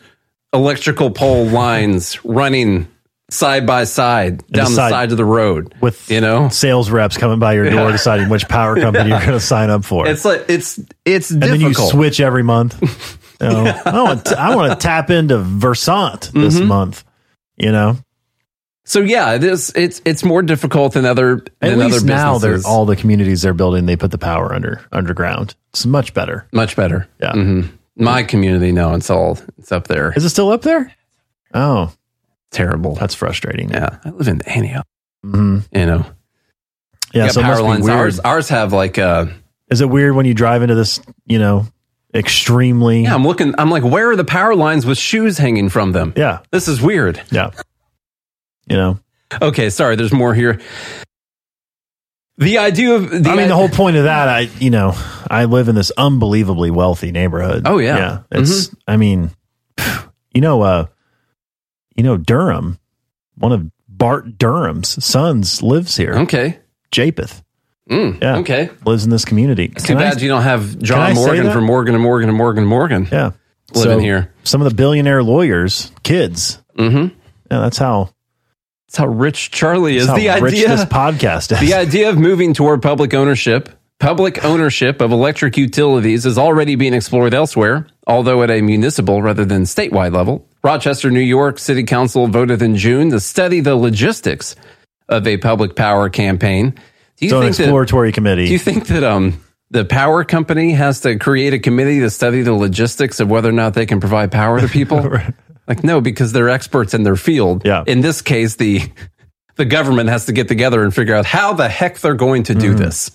[0.53, 2.88] electrical pole lines running
[3.30, 7.18] side by side down the side- side of the road with you know sales reps
[7.18, 10.07] coming by your door deciding which power company you're going to sign up for.
[10.07, 13.19] it's like it's it's and difficult then you switch every month.
[13.41, 16.68] You know, I want to, I want to tap into Versant this Mm-hmm.
[16.68, 17.03] month.
[17.57, 17.98] You know,
[18.85, 22.38] so yeah it is it's it's more difficult than other at than least other now
[22.38, 22.65] they're businesses.
[22.65, 23.85] all the communities they're building.
[23.85, 25.55] They put the power under underground.
[25.69, 26.47] It's much better.
[26.51, 27.31] much better Yeah.
[27.34, 27.69] Mhm.
[27.95, 30.91] my community no it's all it's up there Is it still up there?
[31.53, 31.91] Oh,
[32.51, 33.69] terrible that's frustrating.
[33.72, 34.85] yeah i live in antioch
[35.23, 36.05] hmm you know
[37.14, 37.26] Yeah.
[37.26, 37.84] Yeah, so it power must be lines.
[37.85, 37.97] weird.
[37.97, 39.27] Ours, ours have like uh
[39.69, 40.99] Is it weird when you drive into this?
[41.26, 41.68] You know,
[42.14, 43.03] extremely.
[43.03, 46.14] yeah, I'm looking I'm like, where are the power lines with shoes hanging from them?
[46.15, 46.39] Yeah.
[46.51, 47.22] This is weird.
[47.31, 47.51] Yeah.
[48.68, 48.99] You know,
[49.41, 50.60] Okay, sorry, there's more here.
[52.38, 54.94] The idea of the I mean, the whole point of that, I, you know,
[55.30, 57.64] I live in this unbelievably wealthy neighborhood.
[57.65, 58.22] Oh, yeah.
[58.31, 58.41] Mm-hmm.
[58.41, 59.30] It's, I mean,
[60.34, 60.85] you know, uh,
[61.95, 62.80] you know, Durham,
[63.35, 66.14] one of Bart Durham's sons lives here.
[66.19, 66.60] Okay.
[66.91, 67.44] Japheth
[67.90, 68.38] Mm, Yeah.
[68.38, 68.69] Okay.
[68.85, 69.68] lives in this community.
[69.68, 72.64] Too Can I- bad you don't have John Morgan from Morgan and Morgan and Morgan
[72.64, 73.07] and Morgan.
[73.11, 73.31] Yeah.
[73.76, 74.31] Living here.
[74.44, 76.60] Some of the billionaire lawyers, kids.
[76.77, 77.15] Mm-hmm.
[77.52, 78.12] Yeah, that's how,
[78.94, 80.06] That's how rich Charlie is.
[80.06, 81.60] that's the idea this podcast is.
[81.68, 86.94] The idea of moving toward public ownership, public ownership of electric utilities is already being
[86.94, 90.48] explored elsewhere, although at a municipal rather than statewide level.
[90.64, 94.56] Rochester, New York City Council voted in June to study the logistics
[95.10, 96.76] of a public power campaign.
[97.18, 98.45] Do you so an think that, exploratory committee.
[98.45, 99.41] do you think that um
[99.72, 103.53] the power company has to create a committee to study the logistics of whether or
[103.53, 105.02] not they can provide power to people?
[105.68, 107.64] Like no, because they're experts in their field.
[107.65, 107.84] Yeah.
[107.88, 108.81] In this case, the
[109.56, 112.56] the government has to get together and figure out how the heck they're going to
[112.56, 112.84] do mm-hmm.
[112.84, 113.11] this.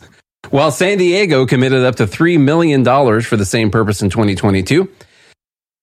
[0.51, 2.85] While San Diego committed up to $3 million
[3.23, 4.91] for the same purpose in 2022,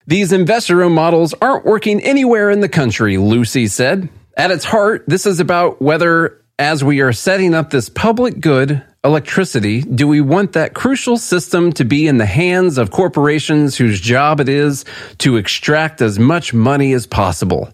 [0.07, 4.09] these investor owned models aren't working anywhere in the country, Lucy said.
[4.37, 8.83] At its heart, this is about whether, as we are setting up this public good,
[9.05, 14.01] electricity, do we want that crucial system to be in the hands of corporations whose
[14.01, 14.83] job it is
[15.19, 17.69] to extract as much money as possible?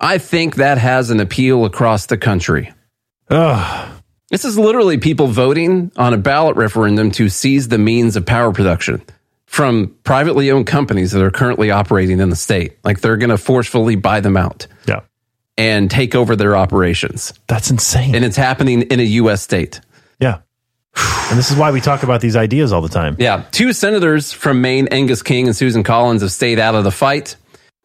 [0.00, 2.72] I think that has an appeal across the country.
[3.30, 3.98] Ugh.
[4.30, 8.50] This is literally people voting on a ballot referendum to seize the means of power
[8.50, 9.02] production
[9.44, 12.78] from privately owned companies that are currently operating in the state.
[12.82, 15.00] Like they're going to forcefully buy them out yeah.
[15.58, 17.34] and take over their operations.
[17.46, 18.14] That's insane.
[18.14, 19.42] And it's happening in a U.S.
[19.42, 19.82] state.
[20.96, 23.16] And this is why we talk about these ideas all the time.
[23.18, 23.44] Yeah.
[23.52, 27.36] Two senators from Maine, Angus King and Susan Collins, have stayed out of the fight.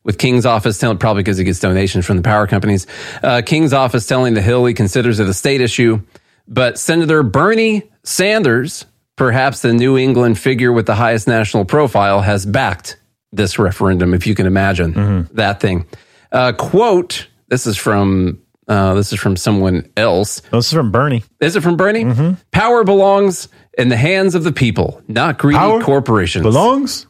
[0.04, 2.88] With King's office telling, probably because he gets donations from the power companies.
[3.22, 6.02] Uh, King's office telling the Hill he considers it a state issue.
[6.48, 8.86] But Senator Bernie Sanders,
[9.18, 12.98] perhaps the New England figure with the highest national profile, has backed
[13.34, 15.86] this referendum, if you can imagine that thing.
[16.32, 20.41] Uh, quote This is from uh, this is from someone else.
[20.52, 21.23] Oh, this is from Bernie.
[21.39, 22.03] Is it from Bernie?
[22.03, 22.34] Mm-hmm.
[22.52, 26.44] Power belongs in the hands of the people, not greedy Power corporations.
[26.44, 27.07] Belongs?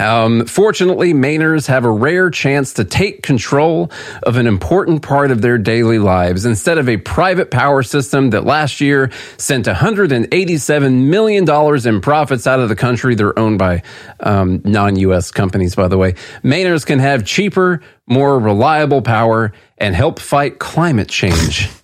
[0.00, 3.90] Um, fortunately, Mainers have a rare chance to take control
[4.22, 8.44] of an important part of their daily lives instead of a private power system that
[8.44, 13.14] last year sent $187 million in profits out of the country.
[13.14, 13.82] They're owned by
[14.20, 16.14] um, non US companies, by the way.
[16.42, 21.68] Mainers can have cheaper, more reliable power and help fight climate change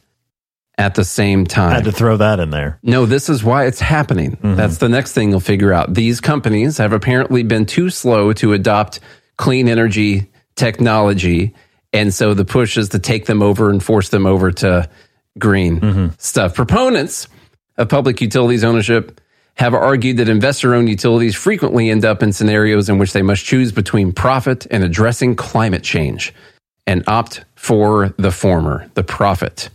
[0.79, 1.73] at the same time.
[1.73, 2.79] I Had to throw that in there.
[2.83, 4.33] No, this is why it's happening.
[4.33, 4.57] Mm-hmm.
[4.57, 5.95] That's the next thing you'll figure out.
[5.95, 9.01] These companies have apparently been too slow to adopt
[9.37, 11.55] clean energy technology.
[11.93, 14.89] And so the push is to take them over and force them over to
[15.39, 16.07] green mm-hmm.
[16.19, 16.55] stuff.
[16.55, 17.29] Proponents
[17.79, 19.21] of public utilities ownership
[19.55, 23.45] have argued that investor owned utilities frequently end up in scenarios in which they must
[23.45, 26.35] choose between profit and addressing climate change
[26.87, 29.71] and opt for the former, the profit.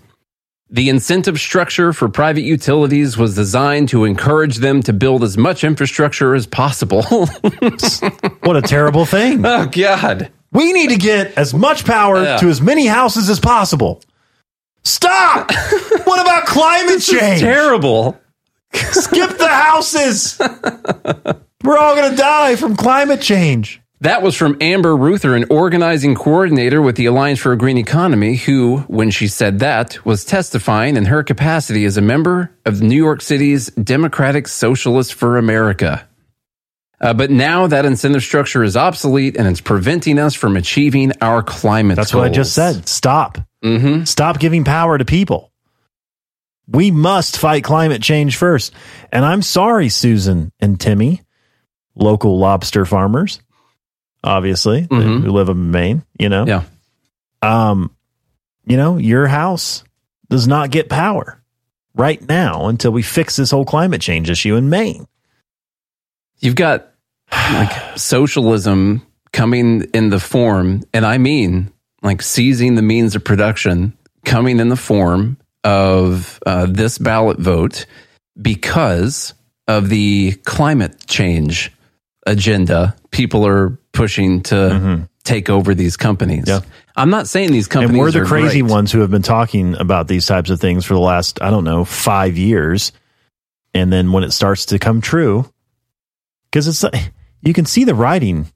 [0.74, 5.66] The incentive structure for private utilities was designed to encourage them to build as much
[5.66, 7.04] infrastructure as possible.
[8.44, 9.46] What a terrible thing.
[9.46, 10.32] oh, God.
[10.52, 12.38] We need to get as much power Yeah.
[12.38, 14.02] to as many houses as possible.
[14.84, 15.52] Stop!
[16.06, 17.42] what about climate change?
[17.42, 18.20] Terrible.
[18.74, 20.38] Skip the houses.
[21.64, 23.81] We're all going to die from climate change.
[24.02, 28.36] That was from Amber Ruther, an organizing coordinator with the Alliance for a Green Economy,
[28.36, 32.96] who, when she said that, was testifying in her capacity as a member of New
[32.96, 36.08] York City's Democratic Socialists for America.
[37.00, 41.44] Uh, but now that incentive structure is obsolete and it's preventing us from achieving our
[41.44, 42.88] climate That's what I just said.
[42.88, 43.38] Stop.
[43.64, 44.06] Mm-hmm.
[44.06, 45.52] Stop giving power to people.
[46.68, 48.74] We must fight climate change first.
[49.12, 51.22] And I'm sorry, Susan and Timmy,
[51.94, 53.40] local lobster farmers,
[54.24, 55.24] obviously, Mhm.
[55.24, 56.46] who live in Maine, you know?
[56.46, 56.64] Yeah.
[57.42, 57.92] Um,
[58.66, 59.84] you know, your house
[60.30, 61.42] does not get power
[61.96, 65.08] right now until we fix this whole climate change issue in Maine.
[66.40, 66.88] You've got
[67.32, 69.02] like socialism
[69.34, 71.72] coming in the form, and I mean
[72.04, 73.94] like seizing the means of production
[74.26, 77.86] coming in the form of uh, this ballot vote
[78.42, 79.34] because
[79.68, 81.72] of the climate change
[82.26, 85.04] agenda people are pushing to mm-hmm.
[85.24, 86.46] take over these companies.
[86.48, 86.62] Yeah.
[86.96, 88.72] I'm not saying these companies and we're the crazy great.
[88.72, 91.64] ones who have been talking about these types of things for the last, I don't
[91.64, 92.92] know, five years.
[93.74, 95.52] And then when it starts to come true,
[96.46, 98.48] because it's like, you can see the writing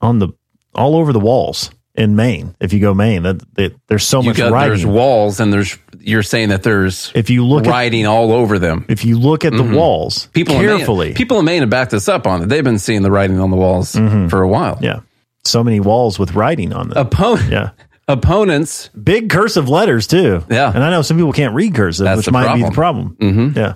[0.00, 0.28] on the
[0.74, 2.54] all over the walls in Maine.
[2.60, 5.78] If you go Maine, that, that there's so You much got, there's walls, and there's
[6.00, 8.84] you're saying that there's If you look at writing all over them.
[8.88, 11.94] if you look at the walls People in Maine- carefully, people in Maine have backed
[11.94, 12.48] us up on it.
[12.48, 14.78] They've been seeing the writing on the walls for a while.
[14.82, 15.00] yeah,
[15.44, 17.06] so many walls with writing on them.
[17.06, 17.70] Oppo- yeah,
[18.08, 20.44] Opponents, big cursive letters too.
[20.50, 20.70] Yeah.
[20.74, 23.16] and I know some people can't read cursive, That's which might be the problem.
[23.18, 23.56] Mhm.
[23.56, 23.74] Yeah,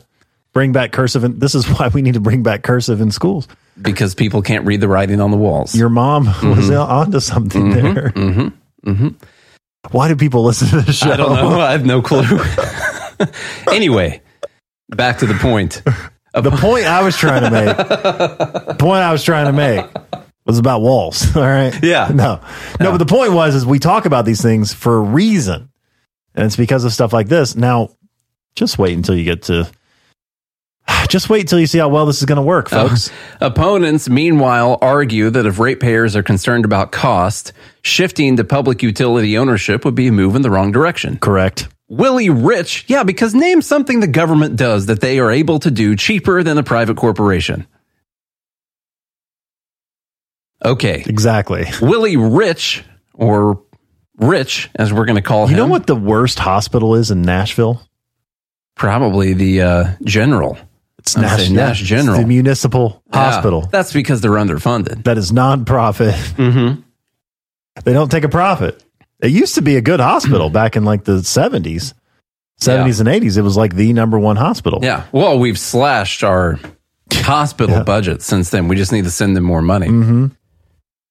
[0.52, 3.48] bring back cursive, and this is why we need to bring back cursive in schools.
[3.80, 5.74] Because people can't read the writing on the walls.
[5.74, 6.56] Your mom Mm-hmm.
[6.56, 7.94] was onto something mm-hmm.
[7.94, 8.10] there.
[8.10, 8.90] Mm-hmm.
[8.90, 9.08] Mm-hmm.
[9.90, 11.10] Why do people listen to the show?
[11.10, 11.60] I don't know.
[11.60, 12.24] I have no clue.
[13.72, 14.20] anyway,
[14.90, 15.82] back to the point.
[16.34, 19.84] The point I was trying to make, the point I was trying to make
[20.44, 21.34] was about walls.
[21.34, 21.74] All right.
[21.82, 22.12] Yeah.
[22.14, 22.40] No,
[22.78, 25.70] no, but the point was, is we talk about these things for a reason.
[26.34, 27.56] And it's because of stuff like this.
[27.56, 27.88] Now,
[28.54, 29.68] just wait until you get to,
[31.08, 33.10] just wait until you see how well this is going to work, folks.
[33.40, 37.52] Opponents, meanwhile, argue that if ratepayers are concerned about cost,
[37.82, 41.18] shifting to public utility ownership would be a move in the wrong direction.
[41.18, 41.68] Correct.
[41.88, 45.96] Willy Ritch, yeah, because name something the government does that they are able to do
[45.96, 47.66] cheaper than a private corporation.
[50.62, 51.02] Okay.
[51.06, 51.66] Exactly.
[51.80, 52.84] Willy Ritch,
[53.14, 53.62] or
[54.16, 55.50] Rich, as we're going to call You him.
[55.52, 57.80] You know what the worst hospital is in Nashville?
[58.74, 60.58] Probably the uh, general.
[61.16, 62.20] It's say Nash It's General.
[62.20, 63.68] the municipal Yeah, hospital.
[63.70, 65.04] that's because they're underfunded.
[65.04, 66.12] that is nonprofit.
[66.36, 66.80] Mm-hmm.
[67.84, 68.82] They don't take a profit.
[69.22, 71.94] It used to be a good hospital back in like the 70s,
[72.60, 73.38] 70s and 80s.
[73.38, 74.80] It was like the number one hospital.
[74.82, 75.04] Yeah.
[75.12, 76.58] Well, we've slashed our
[77.12, 78.66] hospital budget since then.
[78.66, 79.86] We just need to send them more money.
[79.86, 80.26] Mm-hmm.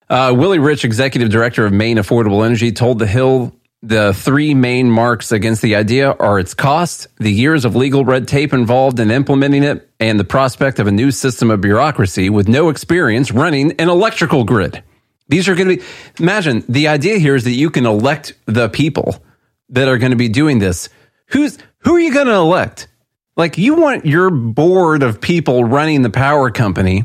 [0.10, 4.90] Uh, Willy Ritch, executive director of Maine Affordable Energy, told The Hill the three main
[4.90, 9.12] marks against the idea are its cost, the years of legal red tape involved in
[9.12, 13.74] implementing it, and the prospect of a new system of bureaucracy with no experience running
[13.74, 14.84] an electrical grid.
[15.30, 15.84] These are going to be,
[16.20, 19.24] imagine the idea here is that you can elect the people
[19.70, 20.90] that are going to be doing this.
[21.28, 22.88] Who's, who are you going to elect?
[23.36, 27.04] Like you want your board of people running the power company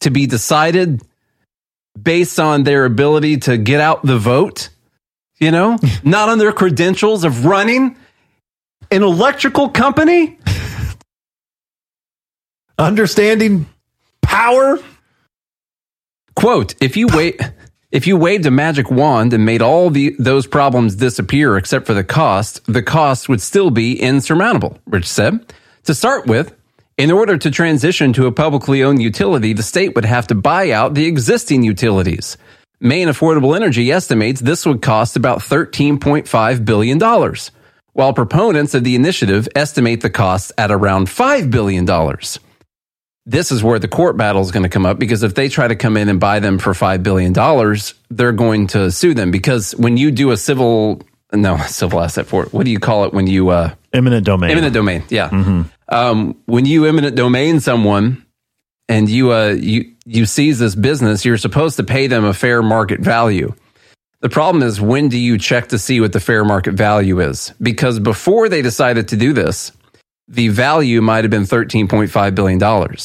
[0.00, 1.02] to be decided
[2.00, 4.69] based on their ability to get out the vote.
[5.40, 7.96] You know, not on their credentials of running
[8.90, 10.38] an electrical company.
[12.78, 13.66] Understanding
[14.22, 14.78] power.
[16.34, 17.40] Quote: If you wait.
[17.92, 21.92] If you waved a magic wand and made all the, those problems disappear except for
[21.92, 25.52] the cost, the cost would still be insurmountable, Ritch said.
[25.84, 26.54] To start with,
[26.96, 30.70] in order to transition to a publicly owned utility, the state would have to buy
[30.70, 32.36] out the existing utilities.
[32.80, 36.98] Maine Affordable Energy estimates this would cost about $13.5 billion,
[37.92, 41.86] while proponents of the initiative estimate the costs at around $5 billion
[43.26, 45.68] this is where the court battle is going to come up because if they try
[45.68, 47.32] to come in and buy them for $5 billion,
[48.10, 51.02] they're going to sue them because when you do a civil,
[51.32, 54.50] no, civil asset for it, what do you call it when you, uh, eminent domain?
[54.50, 55.28] Eminent domain, yeah.
[55.88, 58.24] Um, when you eminent domain someone
[58.88, 62.62] and you, uh, you, you seize this business, you're supposed to pay them a fair
[62.62, 63.54] market value.
[64.20, 67.52] The problem is when do you check to see what the fair market value is?
[67.60, 69.72] Because before they decided to do this,
[70.28, 72.96] the value might have been $13.5 billion.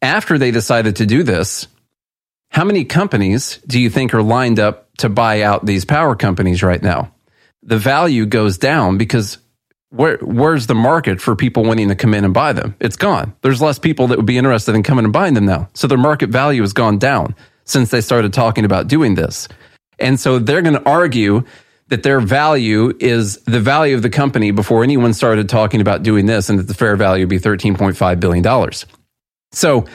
[0.00, 1.66] After they decided to do this,
[2.50, 6.62] how many companies do you think are lined up to buy out these power companies
[6.62, 7.12] right now?
[7.62, 9.38] The value goes down because
[9.90, 12.76] where, where's the market for people wanting to come in and buy them?
[12.80, 13.34] It's gone.
[13.42, 15.68] There's less people that would be interested in coming and buying them now.
[15.74, 17.34] So their market value has gone down
[17.64, 19.48] since they started talking about doing this.
[19.98, 21.44] And so they're going to argue
[21.88, 26.26] that their value is the value of the company before anyone started talking about doing
[26.26, 28.70] this and that the fair value would be $13.5 billion.
[29.52, 29.86] So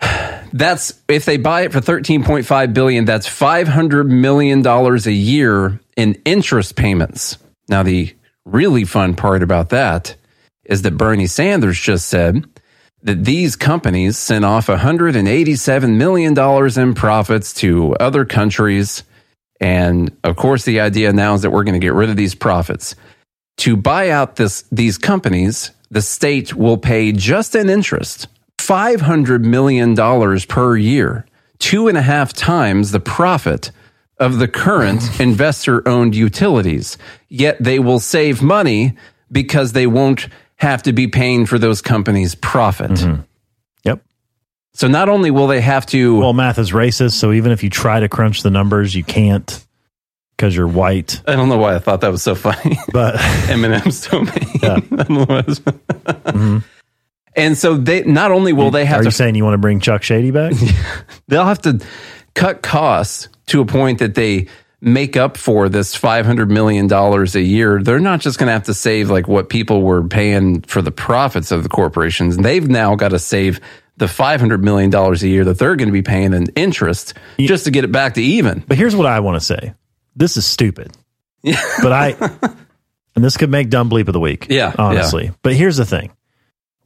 [0.52, 6.20] that's if they buy it for 13.5 billion, that's 500 million dollars a year in
[6.24, 7.38] interest payments.
[7.68, 8.14] Now the
[8.48, 10.16] really fun part about that
[10.64, 12.44] is that Bernie Sanders just said
[13.02, 19.04] that these companies sent off $187 million in profits to other countries
[19.60, 22.34] and of course, the idea now is that we're going to get rid of these
[22.34, 22.94] profits.
[23.58, 29.96] To buy out this, these companies, the state will pay just in interest $500 million
[30.46, 31.26] per year,
[31.58, 33.72] two and a half times the profit
[34.20, 36.98] of the current investor owned utilities.
[37.28, 38.96] Yet they will save money
[39.30, 42.90] because they won't have to be paying for those companies' profit.
[42.92, 43.22] Mm-hmm.
[43.84, 44.02] Yep.
[44.74, 47.70] So not only will they have to Well, math is racist, so even if you
[47.70, 49.64] try to crunch the numbers, you can't
[50.36, 51.20] because you're white.
[51.26, 52.78] I don't know why I thought that was so funny.
[52.92, 53.16] But
[53.46, 54.34] Eminem's domain.
[54.62, 54.74] Yeah.
[54.74, 56.58] I don't know why it was- mm-hmm.
[57.36, 59.58] And so they not only will they have are to you saying you want to
[59.58, 60.54] bring Chuck Shady back?
[61.28, 61.78] they'll have to
[62.34, 64.46] cut costs to a point that they
[64.80, 67.82] make up for this $500 million a year.
[67.82, 70.92] They're not just going to have to save like what people were paying for the
[70.92, 72.36] profits of the corporations.
[72.36, 73.60] They've now got to save
[73.96, 77.72] the $500 million a year that they're going to be paying in interest just to
[77.72, 78.62] get it back to even.
[78.66, 79.74] But here's what I want to say.
[80.14, 80.92] This is stupid.
[81.42, 81.60] Yeah.
[81.82, 82.14] but I,
[83.16, 84.46] and this could make dumb bleep of the week.
[84.48, 85.32] Yeah, Honestly.
[85.42, 86.12] But here's the thing.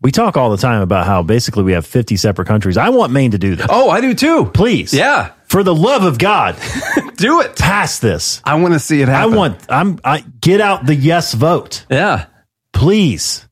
[0.01, 2.77] We talk all the time about how basically we have 50 separate countries.
[2.77, 3.67] I want Maine to do this.
[3.69, 4.47] Oh, I do too.
[4.47, 4.93] Please.
[4.93, 5.33] Yeah.
[5.53, 6.57] For the love of God,
[7.17, 7.57] Do it.
[7.59, 8.41] pass this.
[8.43, 9.35] I want to see it happen.
[9.35, 11.85] I want, I'm, I get out the yes vote.
[11.91, 12.25] Yeah.
[12.73, 13.47] Please.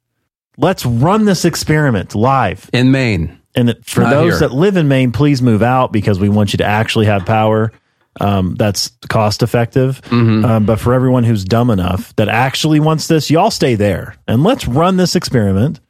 [0.56, 2.70] Let's run this experiment live.
[2.72, 3.38] In Maine.
[3.54, 4.48] And for Not those here.
[4.48, 7.70] that live in Maine, please move out because we want you to actually have power.
[8.18, 10.00] Um, that's cost effective.
[10.02, 10.44] Mm-hmm.
[10.44, 14.42] Um, but for everyone who's dumb enough that actually wants this, y'all stay there and
[14.42, 15.80] let's run this experiment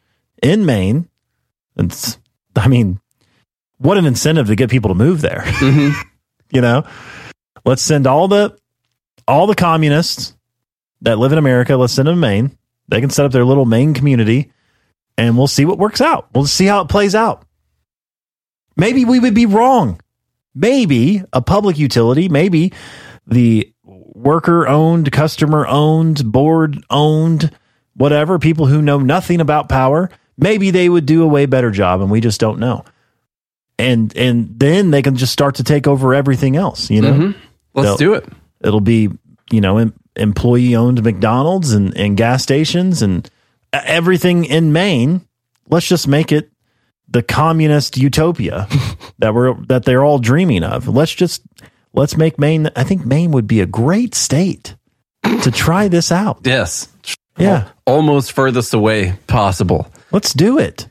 [0.43, 1.09] in Maine.
[1.77, 2.19] It's,
[2.57, 2.99] I mean,
[3.81, 5.43] what an incentive to get people to move there.
[5.47, 6.01] Mm-hmm.
[6.52, 6.85] you know,
[7.65, 8.57] let's send all the
[9.27, 10.36] all the communists
[11.02, 11.77] that live in America.
[11.77, 12.57] Let's send them to Maine.
[12.89, 14.52] They can set up their little Maine community,
[15.16, 16.28] and we'll see what works out.
[16.35, 17.44] We'll see how it plays out.
[18.77, 20.01] Maybe we would be wrong.
[20.55, 22.73] Maybe a public utility, maybe
[23.27, 27.51] the worker owned, customer owned, board owned,
[27.94, 32.01] whatever, people who know nothing about power, maybe they would do a way better job
[32.01, 32.85] and we just don't know.
[33.81, 37.12] And and then they can just start to take over everything else, you know?
[37.12, 37.35] Mhm.
[37.74, 38.28] Let's They'll- do it.
[38.62, 39.09] It'll be,
[39.51, 43.28] you know, em- employee owned McDonald's and, and gas stations and
[43.73, 45.23] everything in Maine.
[45.69, 46.51] Let's just make it
[47.09, 48.69] the communist utopia
[49.19, 50.89] that we're that they're all dreaming of.
[50.89, 51.43] Let's just
[51.94, 52.70] let's make Maine.
[52.77, 54.74] I think Maine would be a great state
[55.43, 56.40] to try this out.
[56.44, 56.89] Yes.
[57.39, 59.89] Yeah, Almost furthest away possible.
[60.12, 60.89] let's do it.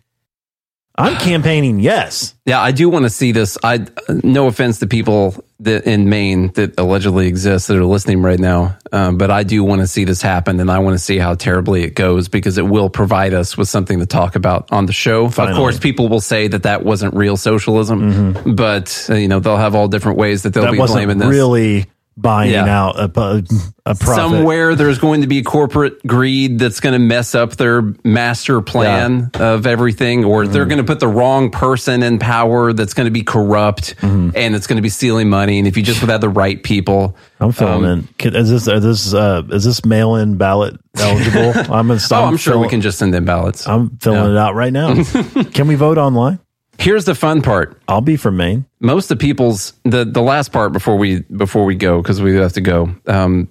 [1.00, 2.36] I'm campaigning yes.
[2.46, 3.58] Yeah, I do want to see this.
[3.64, 8.40] I no offense to people that in Maine that allegedly exist that are listening right
[8.40, 11.18] now, um, but I do want to see this happen, and I want to see
[11.18, 14.86] how terribly it goes because it will provide us with something to talk about on
[14.86, 15.30] the show.
[15.30, 15.54] Finally.
[15.54, 19.58] Of course, people will say that that wasn't real socialism, but uh, you know they'll
[19.58, 21.30] have all different ways that they'll that be blaming this.
[21.30, 21.86] really
[22.22, 22.66] buying Yeah.
[22.66, 23.44] out a, a,
[23.86, 24.06] a profit.
[24.16, 29.32] Somewhere there's going to be corporate greed that's going to mess up their master plan
[29.36, 30.70] of everything, or they're Mm-hmm.
[30.70, 34.32] going to put the wrong person in power that's going to be corrupt Mm-hmm.
[34.36, 35.58] and it's going to be stealing money.
[35.60, 38.36] And if you just would have the right people, I'm filling um, in.
[38.36, 41.54] Is this are this uh, is this mail in ballot eligible?
[41.74, 42.24] I'm gonna stop.
[42.24, 43.66] Oh, I'm sure we can just send in ballots.
[43.68, 44.32] I'm filling Yeah.
[44.32, 45.02] it out right now.
[45.54, 46.40] can we vote online?
[46.80, 47.80] Here's the fun part.
[47.90, 48.66] I'll be from Maine.
[48.80, 52.36] most of the people's the the last part before we before we go because we
[52.36, 53.50] have to go um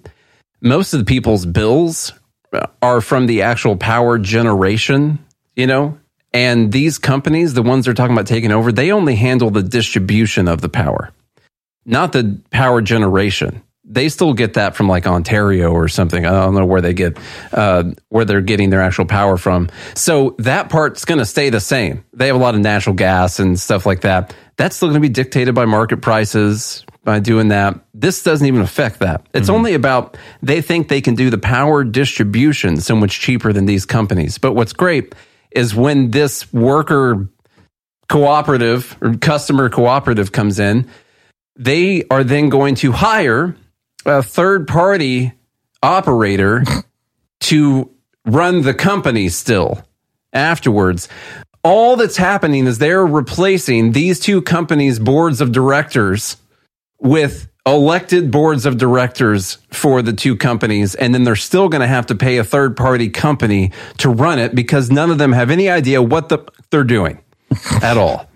[0.62, 2.12] most of the people's bills
[2.80, 5.18] are from the actual power generation
[5.56, 5.98] you know
[6.32, 10.48] and these companies the ones they're talking about taking over they only handle the distribution
[10.48, 11.12] of the power
[11.84, 16.26] not the power generation they still get that from like Ontario or something.
[16.26, 17.18] I don't know where they get
[17.52, 19.70] uh, where they're getting their actual power from.
[19.94, 22.04] So that part's going to stay the same.
[22.12, 24.34] They have a lot of natural gas and stuff like that.
[24.56, 27.80] That's still going to be dictated by market prices by doing that.
[27.94, 29.26] This doesn't even affect that.
[29.32, 33.64] It's only about they think they can do the power distribution so much cheaper than
[33.64, 34.36] these companies.
[34.36, 35.14] But what's great
[35.50, 37.30] is when this worker
[38.10, 40.88] cooperative or customer cooperative comes in,
[41.56, 43.56] they are then going to hire
[44.06, 45.32] a third party
[45.82, 46.64] operator
[47.40, 47.90] to
[48.24, 49.82] run the company still
[50.32, 51.08] afterwards.
[51.64, 56.36] All that's happening is they're replacing these two companies' boards of directors
[57.00, 60.94] with elected boards of directors for the two companies.
[60.94, 64.38] And then they're still going to have to pay a third party company to run
[64.38, 66.38] it because none of them have any idea what the,
[66.70, 67.18] they're doing
[67.82, 68.28] at all.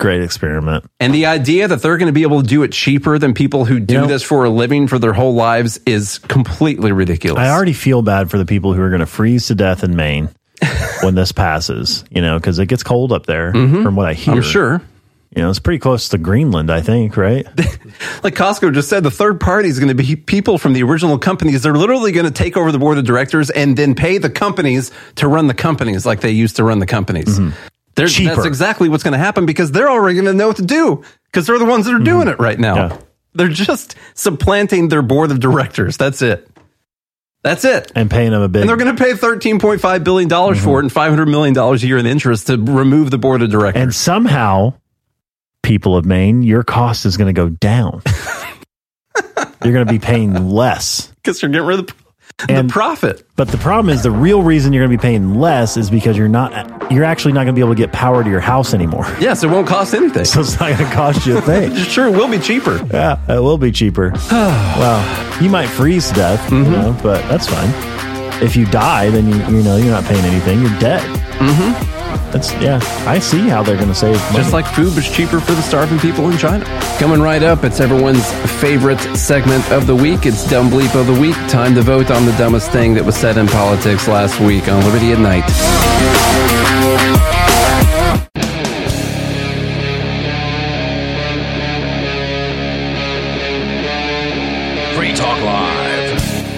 [0.00, 0.84] Great experiment.
[0.98, 3.66] And the idea that they're going to be able to do it cheaper than people
[3.66, 7.38] who do You know- this for a living for their whole lives is completely ridiculous.
[7.40, 9.94] I already feel bad for the people who are going to freeze to death in
[9.94, 10.30] Maine
[11.02, 12.02] when this passes.
[12.10, 13.52] You know, because it gets cold up there.
[13.52, 14.42] From what I hear, Mm-hmm.
[14.42, 14.82] I'm sure.
[15.36, 17.16] You know, it's pretty close to Greenland, I think.
[17.16, 17.46] Right?
[18.22, 21.18] Like Costco just said, the third party is going to be people from the original
[21.18, 21.62] companies.
[21.62, 24.90] They're literally going to take over the board of directors and then pay the companies
[25.16, 27.38] to run the companies like they used to run the companies.
[28.00, 28.34] They're, Cheaper.
[28.34, 31.04] that's exactly what's going to happen because they're already going to know what to do
[31.26, 32.30] because they're the ones that are doing mm-hmm.
[32.30, 32.74] it right now.
[32.74, 32.98] Yeah.
[33.34, 35.96] They're just supplanting their board of directors.
[35.96, 36.48] That's it.
[37.42, 37.92] That's it.
[37.94, 38.62] and paying them a bit.
[38.62, 40.76] And they're going to pay $13.5 billion for it mm-hmm.
[40.76, 43.82] and $500 million a year in interest to remove the board of directors.
[43.82, 44.74] and somehow,
[45.62, 48.02] people of Maine, your cost is going to go down.
[49.62, 51.12] You're going to be paying less.
[51.20, 51.94] Because you're getting rid of the,
[52.48, 53.26] And- the profit.
[53.36, 56.16] But the problem is the real reason you're going to be paying less is because
[56.16, 56.52] you're not
[56.92, 59.06] you're actually not going to be able to get power to your house anymore.
[59.20, 60.24] Yes, it won't cost anything.
[60.24, 61.74] So it's not going to cost you a thing.
[61.94, 62.84] sure, it will be cheaper.
[62.92, 64.10] Yeah, it will be cheaper.
[64.30, 67.70] well, you might freeze to death, you know, but that's fine.
[68.42, 70.60] If you die, then you you know you're not paying anything.
[70.60, 71.02] You're dead.
[71.38, 71.99] Mm-hmm.
[72.32, 72.78] That's yeah.
[73.06, 74.36] I see how they're going to save money.
[74.36, 76.64] Just like food was cheaper for the starving people in China.
[76.98, 78.30] Coming right up, it's everyone's
[78.60, 80.26] favorite segment of the week.
[80.26, 81.36] It's Dumb Bleep of the Week.
[81.48, 84.84] Time to vote on the dumbest thing that was said in politics last week on
[84.84, 86.79] Liberty at Night.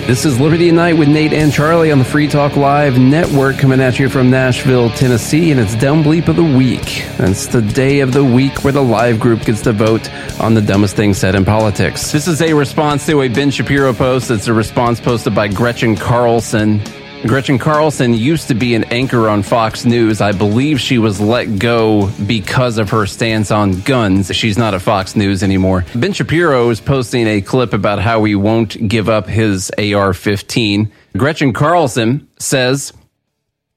[0.06, 3.80] This is Liberty Night with Nate and Charlie on the Free Talk Live network coming
[3.80, 7.04] at you from Nashville, Tennessee, and it's Dumb Bleep of the Week.
[7.18, 10.60] That's the day of the week where the live group gets to vote on the
[10.60, 12.10] dumbest thing said in politics.
[12.10, 14.28] This is a response to a Ben Shapiro post.
[14.30, 16.80] It's a response posted by Gretchen Carlson.
[17.26, 20.20] Gretchen Carlson used to be an anchor on Fox News.
[20.20, 24.34] I believe she was let go because of her stance on guns.
[24.34, 25.84] She's not at Fox News anymore.
[25.94, 30.90] Ben Shapiro is posting a clip about how he won't give up his AR 15.
[31.16, 32.92] Gretchen Carlson says,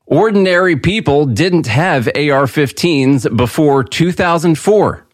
[0.08, 5.06] Ordinary people didn't have AR 15s before 2004.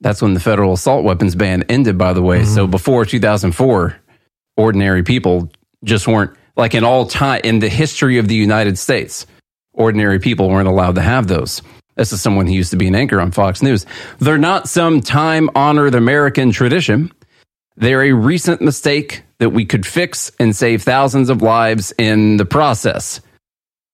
[0.00, 2.40] That's when the federal assault weapons ban ended, by the way.
[2.40, 2.54] Mm-hmm.
[2.54, 3.96] So before 2004,
[4.56, 5.50] ordinary people
[5.84, 9.26] just weren't like in all time in the history of the United States.
[9.72, 11.62] Ordinary people weren't allowed to have those.
[11.96, 13.86] This is someone who used to be an anchor on Fox News.
[14.18, 17.10] They're not some time honored American tradition.
[17.76, 22.44] They're a recent mistake that we could fix and save thousands of lives in the
[22.44, 23.22] process.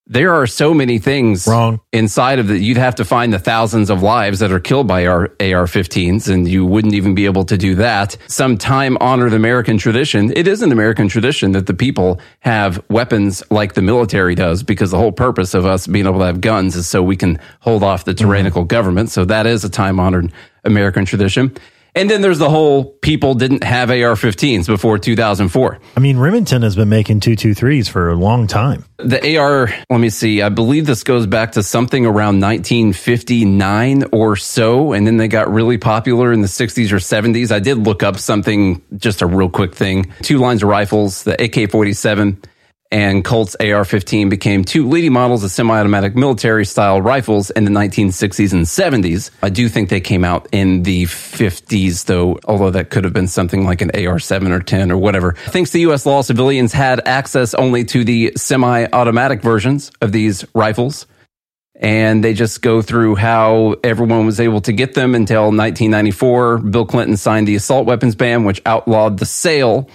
[0.09, 1.81] There are so many things Wrong.
[1.93, 2.61] inside of that.
[2.61, 6.33] You'd have to find the thousands of lives that are killed by our AR 15s,
[6.33, 8.17] and you wouldn't even be able to do that.
[8.29, 10.33] Some time honored American tradition.
[10.37, 14.93] It is an American tradition that the people have weapons like the military does, because
[14.93, 17.83] the whole purpose of us being able to have guns is so we can hold
[17.83, 18.69] off the tyrannical mm-hmm.
[18.69, 19.11] government.
[19.11, 21.57] So that is a time honored American tradition.
[21.97, 25.79] And then there's the whole people didn't have AR-15s before 2004.
[25.97, 28.85] I mean, Remington has been making 223s for a long time.
[28.99, 34.37] The AR, let me see, I believe this goes back to something around 1959 or
[34.37, 34.93] so.
[34.93, 37.51] And then they got really popular in the 60s or 70s.
[37.51, 40.13] I did look up something, just a real quick thing.
[40.21, 42.43] Two lines of rifles, the AK 47
[42.91, 47.65] and Colt's AR 15 became two leading models of semi automatic military style rifles in
[47.65, 49.31] the 1960s and 70s.
[49.43, 53.29] I do think they came out in the 50s, though, although that could have been
[53.29, 55.33] something like an AR 7 or 10 or whatever.
[55.33, 56.07] Thanks to U.S.
[56.07, 61.07] law, civilians had access only to the semi automatic versions of these rifles.
[61.79, 66.59] And they just go through how everyone was able to get them until 1994.
[66.59, 69.91] Bill Clinton signed the assault weapons ban, which outlawed the sale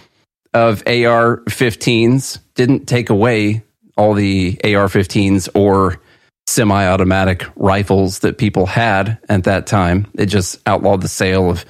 [0.53, 3.63] of AR 15s didn't take away
[3.97, 6.01] all the AR 15s or
[6.47, 10.07] semi automatic rifles that people had at that time.
[10.15, 11.65] It just outlawed the sale of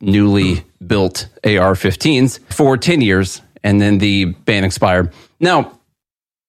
[0.00, 5.12] newly built AR 15s for 10 years, and then the ban expired.
[5.40, 5.78] Now,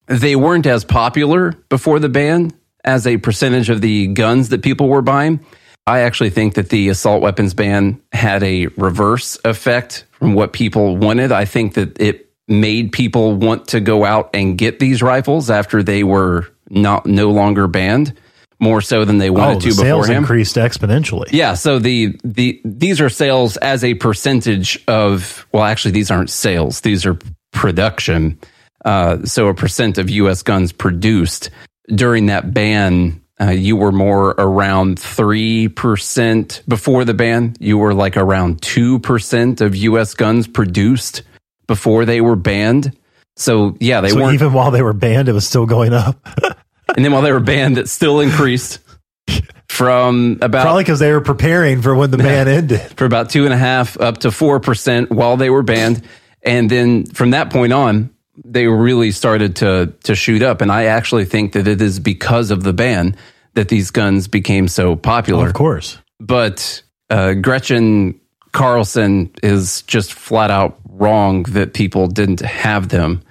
[0.07, 2.51] they weren't as popular before the ban
[2.83, 5.39] as a percentage of the guns that people were buying.
[5.87, 10.97] I actually think that the assault weapons ban had a reverse effect from what people
[10.97, 11.31] wanted.
[11.31, 15.83] I think that it made people want to go out and get these rifles after
[15.83, 18.13] they were not no longer banned
[18.59, 20.23] more so than they wanted oh, to the sales beforehand.
[20.23, 21.27] increased exponentially.
[21.31, 26.29] Yeah, so the the these are sales as a percentage of well, actually these aren't
[26.29, 27.17] sales; these are
[27.51, 28.39] production.
[28.83, 30.43] Uh, so a percent of U.S.
[30.43, 31.49] guns produced
[31.87, 37.55] during that ban, uh, you were more around three percent before the ban.
[37.59, 40.13] You were like around two percent of U.S.
[40.13, 41.23] guns produced
[41.67, 42.97] before they were banned.
[43.35, 46.17] So yeah, they so weren't even while they were banned, it was still going up.
[46.95, 48.79] and then while they were banned, it still increased
[49.67, 52.79] from about Probably because they were preparing for when the ban ended.
[52.95, 56.01] for about two and a half up to four percent while they were banned,
[56.41, 60.61] and then from that point on, they really started to to shoot up.
[60.61, 63.15] And I actually think that it is because of the ban
[63.53, 65.47] that these guns became so popular.
[65.47, 65.97] of course.
[66.19, 68.19] But uh, Gretchen
[68.51, 73.21] Carlson is just flat out wrong that people didn't have them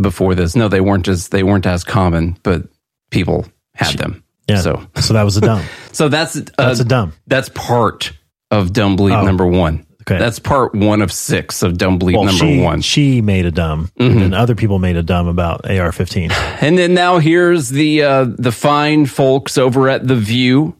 [0.00, 0.54] before this.
[0.56, 2.68] No, they weren't as they weren't as common, but
[3.10, 4.22] people had them.
[4.48, 4.60] Yeah.
[4.60, 5.64] So So that was a dumb.
[5.92, 7.12] so that's uh, That's a dumb.
[7.26, 8.12] That's part
[8.50, 9.24] of dumb bleep Oh.
[9.24, 9.86] number one.
[10.02, 10.18] Okay.
[10.18, 12.80] That's part one of six of dumb bleep Well, number she, one.
[12.80, 14.22] she made a dumb, Mhm.
[14.24, 16.32] and other people made a dumb about AR-15.
[16.62, 20.74] And then now here's the uh, the fine folks over at the View.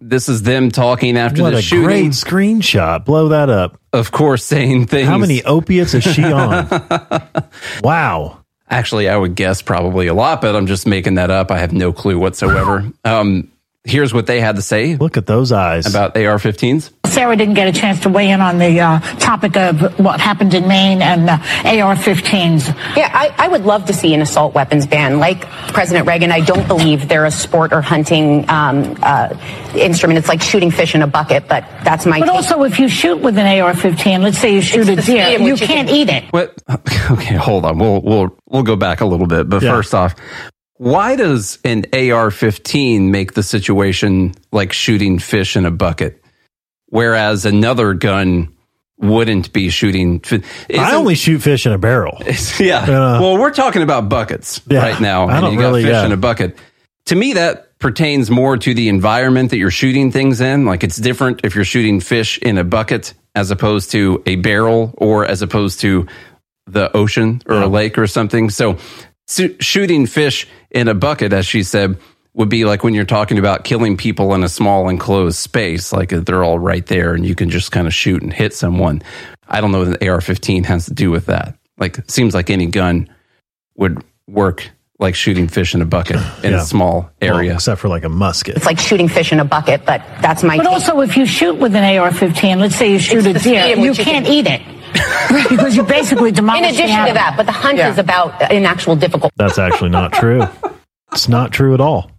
[0.00, 1.84] This is them talking after what the a shooting.
[1.84, 3.04] great screenshot!
[3.04, 3.78] Blow that up.
[3.92, 5.06] Of course, saying things.
[5.08, 6.66] How many opiates is she on?
[7.82, 8.38] wow.
[8.70, 11.50] Actually, I would guess probably a lot, but I'm just making that up.
[11.50, 12.90] I have no clue whatsoever.
[13.04, 13.50] um,
[13.84, 14.96] here's what they had to say.
[14.96, 16.90] Look at those eyes about AR-15s.
[17.06, 20.54] Sarah didn't get a chance to weigh in on the uh, topic of what happened
[20.54, 22.68] in Maine and uh, AR-15s.
[22.96, 25.18] Yeah, I, I would love to see an assault weapons ban.
[25.18, 25.42] Like
[25.74, 29.36] President Reagan, I don't believe they're a sport or hunting um, uh,
[29.74, 30.18] instrument.
[30.18, 32.34] It's like shooting fish in a bucket, but that's my But take.
[32.34, 35.48] also, if you shoot with an AR-15, let's say you shoot It's a deer, you
[35.48, 36.24] you can't can- eat it.
[36.32, 36.54] What?
[37.10, 37.78] Okay, hold on.
[37.78, 39.48] We'll we'll we'll go back a little bit.
[39.48, 39.72] But Yeah.
[39.72, 40.14] first off,
[40.82, 46.20] why does an AR-15 make the situation like shooting fish in a bucket,
[46.86, 48.52] whereas another gun
[48.98, 50.18] wouldn't be shooting?
[50.18, 50.42] Fi-
[50.76, 52.20] I only shoot fish in a barrel.
[52.58, 52.78] yeah.
[52.78, 55.84] Uh, well, we're talking about buckets Yeah, right now, I and don't you got fish
[55.86, 56.04] yeah.
[56.04, 56.58] in a bucket.
[57.06, 60.64] To me, that pertains more to the environment that you're shooting things in.
[60.66, 64.94] Like it's different if you're shooting fish in a bucket as opposed to a barrel,
[64.98, 66.08] or as opposed to
[66.66, 68.50] the ocean or a lake or something.
[68.50, 68.78] So,
[69.60, 71.96] shooting fish in a bucket, as she said,
[72.34, 76.08] would be like when you're talking about killing people in a small enclosed space, like
[76.10, 79.02] they're all right there and you can just kind of shoot and hit someone.
[79.48, 81.56] I don't know what an AR 15 has to do with that.
[81.78, 83.08] Like, it seems like any gun
[83.76, 86.60] would work like shooting fish in a bucket in Yeah.
[86.62, 87.54] a small well, area.
[87.54, 88.56] except for like a musket.
[88.56, 90.72] It's like shooting fish in a bucket, but that's my But take.
[90.72, 93.94] also, if you shoot with an AR-15, let's say you shoot a deer, you you
[93.94, 94.62] can't can- eat it.
[94.92, 98.96] Because you basically demolish in addition to that, but the hunt is about an actual
[98.96, 99.32] difficult.
[99.36, 100.42] That's actually not true.
[101.12, 102.10] it's not true at all.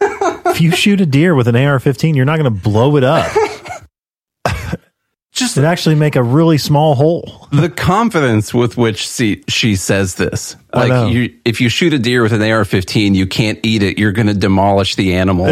[0.00, 3.30] If you shoot a deer with an AR-15, you're not going to blow it up.
[5.32, 7.48] Just it actually make a really small hole.
[7.50, 10.54] the confidence with which she, she says this.
[10.72, 11.04] I know.
[11.04, 13.98] Like, you, if you shoot a deer with an AR 15, you can't eat it.
[13.98, 15.46] You're going to demolish the animal.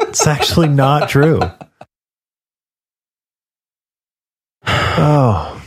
[0.00, 1.40] It's actually not true.
[4.98, 5.60] Oh,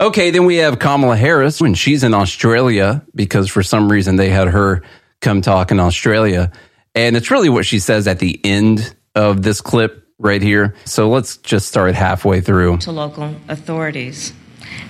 [0.00, 4.28] Okay, then we have Kamala Harris when she's in Australia because for some reason they
[4.28, 4.82] had her
[5.20, 6.50] come talk in Australia.
[6.96, 10.74] And it's really what she says at the end of this clip right here.
[10.84, 12.78] So let's just start halfway through.
[12.78, 14.32] to local authorities.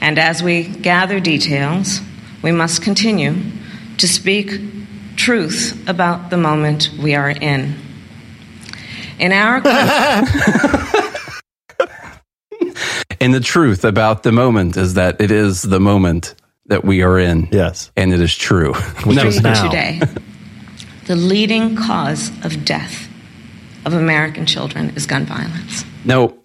[0.01, 2.01] And as we gather details,
[2.43, 3.37] we must continue
[3.99, 4.59] to speak
[5.17, 7.75] truth about the moment we are in.
[9.19, 9.61] In our
[13.25, 16.35] And the truth about the moment is that it is the moment
[16.67, 17.49] that we are in.
[17.51, 17.91] Yes.
[17.97, 18.75] And it is true.
[18.75, 20.03] country today,
[21.07, 23.09] the leading cause of death
[23.87, 25.87] of American children is gun violence.
[26.05, 26.37] No.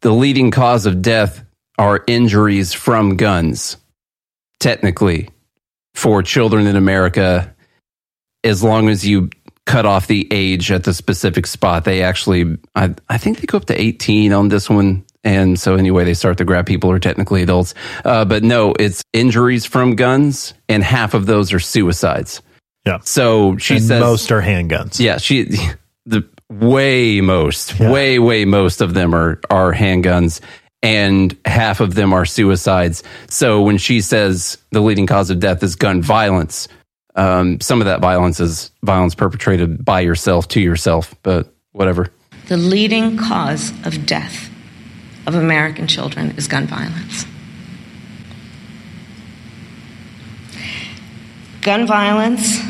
[0.00, 1.44] The leading cause of death
[1.78, 3.76] are injuries from guns,
[4.58, 5.28] technically,
[5.94, 7.54] for children in America,
[8.42, 9.30] as long as you
[9.66, 11.84] cut off the age at the specific spot.
[11.84, 15.04] They actually, I, I think they go up to 18 on this one.
[15.22, 17.74] And so, anyway, they start to grab people who are technically adults.
[18.04, 22.42] Uh, but no, it's injuries from guns, and half of those are suicides.
[22.84, 22.98] Yeah.
[23.04, 25.00] So she And says most are handguns.
[25.00, 25.44] yeah, she
[26.04, 30.40] the way most, way way most of them are are handguns
[30.82, 33.02] and half of them are suicides.
[33.30, 36.68] So when she says the leading cause of death is gun violence,
[37.14, 42.10] um, some of that violence is violence perpetrated by yourself to yourself, but whatever.
[42.48, 44.50] The leading cause of death
[45.26, 47.26] of American children is gun violence.
[51.62, 52.60] Gun violence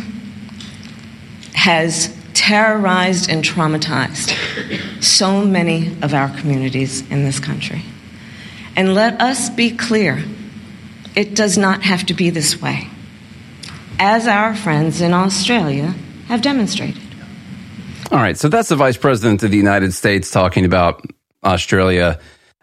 [1.54, 7.82] has terrorized and traumatized so many of our communities in this country.
[8.76, 10.22] And let us be clear
[11.16, 12.88] it does not have to be this way,
[13.98, 15.94] as our friends in Australia
[16.26, 17.02] have demonstrated.
[18.10, 21.04] All right, so that's the vice president of the United States talking about
[21.42, 22.18] Australia.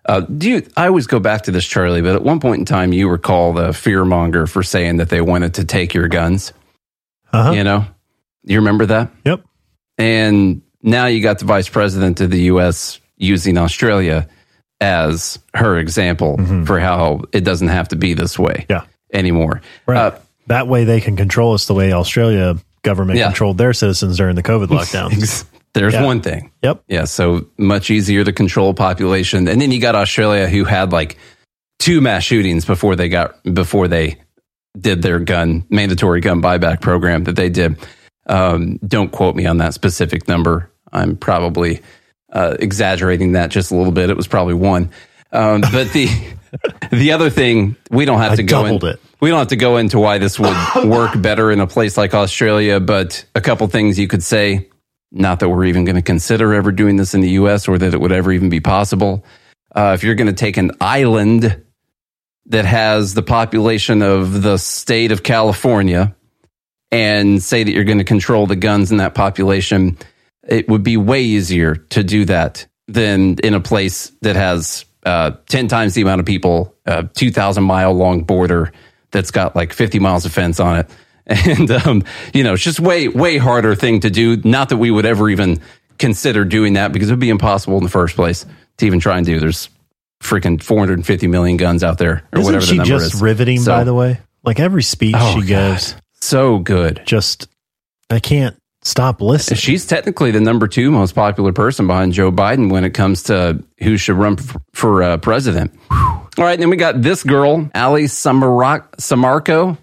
[0.05, 0.67] Uh, do you?
[0.77, 2.01] I always go back to this, Charlie.
[2.01, 5.21] But at one point in time, you were called a fearmonger for saying that they
[5.21, 6.53] wanted to take your guns.
[7.33, 7.51] Uh-huh.
[7.51, 7.85] You know,
[8.43, 9.11] you remember that?
[9.25, 9.43] Yep.
[9.97, 12.99] And now you got the vice president of the U.S.
[13.17, 14.27] using Australia
[14.79, 18.85] as her example for how it doesn't have to be this way Yeah.
[19.13, 19.61] anymore.
[19.85, 19.97] Right.
[19.97, 23.27] Uh, that way they can control us the way Australia government Yeah.
[23.27, 25.45] controlled their citizens during the COVID lockdowns.
[25.73, 26.03] There's Yeah.
[26.05, 26.51] one thing.
[26.63, 26.83] Yep.
[26.87, 27.05] Yeah.
[27.05, 29.47] So much easier to control population.
[29.47, 31.17] And then you got Australia who had like
[31.79, 34.17] two mass shootings before they got, before they
[34.79, 37.77] did their gun, mandatory gun buyback program that they did.
[38.27, 40.69] Um, don't quote me on that specific number.
[40.91, 41.81] I'm probably
[42.33, 44.09] uh, exaggerating that just a little bit.
[44.09, 44.89] It was probably one.
[45.31, 46.07] Um, but the,
[46.91, 48.99] the other thing, we don't have I to go in, doubled it.
[49.21, 52.13] We don't have to go into why this would work better in a place like
[52.13, 54.67] Australia, but a couple things you could say.
[55.11, 57.67] Not that we're even going to consider ever doing this in the U.S.
[57.67, 59.25] or that it would ever even be possible.
[59.75, 61.63] Uh, if you're going to take an island
[62.47, 66.15] that has the population of the state of California
[66.91, 69.97] and say that you're going to control the guns in that population,
[70.47, 75.31] it would be way easier to do that than in a place that has uh,
[75.49, 78.71] 10 times the amount of people, a 2,000 mile long border
[79.11, 80.89] that's got like 50 miles of fence on it.
[81.27, 84.37] And, um, you know, it's just way, way harder thing to do.
[84.37, 85.61] Not that we would ever even
[85.99, 88.43] consider doing that because it would be impossible in the first place
[88.77, 89.39] to even try and do.
[89.39, 89.69] There's
[90.21, 93.21] freaking 450 million guns out there or Isn't whatever she the number just is.
[93.21, 94.19] riveting, So- by the way?
[94.43, 97.01] Like every speech Oh, she gives, so good.
[97.05, 97.47] just
[98.09, 99.57] I can't stop listening.
[99.59, 103.63] She's technically the number two most popular person behind Joe Biden when it comes to
[103.83, 105.71] who should run f- for uh, president.
[106.37, 109.77] All right, then we got this girl, Ali Samarak- Samarco.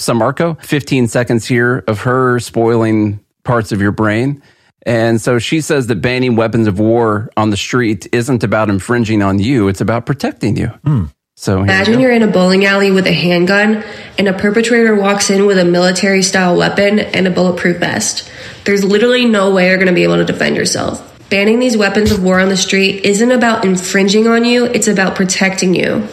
[0.00, 4.42] Samarco, 15 seconds here of her spoiling parts of your brain.
[4.84, 9.22] And so she says that banning weapons of war on the street isn't about infringing
[9.22, 10.68] on you, it's about protecting you.
[10.84, 11.04] Hmm.
[11.36, 12.00] So Imagine go.
[12.00, 13.84] you're in a bowling alley with a handgun
[14.18, 18.28] and a perpetrator walks in with a military style weapon and a bulletproof vest.
[18.64, 21.11] There's literally no way you're going to be able to defend yourself.
[21.32, 25.14] Banning these weapons of war on the street isn't about infringing on you, it's about
[25.16, 26.06] protecting you.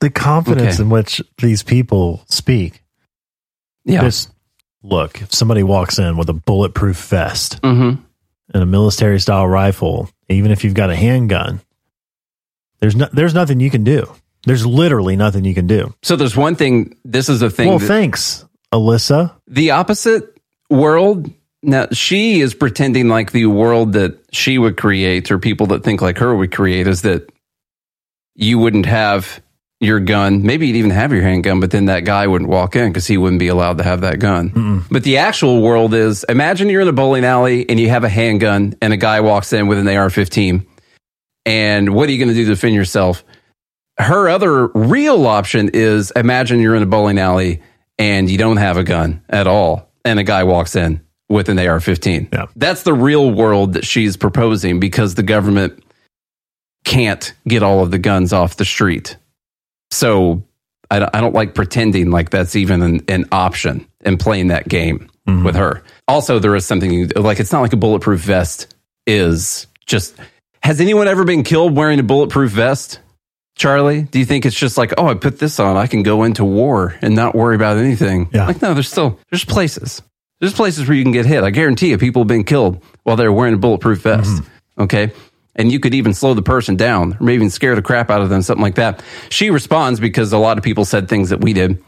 [0.00, 0.82] the confidence Okay.
[0.84, 2.82] in which these people speak.
[3.84, 4.00] Yeah.
[4.02, 4.30] Just
[4.82, 7.98] look, if somebody walks in with a bulletproof vest Mhm.
[8.54, 11.60] and a military style rifle, even if you've got a handgun,
[12.80, 14.08] there's no, there's nothing you can do.
[14.46, 15.92] There's literally nothing you can do.
[16.04, 17.68] So there's one thing, this is a thing.
[17.68, 19.32] well, that- thanks, Alyssa.
[19.46, 20.38] the opposite
[20.70, 21.28] world
[21.62, 26.00] now she is pretending like the world that she would create or people that think
[26.00, 27.30] like her would create is that
[28.34, 29.40] you wouldn't have
[29.80, 30.42] your gun.
[30.44, 33.16] Maybe you'd even have your handgun but then that guy wouldn't walk in because he
[33.16, 34.84] wouldn't be allowed to have that gun.
[34.90, 38.08] But the actual world is imagine you're in a bowling alley and you have a
[38.08, 40.64] handgun and a guy walks in with an ar-15
[41.44, 43.24] and what are you going to do to defend yourself?
[43.98, 47.62] Her other real option is imagine you're in a bowling alley
[47.98, 51.58] and you don't have a gun at all and a guy walks in with an
[51.58, 52.32] AR-15.
[52.32, 52.46] Yeah.
[52.56, 55.82] That's the real world that she's proposing because the government
[56.84, 59.16] can't get all of the guns off the street.
[59.90, 60.42] So
[60.90, 64.68] I don't, I don't like pretending like that's even an, an option and playing that
[64.68, 65.44] game mm-hmm.
[65.44, 65.82] with her.
[66.06, 68.74] Also, there is something like it's not like a bulletproof vest
[69.06, 70.16] is just.
[70.62, 73.00] Has anyone ever been killed wearing a bulletproof vest?
[73.56, 76.22] Charlie, do you think it's just like, oh, I put this on, I can go
[76.22, 78.30] into war and not worry about anything?
[78.32, 78.46] Yeah.
[78.46, 80.00] Like, no, there's still there's places.
[80.40, 81.42] There's places where you can get hit.
[81.42, 84.30] I guarantee you, people have been killed while they're wearing a bulletproof vest.
[84.30, 84.82] Mm-hmm.
[84.82, 85.12] Okay.
[85.56, 88.20] And you could even slow the person down or maybe even scare the crap out
[88.20, 89.02] of them, something like that.
[89.28, 91.82] She responds because a lot of people said things that we did.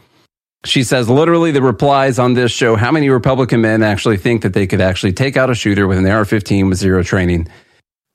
[0.65, 4.53] She says, literally, the replies on this show how many Republican men actually think that
[4.53, 7.47] they could actually take out a shooter with an AR 15 with zero training?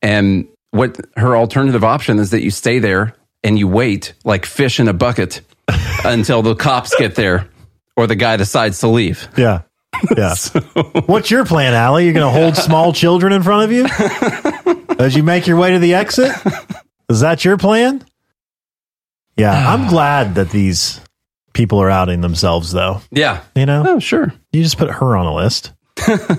[0.03, 4.79] And what her alternative option is that you stay there and you wait like fish
[4.79, 5.41] in a bucket
[6.05, 7.49] until the cops get there
[7.97, 9.29] or the guy decides to leave.
[9.37, 9.63] Yeah.
[10.16, 10.35] Yeah.
[11.06, 12.05] What's your plan, Allie?
[12.05, 13.86] You're going to hold small children in front of you
[14.98, 16.32] as you make your way to the exit?
[17.09, 18.05] Is that your plan?
[19.36, 19.52] Yeah.
[19.74, 21.01] I'm glad that these
[21.52, 23.01] people are outing themselves, though.
[23.10, 23.43] Yeah.
[23.55, 23.85] You know?
[23.86, 24.32] Oh, sure.
[24.52, 25.73] You just put her on a list.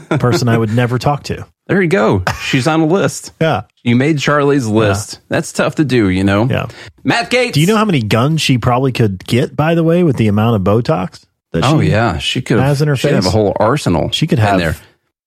[0.10, 1.46] a person I would never talk to.
[1.68, 2.24] There you go.
[2.44, 3.34] She's on a list.
[3.42, 3.64] Yeah.
[3.84, 5.20] You made Charlie's list.
[5.28, 6.46] That's tough to do, you know?
[6.46, 6.68] Yeah.
[7.04, 7.54] Matt Gaetz.
[7.54, 10.28] Do you know how many guns she probably could get, by the way, with the
[10.30, 11.26] amount of Botox
[11.62, 12.18] that Oh, she yeah.
[12.18, 13.16] She could has in her she'd face?
[13.16, 14.10] have a whole arsenal.
[14.12, 14.76] She could in have there.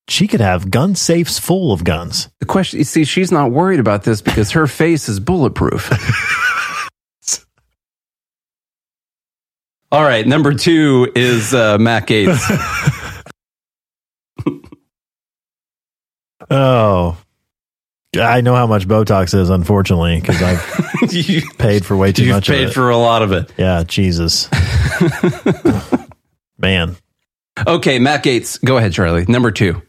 [0.07, 2.27] She could have gun safes full of guns.
[2.39, 5.89] The question, you see, she's not worried about this because her face is bulletproof.
[9.91, 12.37] All right, number two is uh, Matt Gaetz.
[16.49, 17.17] Oh,
[18.19, 22.47] I know how much Botox is, unfortunately, because I've You- paid for way too much
[22.47, 22.73] paid of it.
[22.73, 23.51] for a lot of it.
[23.57, 24.49] yeah, Jesus,
[26.61, 26.95] man.
[27.67, 28.63] Okay, Matt Gaetz.
[28.63, 29.25] Go ahead, Charlie.
[29.27, 29.81] Number two.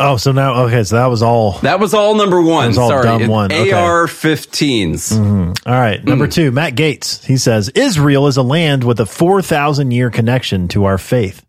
[0.00, 1.58] Oh, so now okay, so that was all.
[1.60, 2.62] That was all number one.
[2.64, 3.50] That was all Sorry, dumb one.
[3.52, 3.72] Okay.
[3.72, 5.12] AR-15s.
[5.18, 5.58] Mhm.
[5.66, 6.30] All right, number Hmm.
[6.30, 7.24] two, Matt Gaetz.
[7.24, 11.44] He says Israel is a land with a four thousand year connection to our faith.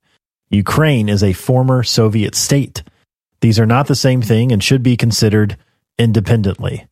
[0.49, 2.81] Ukraine is a former Soviet state.
[3.41, 5.55] These are not the same thing and should be considered
[5.99, 6.87] independently.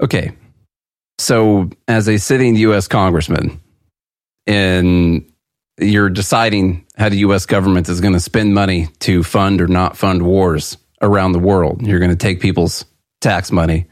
[0.00, 0.32] Okay.
[1.18, 2.86] So, as a sitting U.S.
[2.86, 3.60] congressman,
[4.46, 5.24] and
[5.78, 7.46] you're deciding how the U.S.
[7.46, 11.86] government is going to spend money to fund or not fund wars around the world,
[11.86, 12.84] you're going to take people's
[13.20, 13.86] tax money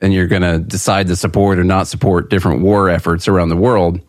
[0.00, 3.56] and you're going to decide to support or not support different war efforts around the
[3.56, 4.00] world.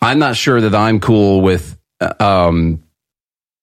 [0.00, 2.82] I'm not sure that I'm cool with uh, um,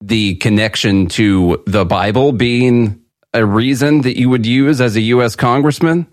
[0.02, 3.02] the connection to the Bible being
[3.34, 5.36] a reason that you would use as a U.S.
[5.36, 6.08] congressman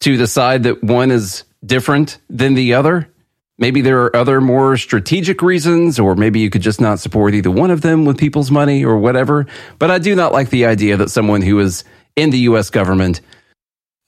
[0.00, 3.08] to decide that one is different than the other.
[3.56, 7.50] Maybe there are other more strategic reasons, or maybe you could just not support either
[7.50, 9.46] one of them with people's money or whatever.
[9.78, 11.84] But I do not like the idea that someone who is
[12.16, 12.70] in the U.S.
[12.70, 13.20] government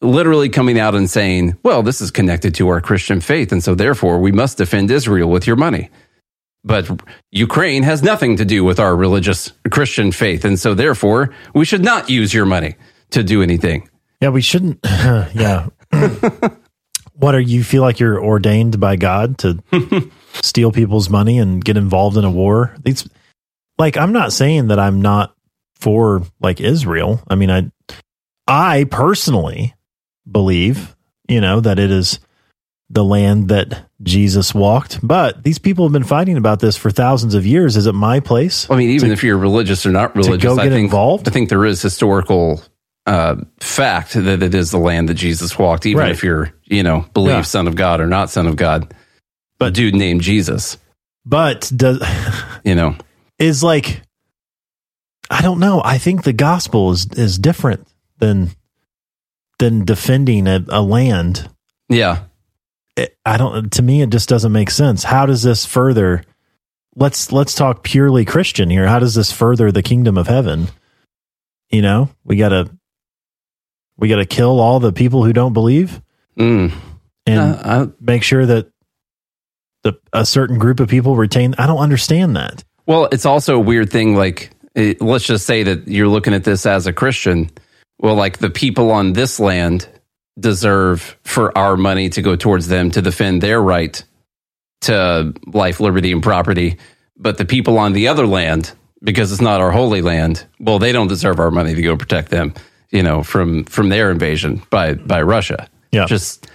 [0.01, 3.74] literally coming out and saying, well, this is connected to our Christian faith, and so
[3.74, 5.90] therefore we must defend Israel with your money.
[6.64, 6.90] But
[7.31, 11.85] Ukraine has nothing to do with our religious Christian faith, and so therefore we should
[11.85, 12.74] not use your money
[13.10, 13.89] to do anything.
[14.20, 14.81] Yeah, we shouldn't.
[14.85, 15.68] yeah.
[17.18, 19.62] what are you feel like you're ordained by God to
[20.34, 22.76] steal people's money and get involved in a war?
[22.84, 23.09] It's
[23.78, 25.34] like I'm not saying that I'm not
[25.76, 27.22] for like Israel.
[27.28, 27.70] I mean, I
[28.47, 29.74] I personally
[30.30, 30.94] believe,
[31.28, 32.20] you know, that it is
[32.88, 37.34] the land that Jesus walked, but these people have been fighting about this for thousands
[37.34, 37.76] of years.
[37.76, 38.70] Is it my place?
[38.70, 41.28] I mean, even if you're religious or not religious, go I get think, involved?
[41.28, 42.62] I think there is historical
[43.06, 46.10] uh, fact that it is the land that Jesus walked, even Right.
[46.10, 47.42] if you're, you know, believe Yeah.
[47.42, 48.92] son of God or not son of God.
[49.58, 50.76] But dude named Jesus,
[51.24, 52.02] But does
[52.64, 52.96] you know,
[53.38, 54.02] is like
[55.30, 55.82] I don't know.
[55.84, 57.86] I think the gospel is is different
[58.18, 58.50] than
[59.58, 61.48] than defending a, a land.
[61.88, 62.24] yeah.
[62.96, 63.70] It, I don't.
[63.72, 65.04] To me, it just doesn't make sense.
[65.04, 66.22] How does this further?
[66.94, 68.86] Let's let's talk purely Christian here.
[68.86, 70.68] How does this further the kingdom of heaven?
[71.70, 72.70] You know, we gotta
[73.98, 76.01] we gotta kill all the people who don't believe
[76.39, 76.73] Mm.
[77.27, 78.68] and Uh, I- make sure that
[79.85, 81.55] the a certain group of people retain.
[81.59, 82.62] I don't understand that.
[82.86, 84.16] Well, it's also a weird thing.
[84.16, 87.51] Like, it, let's just say that you're looking at this as a Christian.
[87.98, 89.89] Well, like the people on this land
[90.39, 94.02] deserve for our money to go towards them to defend their right
[94.82, 96.77] to life, liberty, and property.
[97.16, 100.93] But the people on the other land, because it's not our holy land, well, they
[100.93, 102.52] don't deserve our money to go protect them,
[102.90, 105.68] you know, from from their invasion by by Russia.
[105.92, 106.06] Yeah.
[106.06, 106.48] Just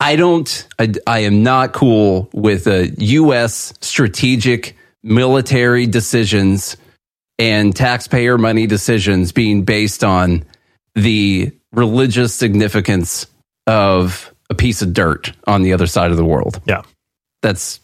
[0.00, 3.72] I don't, I, I am not cool with a U.S.
[3.80, 6.76] strategic military decisions
[7.38, 10.44] and taxpayer money decisions being based on
[10.96, 13.26] the religious significance
[13.68, 16.60] of a piece of dirt on the other side of the world.
[16.66, 16.82] Yeah.
[17.40, 17.78] That's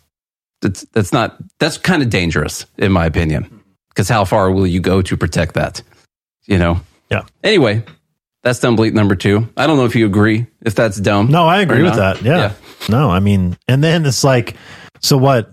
[0.61, 3.63] that's that's not that's kind of dangerous in my opinion.
[3.95, 5.83] Cuz how far will you go to protect that?
[6.47, 6.81] You know.
[7.11, 7.23] Yeah.
[7.43, 7.85] Anyway,
[8.43, 9.49] that's dumb bleep number 2.
[9.57, 11.31] I don't know if you agree if that's dumb.
[11.31, 12.19] No, I agree with not.
[12.19, 12.23] that.
[12.23, 12.53] Yeah.
[12.89, 14.57] No, I mean, and then it's like,
[15.01, 15.51] so what?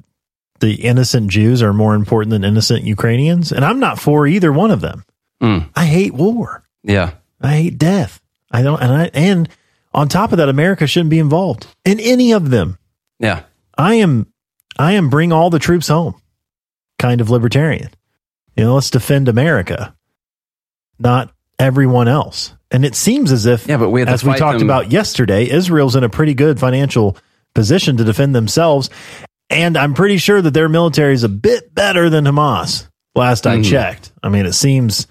[0.61, 4.71] The innocent Jews are more important than innocent Ukrainians, and I'm not for either one
[4.71, 5.03] of them.
[5.41, 5.69] Mm.
[5.75, 6.63] I hate war.
[6.83, 7.11] Yeah.
[7.41, 8.21] I hate death.
[8.51, 9.49] I don't, and I, and
[9.93, 12.77] on top of that, America shouldn't be involved in any of them.
[13.19, 13.43] Yeah.
[13.77, 14.31] I am,
[14.79, 16.21] I am bring all the troops home,
[16.99, 17.89] kind of libertarian.
[18.55, 19.93] You know, let's defend America,
[20.97, 22.53] not everyone else.
[22.71, 25.95] And it seems as if, Yeah, but we as we talked them- about yesterday, Israel's
[25.95, 27.17] in a pretty good financial
[27.53, 28.89] position to defend themselves.
[29.49, 32.87] And I'm pretty sure that their military is a bit better than Hamas.
[33.13, 33.69] Last I Mhm.
[33.69, 34.11] checked.
[34.23, 35.07] I mean, it seems,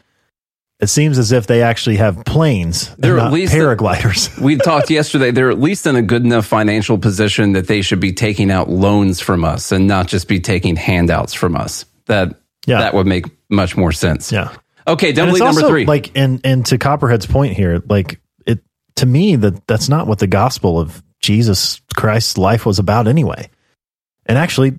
[0.81, 4.39] it seems as if they actually have planes, They're at not least- paragliders.
[4.43, 5.31] we talked yesterday.
[5.31, 8.69] They're at least in a good enough financial position that they should be taking out
[8.69, 11.87] loans from us and not just be taking handouts from us.
[12.07, 12.35] That
[12.67, 12.81] Yeah.
[12.81, 14.31] that would make much more sense.
[14.33, 14.49] Yeah.
[14.87, 15.87] Okay, And it's number also, three.
[15.87, 18.63] Like, and and to Copperhead's point here, like it
[18.97, 23.49] to me that that's not what the gospel of Jesus Christ's life was about anyway.
[24.27, 24.79] And actually,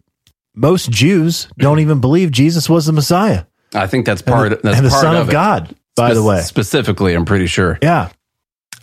[0.54, 4.50] most Jews don't even believe Jesus was the Messiah I think that's and part.
[4.52, 5.32] the, that's and the part Son of of.
[5.32, 5.76] God.
[5.96, 7.80] By the way, specifically, I'm pretty sure.
[7.82, 8.10] yeah.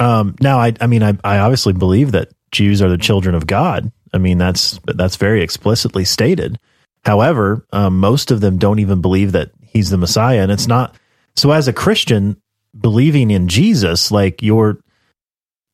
[0.01, 3.47] Um, now, I I mean, I I obviously believe that Jews are the children of
[3.47, 3.93] God.
[4.15, 6.59] I mean, that's that's very explicitly stated.
[7.05, 10.97] However, um, most of them don't even believe that he's the Messiah, and it's not.
[11.37, 12.41] So, as a Christian,
[12.79, 14.79] believing in Jesus, like your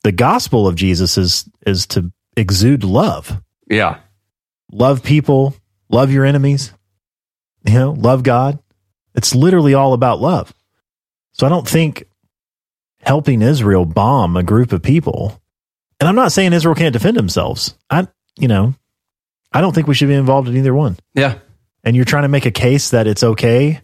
[0.04, 3.98] the gospel of Jesus is is to exude love, Yeah,
[4.70, 5.54] love people,
[5.88, 6.72] love your enemies,
[7.66, 8.58] you know, love God.
[9.14, 10.54] It's literally all about love.
[11.32, 12.04] So, I don't think
[13.00, 15.40] helping Israel bomb a group of people,
[15.98, 17.76] and I'm not saying Israel can't defend themselves.
[17.90, 18.06] I,
[18.38, 18.74] you know,
[19.52, 20.96] I don't think we should be involved in either one.
[21.14, 21.38] yeah.
[21.84, 23.80] And you're trying to make a case that it's okay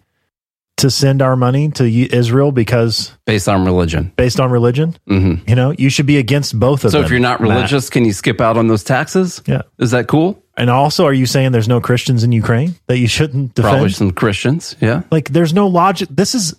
[0.79, 1.85] to send our money to
[2.15, 4.13] Israel because Based on religion.
[4.17, 4.97] based on religion.
[5.07, 7.03] hmm You know, you should be against both of So them.
[7.03, 7.51] So if you're not Matt.
[7.51, 9.41] religious, can you skip out on those taxes?
[9.47, 9.63] Yeah.
[9.79, 10.41] Is that cool?
[10.57, 13.73] and also, are you saying there's no Christians in Ukraine that you shouldn't defend?
[13.73, 14.77] Probably some Christians.
[14.81, 15.03] Yeah.
[15.11, 16.09] Like, there's no logic.
[16.13, 16.55] This is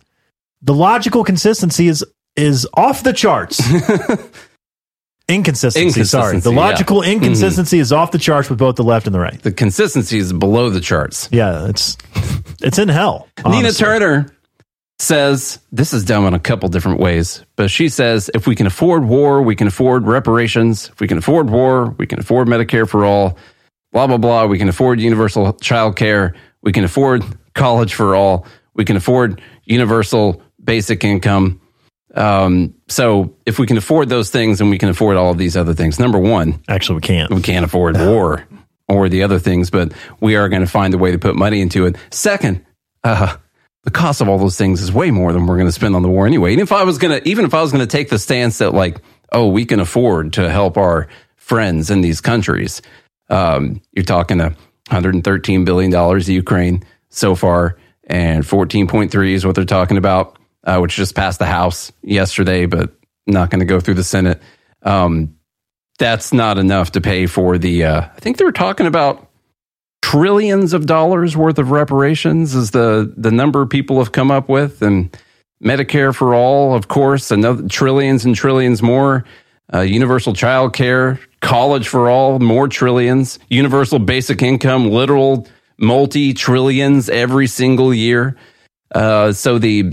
[0.62, 2.04] the logical consistency is
[2.36, 3.62] is off the charts.
[5.28, 6.40] Inconsistency, sorry.
[6.40, 6.62] The Inconsistency, yeah.
[6.62, 7.12] logical Mhm.
[7.14, 9.42] inconsistency is off the charts with both the left and the right.
[9.42, 11.28] The consistency is below the charts.
[11.32, 11.98] Yeah, it's
[12.62, 13.28] it's in hell.
[13.46, 13.72] Nina.
[13.72, 14.28] Turner
[15.00, 18.68] says this is dumb in a couple different ways, but she says if we can
[18.68, 20.90] afford war, we can afford reparations.
[20.94, 23.38] If we can afford war, we can afford Medicare for all.
[23.92, 24.46] Blah blah blah.
[24.46, 26.36] We can afford universal child care.
[26.62, 27.24] We can afford
[27.56, 28.46] college for all.
[28.76, 31.60] We can afford universal basic income.
[32.16, 35.58] Um, so if we can afford those things, and we can afford all of these
[35.58, 36.00] other things.
[36.00, 37.32] Number one, Actually, we can't.
[37.34, 38.48] we can't afford war
[38.88, 41.62] or the other things, but we are going to find a way to put money
[41.62, 41.98] into it.
[42.12, 42.66] Second,
[43.04, 43.36] uh,
[43.84, 46.02] the cost of all those things is way more than we're going to spend on
[46.04, 46.54] the war anyway.
[46.54, 48.60] And if I was going to, even if I was going to take the stance
[48.60, 48.98] that like,
[49.32, 52.82] oh, we can afford to help our friends in these countries,
[53.30, 54.56] um, you're talking a
[54.90, 60.80] 113 billion dollars to Ukraine so far, and 14.3 is what they're talking about, uh,
[60.80, 62.92] which just passed the House yesterday, but
[63.28, 64.42] not going to go through the Senate.
[64.84, 65.36] Um,
[65.98, 67.86] that's not enough to pay for the.
[67.86, 69.30] Uh, I think they were talking about
[70.02, 74.82] trillions of dollars worth of reparations is the the number people have come up with,
[74.82, 75.18] and
[75.64, 79.26] Medicare for all, of course, another trillions and trillions more.
[79.74, 83.40] Uh, universal child care, college for all, more trillions.
[83.50, 85.48] Universal basic income, literal
[85.78, 88.38] multi trillions every single year.
[88.94, 89.92] Uh, so the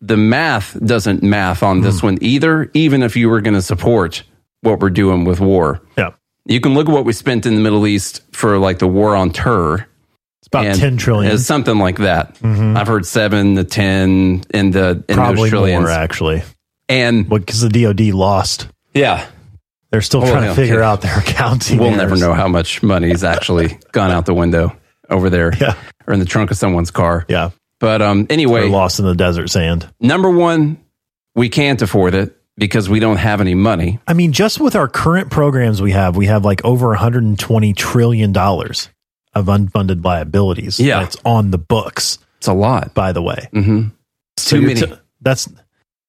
[0.00, 4.22] the math doesn't math on this one either, even if you were going to support
[4.60, 5.80] what we're doing with war.
[5.96, 6.10] Yeah.
[6.46, 9.14] You can look at what we spent in the Middle East for like the war
[9.16, 9.86] on terror.
[10.40, 11.32] It's about 10 trillion.
[11.32, 12.34] It's something like that.
[12.38, 12.76] Mhm.
[12.76, 16.42] I've heard seven to 10 in the, in Probably more, actually.
[16.88, 18.68] And because the DoD lost.
[18.94, 19.26] Yeah.
[19.90, 21.78] They're still Well, trying to figure out their accounting.
[21.78, 24.76] we'll never know how much money money's actually gone out the window
[25.10, 25.74] over there yeah.
[26.06, 27.24] or in the trunk of someone's car.
[27.28, 27.50] Yeah.
[27.80, 29.88] But um, anyway, They're lost in the desert sand.
[30.00, 30.78] number one,
[31.34, 34.00] we can't afford it because we don't have any money.
[34.08, 38.32] I mean, just with our current programs we have, we have like over 120 trillion
[38.32, 38.88] dollars
[39.34, 40.80] of unfunded liabilities.
[40.80, 41.00] Yeah.
[41.00, 42.18] that's on the books.
[42.38, 43.48] It's a lot, by the way.
[43.52, 43.88] Mm-hmm.
[44.38, 44.80] So Too many.
[44.80, 45.48] t- that's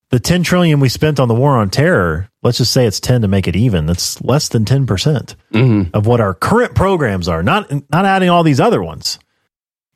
[0.09, 2.29] the 10 trillion we spent on the war on terror.
[2.41, 3.85] Let's just say it's 10 to make it even.
[3.85, 5.95] That's less than 10 percent Mm-hmm.
[5.95, 7.43] of what our current programs are.
[7.43, 9.19] Not not adding all these other ones.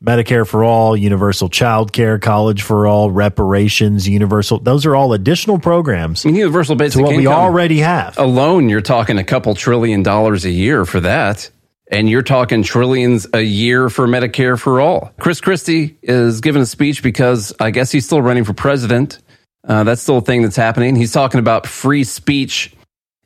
[0.03, 4.59] Medicare for all, universal child care, college for all, reparations, universal.
[4.59, 6.25] Those are all additional programs.
[6.25, 8.17] I mean, universal basic to what we already have.
[8.17, 11.49] alone, you're talking a couple trillion dollars a year for that.
[11.91, 15.11] And you're talking trillions a year for Medicare for all.
[15.19, 19.19] Chris Christie is giving a speech because I guess he's still running for president.
[19.65, 20.95] Uh, that's still a thing that's happening.
[20.95, 22.73] He's talking about free speech.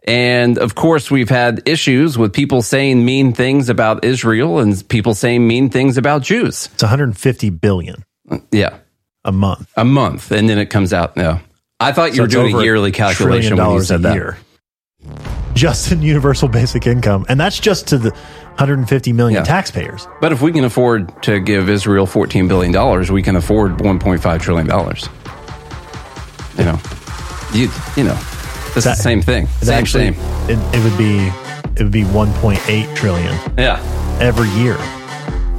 [0.07, 5.13] And of course, we've had issues with people saying mean things about Israel and people
[5.13, 6.69] saying mean things about Jews.
[6.73, 8.77] It's 150 billion uh, Yeah.
[9.25, 9.69] a month.
[9.75, 10.31] A month.
[10.31, 11.17] And then it comes out.
[11.17, 11.41] No.
[11.81, 14.15] I thought you So were doing a yearly calculation when you said that.
[14.15, 14.37] year.
[15.53, 17.25] Just in universal basic income.
[17.27, 19.43] And that's just to the 150 million Yeah.
[19.43, 20.07] taxpayers.
[20.21, 24.67] But if we can afford to give Israel $14 billion, we can afford $1.5 trillion.
[26.57, 26.79] You know,
[27.53, 28.17] you, you know,
[28.85, 29.43] it's the same thing.
[29.57, 30.49] It's Same, actually, same.
[30.49, 31.27] It, it would be
[31.79, 33.79] it would be 1.8 trillion Yeah.
[34.19, 34.77] every year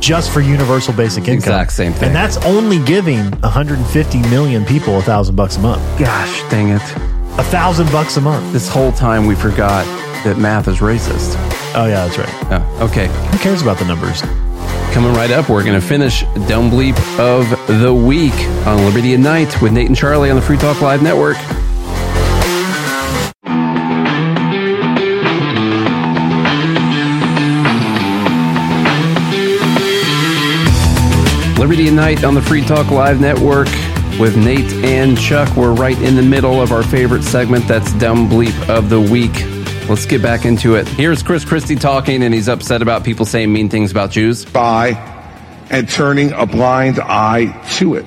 [0.01, 1.35] just for universal basic income.
[1.39, 2.09] Exact same thing.
[2.09, 5.82] And that's only giving 150 million people a thousand bucks a month.
[5.99, 6.82] Gosh, dang it.
[7.39, 8.53] A thousand bucks a month.
[8.53, 9.85] This whole time we forgot
[10.24, 11.35] that math is racist.
[11.74, 12.28] Oh yeah, that's right.
[12.51, 12.82] Yeah.
[12.85, 13.07] Okay.
[13.32, 14.23] Who cares about the numbers?
[14.93, 17.49] Coming right up, we're going to finish Dumb Bleep of
[17.81, 18.32] the Week
[18.66, 21.36] on Liberty at Night with Nate and Charlie on the Free Talk Live Network.
[31.59, 33.66] Liberty Night on the Free Talk Live Network
[34.20, 35.56] with Nate and Chuck.
[35.56, 37.66] We're right in the middle of our favorite segment.
[37.66, 39.32] That's Dumb Bleep of the Week.
[39.89, 40.86] Let's get back into it.
[40.86, 44.44] Here's Chris Christie talking, and he's upset about people saying mean things about Jews.
[44.44, 44.90] by
[45.68, 48.06] and turning a blind eye to it.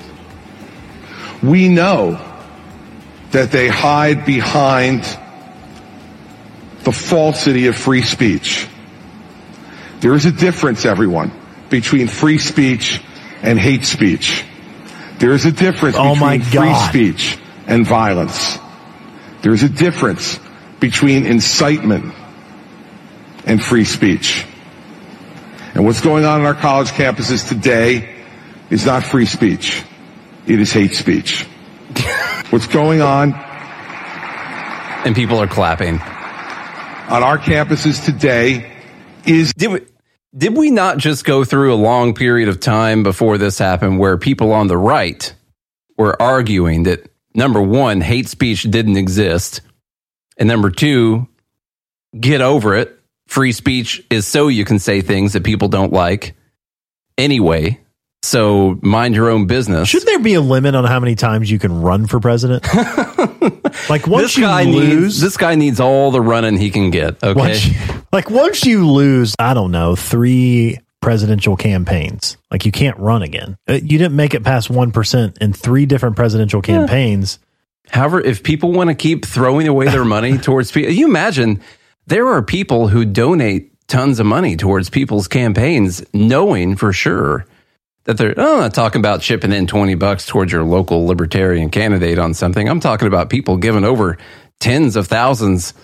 [1.42, 2.18] We know
[3.32, 5.02] that they hide behind
[6.84, 8.66] the falsity of free speech.
[10.00, 11.32] There is a difference, everyone,
[11.68, 13.02] between free speech
[13.42, 14.44] and hate speech.
[15.18, 18.58] There is a difference Oh my between free speech and violence.
[19.42, 20.38] There is a difference
[20.80, 22.14] between incitement
[23.44, 24.46] and free speech.
[25.74, 28.14] And what's going on in our college campuses today
[28.70, 29.82] is not free speech.
[30.46, 31.44] It is hate speech.
[32.50, 33.32] what's going on
[35.04, 35.98] And people are clapping.
[35.98, 38.72] on our campuses today
[39.26, 39.80] is Did we,
[40.36, 44.16] did we not just go through a long period of time before this happened where
[44.16, 45.34] people on the right
[45.98, 49.60] were arguing that number one, hate speech didn't exist,
[50.38, 51.28] and number two,
[52.18, 52.98] get over it.
[53.26, 56.34] Free speech is so you can say things that people don't like
[57.18, 57.78] anyway.
[58.24, 59.88] So mind your own business.
[59.88, 62.64] Should there be a limit on how many times you can run for president?
[63.90, 66.90] like once this you guy lose, needs this guy needs all the running he can
[66.90, 67.22] get.
[67.22, 67.38] Okay.
[67.38, 67.74] once you-
[68.12, 73.56] like once you lose, I don't know, three presidential campaigns, like you can't run again.
[73.68, 77.40] Uh, You didn't make it past one percent in three different presidential campaigns.
[77.90, 81.60] However, if people want to keep throwing away their money towards people, you imagine
[82.06, 87.46] there are people who donate tons of money towards people's campaigns, knowing for sure
[88.04, 91.70] that they're, oh, I'm not talking about chipping in 20 bucks towards your local libertarian
[91.70, 92.68] candidate on something.
[92.68, 94.18] I'm talking about people giving over
[94.60, 95.74] tens of thousands,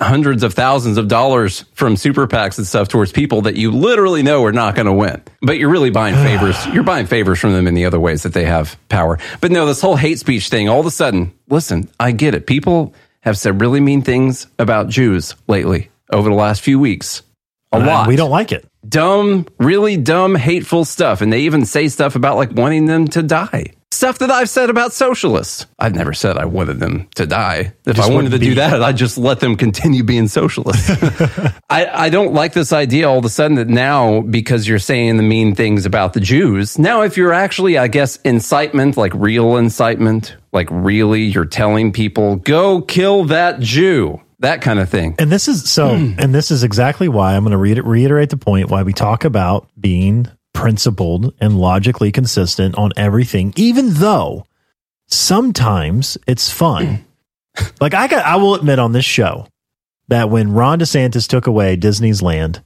[0.00, 4.22] hundreds of thousands of dollars from super PACs and stuff towards people that you literally
[4.22, 5.22] know are not going to win.
[5.40, 6.64] But you're really buying favors.
[6.68, 9.18] You're buying favors from them in the other ways that they have power.
[9.40, 12.46] But no, this whole hate speech thing, all of a sudden, listen, I get it.
[12.46, 17.22] People have said really mean things about Jews lately over the last few weeks.
[17.72, 18.08] A And lot.
[18.08, 18.66] We don't like it.
[18.88, 21.20] dumb, really dumb, hateful stuff.
[21.20, 23.72] And they even say stuff about like wanting them to die.
[23.92, 25.66] Stuff that I've said about socialists.
[25.78, 27.74] I've never said I wanted them to die.
[27.84, 30.90] If Just I wanted to wouldn't do that, I'd just let them continue being socialists.
[31.70, 35.18] I, I don't like this idea all of a sudden that now, because you're saying
[35.18, 39.56] the mean things about the Jews, now if you're actually, I guess, incitement, like real
[39.58, 45.14] incitement, like really you're telling people, go kill that Jew, that kind of thing.
[45.18, 46.14] And this is so, hmm.
[46.18, 49.24] and this is exactly why I'm going to reiter- reiterate the point why we talk
[49.24, 54.46] about being principled and logically consistent on everything, even though
[55.08, 57.06] sometimes it's fun.
[57.56, 57.64] Hmm.
[57.80, 59.46] like I got, I will admit on this show
[60.08, 62.62] that when Ron DeSantis took away Disney's land,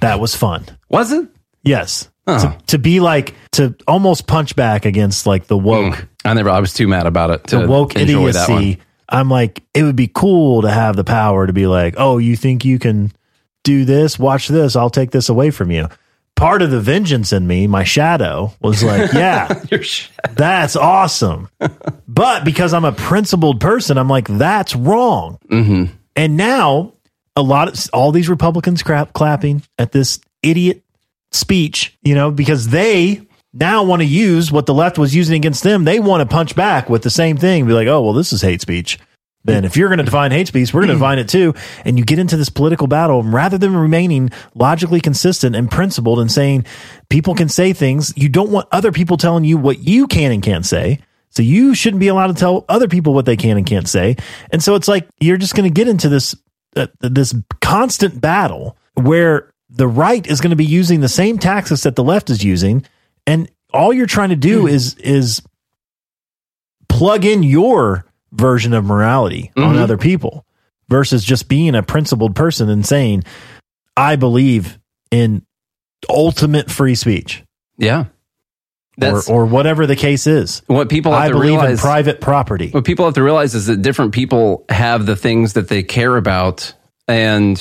[0.00, 0.64] that was fun.
[0.88, 1.28] Was it?
[1.62, 2.08] Yes.
[2.26, 2.38] Oh.
[2.38, 6.04] To, to be like to almost punch back against like the woke hmm.
[6.24, 8.62] I never, I was too mad about it to the woke enjoy that one.
[8.62, 8.82] idiocy.
[9.08, 12.36] I'm like, it would be cool to have the power to be like, oh, you
[12.36, 13.12] think you can
[13.64, 14.18] do this?
[14.18, 14.76] Watch this.
[14.76, 15.88] I'll take this away from you.
[16.34, 19.48] Part of the vengeance in me, my shadow, was like, yeah,
[20.34, 21.48] that's awesome.
[22.06, 25.38] but because I'm a principled person, I'm like, that's wrong.
[25.50, 25.90] Mhm.
[26.14, 26.92] And now
[27.36, 30.82] a lot of all these Republicans crap clapping at this idiot
[31.32, 33.25] speech, you know, because they
[33.58, 35.84] now want to use what the left was using against them.
[35.84, 37.66] They want to punch back with the same thing.
[37.66, 38.98] Be like, oh, well, this is hate speech.
[39.44, 41.54] Then if you're going to define hate speech, we're going to define it too.
[41.84, 46.18] And you get into this political battle and rather than remaining logically consistent and principled
[46.18, 46.66] and saying
[47.10, 48.12] people can say things.
[48.16, 50.98] You don't want other people telling you what you can and can't say.
[51.30, 54.16] So you shouldn't be allowed to tell other people what they can and can't say.
[54.50, 56.34] And so it's like you're just going to get into this
[56.74, 61.84] uh, this constant battle where the right is going to be using the same tactics
[61.84, 62.84] that the left is using
[63.26, 65.42] and all you're trying to do is is
[66.88, 69.78] plug in your version of morality on Mhm.
[69.80, 70.44] other people
[70.88, 73.22] versus just being a principled person and saying
[73.96, 74.78] I believe
[75.10, 75.42] in
[76.08, 77.42] ultimate free speech.
[77.78, 78.00] Yeah.
[78.00, 78.06] Or,
[78.98, 80.62] That's- or whatever the case is.
[80.68, 82.70] What people have I to believe in private property.
[82.70, 86.16] What people have to realize is that different people have the things that they care
[86.16, 86.72] about.
[87.08, 87.58] And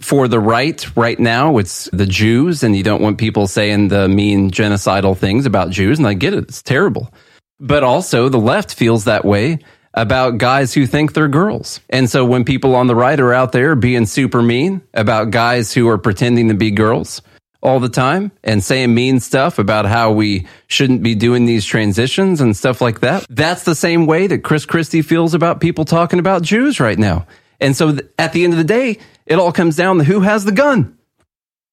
[0.00, 4.08] for the right, right now, it's the Jews, and you don't want people saying the
[4.08, 5.98] mean genocidal things about Jews.
[5.98, 7.12] And I get it, it's terrible.
[7.60, 9.58] But also, the left feels that way
[9.92, 11.80] about guys who think they're girls.
[11.90, 15.72] And so, when people on the right are out there being super mean about guys
[15.72, 17.20] who are pretending to be girls,
[17.60, 22.40] all the time and saying mean stuff about how we shouldn't be doing these transitions
[22.40, 23.26] and stuff like that.
[23.28, 27.26] That's the same way that Chris Christie feels about people talking about Jews right now.
[27.60, 30.20] And so th- at the end of the day, it all comes down to who
[30.20, 30.96] has the gun.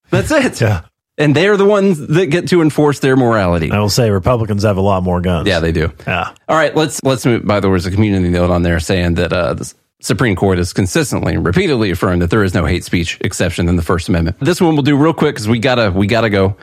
[0.09, 0.61] That's it.
[0.61, 0.81] Yeah.
[1.17, 3.71] And they're the ones that get to enforce their morality.
[3.71, 5.47] I will say Republicans have a lot more guns.
[5.47, 5.93] Yeah, they do.
[6.05, 6.33] Yeah.
[6.49, 7.45] All right, let's let's move.
[7.45, 10.57] By the way, there's a community note on there saying that uh, the Supreme Court
[10.57, 14.09] has consistently and repeatedly affirmed that there is no hate speech exception in the First
[14.09, 14.39] Amendment.
[14.41, 16.57] This one we'll do real quick because we gotta we gotta go.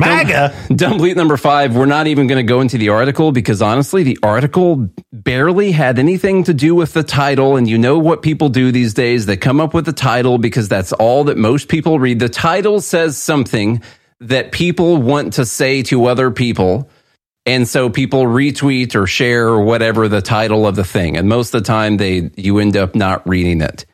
[0.00, 0.54] MAGA.
[0.74, 1.76] Dumb bleep number five.
[1.76, 5.98] We're not even going to go into the article because honestly, the article barely had
[5.98, 7.56] anything to do with the title.
[7.56, 9.26] And you know what people do these days?
[9.26, 12.18] They come up with the title because that's all that most people read.
[12.18, 13.82] The title says something
[14.20, 16.90] that people want to say to other people.
[17.46, 21.16] And so people retweet or share or whatever the title of the thing.
[21.16, 23.86] And most of the time they you end up not reading it.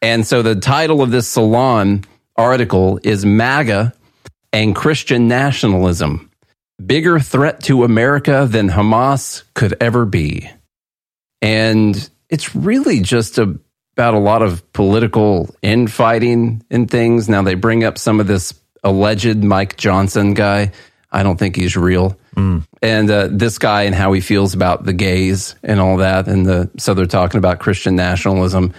[0.00, 2.04] And so the title of this salon
[2.36, 3.92] article is MAGA
[4.52, 6.30] and Christian nationalism.
[6.84, 10.50] Bigger threat to America than Hamas could ever be.
[11.40, 13.58] And it's really just a,
[13.96, 17.28] about a lot of political infighting and things.
[17.28, 20.72] Now they bring up some of this alleged Mike Johnson guy.
[21.10, 22.18] I don't think he's real.
[22.80, 26.26] And uh, this guy and how he feels about the gays and all that.
[26.26, 28.72] And the, so they're talking about Christian nationalism.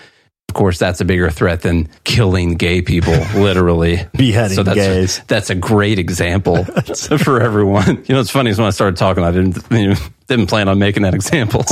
[0.54, 4.06] Of course, that's a bigger threat than killing gay people, literally.
[4.16, 5.18] Beheading so that's gays.
[5.18, 6.64] A, that's a great example
[7.18, 8.06] for everyone.
[8.06, 9.96] You know, it's funny is when I started talking, I didn't you know,
[10.28, 11.64] didn't plan on making that example,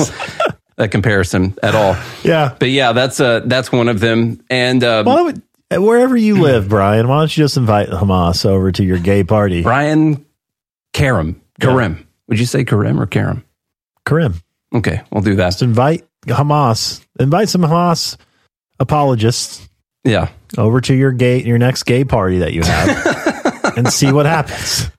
[0.77, 1.95] that comparison at all.
[2.23, 2.55] Yeah.
[2.57, 4.43] But yeah, that's uh that's one of them.
[4.49, 8.71] And uh, don't we- wherever you live, Brian, why don't you just invite Hamas over
[8.71, 9.61] to your gay party?
[9.61, 10.25] Brian
[10.93, 12.07] Karam, Karim.
[12.29, 13.45] Would you say Karim or Karam?
[14.07, 14.41] Karim.
[14.73, 15.49] Okay, we'll do that.
[15.49, 17.05] Just invite Hamas.
[17.19, 18.17] Invite some Hamas
[18.81, 19.67] apologists
[20.03, 20.29] Yeah.
[20.57, 24.89] over to your gay your next gay party that you have and see what happens.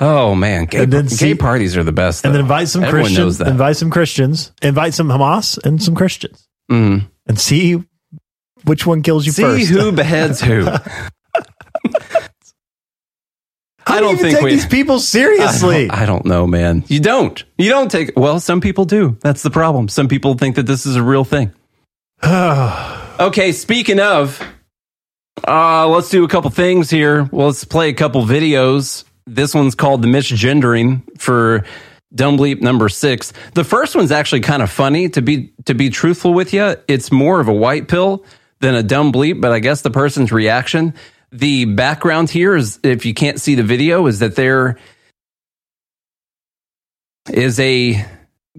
[0.00, 2.24] Oh man, gay, And then gay parties are the best.
[2.24, 3.40] And then invite some Everyone Christians.
[3.40, 4.52] Invite some Christians.
[4.60, 6.46] Invite some Hamas and some Christians.
[6.70, 7.06] Mhm.
[7.28, 7.82] And see
[8.64, 9.68] which one kills you See first.
[9.70, 10.66] who beheads who.
[13.86, 15.84] I don't think take we- these people seriously.
[15.84, 16.84] I don't, I don't know, man.
[16.88, 17.44] You don't.
[17.58, 18.12] You don't take.
[18.16, 19.16] Well, some people do.
[19.20, 19.88] That's the problem.
[19.88, 21.52] Some people think that this is a real thing.
[23.18, 24.40] okay, speaking of,
[25.46, 27.28] uh, let's do a couple things here.
[27.30, 29.04] Well, let's play a couple videos.
[29.26, 31.64] This one's called the misgendering for
[32.14, 33.32] Dumb Bleep number six.
[33.54, 35.08] The first one's actually kind of funny.
[35.10, 38.24] To be to be truthful with you, it's more of a white pill
[38.60, 39.40] than a dumb bleep.
[39.40, 40.94] But I guess the person's reaction.
[41.32, 44.78] The background here is, if you can't see the video, is that there
[47.32, 48.06] is a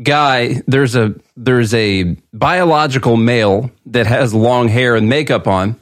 [0.03, 2.03] guy there's a there's a
[2.33, 5.79] biological male that has long hair and makeup on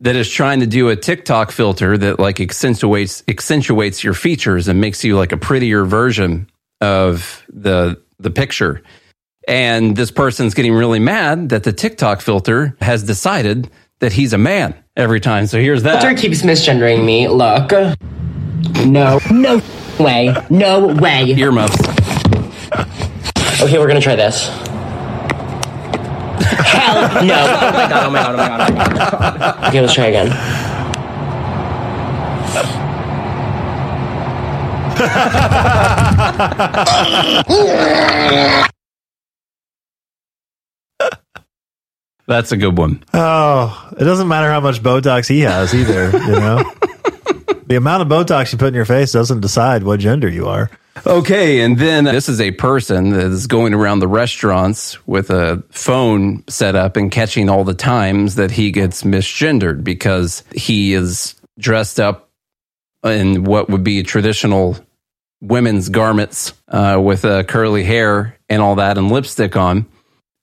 [0.00, 4.80] that is trying to do a TikTok filter that like accentuates accentuates your features and
[4.80, 6.48] makes you like a prettier version
[6.80, 8.82] of the the picture.
[9.46, 13.70] And this person's getting really mad that the TikTok filter has decided
[14.00, 15.46] that he's a man every time.
[15.46, 16.02] So here's that.
[16.02, 17.28] Filter keeps misgendering me.
[17.28, 17.72] Look.
[18.86, 19.18] No.
[19.30, 19.62] No
[19.98, 20.34] way.
[20.50, 21.32] No way.
[21.32, 21.97] Earmuffs.
[23.60, 24.48] Okay, we're gonna try this.
[26.68, 27.34] Hell no.
[27.34, 29.68] Oh my god, oh my god, oh my god, oh my god.
[29.68, 30.28] Okay, let's try again.
[42.26, 43.02] That's a good one.
[43.14, 46.72] Oh, it doesn't matter how much Botox he has either, you know?
[47.68, 50.70] The amount of Botox you put in your face doesn't decide what gender you are.
[51.06, 55.62] Okay, and then this is a person that is going around the restaurants with a
[55.70, 61.34] phone set up and catching all the times that he gets misgendered because he is
[61.58, 62.30] dressed up
[63.04, 64.76] in what would be traditional
[65.40, 69.86] women's garments uh, with uh, curly hair and all that and lipstick on,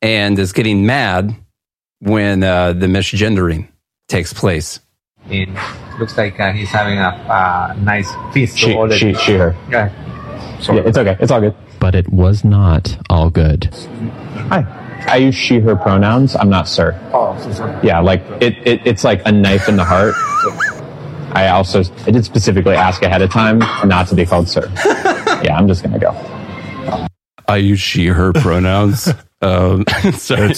[0.02, 1.36] and is getting mad
[2.00, 3.68] when uh, the misgendering
[4.08, 4.80] takes place.
[5.30, 5.50] It
[6.00, 8.58] looks like uh, he's having a uh, nice feast.
[8.58, 9.56] She- to all the she- she, her.
[9.70, 9.92] Yeah.
[10.74, 11.18] Yeah, it's okay.
[11.20, 11.56] It's all good.
[11.80, 13.70] But it was not all good.
[14.50, 14.82] Hi.
[15.08, 16.36] I use she, her pronouns.
[16.36, 17.00] I'm not sir.
[17.14, 17.80] Oh, so sorry.
[17.86, 20.16] Yeah, like it, it it's like a knife in the heart.
[21.36, 24.72] I also I did specifically ask ahead of time not to be called sir.
[25.44, 26.12] yeah, I'm just gonna go.
[27.48, 29.10] I use she, her pronouns.
[29.42, 30.54] um, sorry.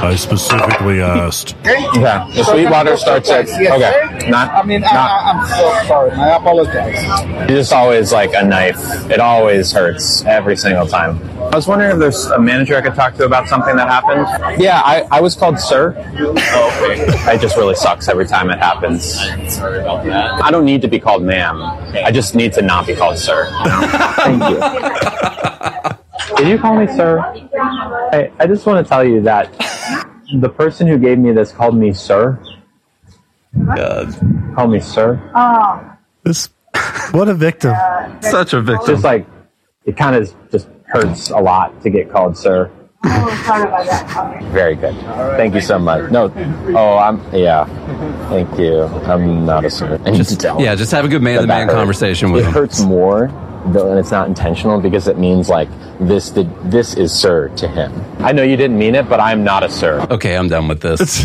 [0.00, 1.56] I specifically asked.
[1.64, 4.28] Yeah, the Sweetwater starts at okay.
[4.30, 5.10] Not I mean, I, not.
[5.10, 6.10] I, I'm so sorry.
[6.12, 6.94] I apologize.
[7.42, 8.78] It's just always like a knife.
[9.10, 11.20] It always hurts every single time.
[11.40, 14.60] I was wondering if there's a manager I could talk to about something that happened.
[14.62, 15.96] Yeah, I, I was called sir.
[15.98, 17.34] okay.
[17.34, 19.14] It just really sucks every time it happens.
[19.52, 20.44] Sorry about that.
[20.44, 21.60] I don't need to be called ma'am.
[22.04, 23.46] I just need to not be called sir.
[23.64, 23.88] you?
[24.38, 24.42] Thank
[25.42, 25.47] you.
[26.36, 27.20] Did you call me sir?
[28.12, 29.52] I, I just want to tell you that
[30.40, 32.38] the person who gave me this called me sir.
[33.74, 34.14] God.
[34.54, 35.20] Called me sir.
[35.34, 35.96] Oh.
[36.22, 36.50] This,
[37.12, 37.74] what a victim.
[38.20, 38.94] Such a victim.
[38.94, 39.26] Just like
[39.84, 42.70] it kind of just hurts a lot to get called sir.
[43.04, 44.42] Oh, sorry about that.
[44.52, 44.94] Very good.
[45.36, 46.10] Thank you so much.
[46.10, 46.32] No,
[46.76, 47.64] oh, I'm yeah.
[48.28, 48.82] Thank you.
[48.82, 50.00] I'm not a sir.
[50.04, 50.60] I need to tell.
[50.60, 52.50] yeah, just have a good man to But that man conversation with it him.
[52.50, 53.28] It hurts more
[53.72, 55.68] though, and it's not intentional because it means like
[56.00, 56.30] this.
[56.30, 57.92] The, this is sir to him.
[58.18, 60.06] I know you didn't mean it, but I'm not a sir.
[60.10, 61.24] Okay, I'm done with this.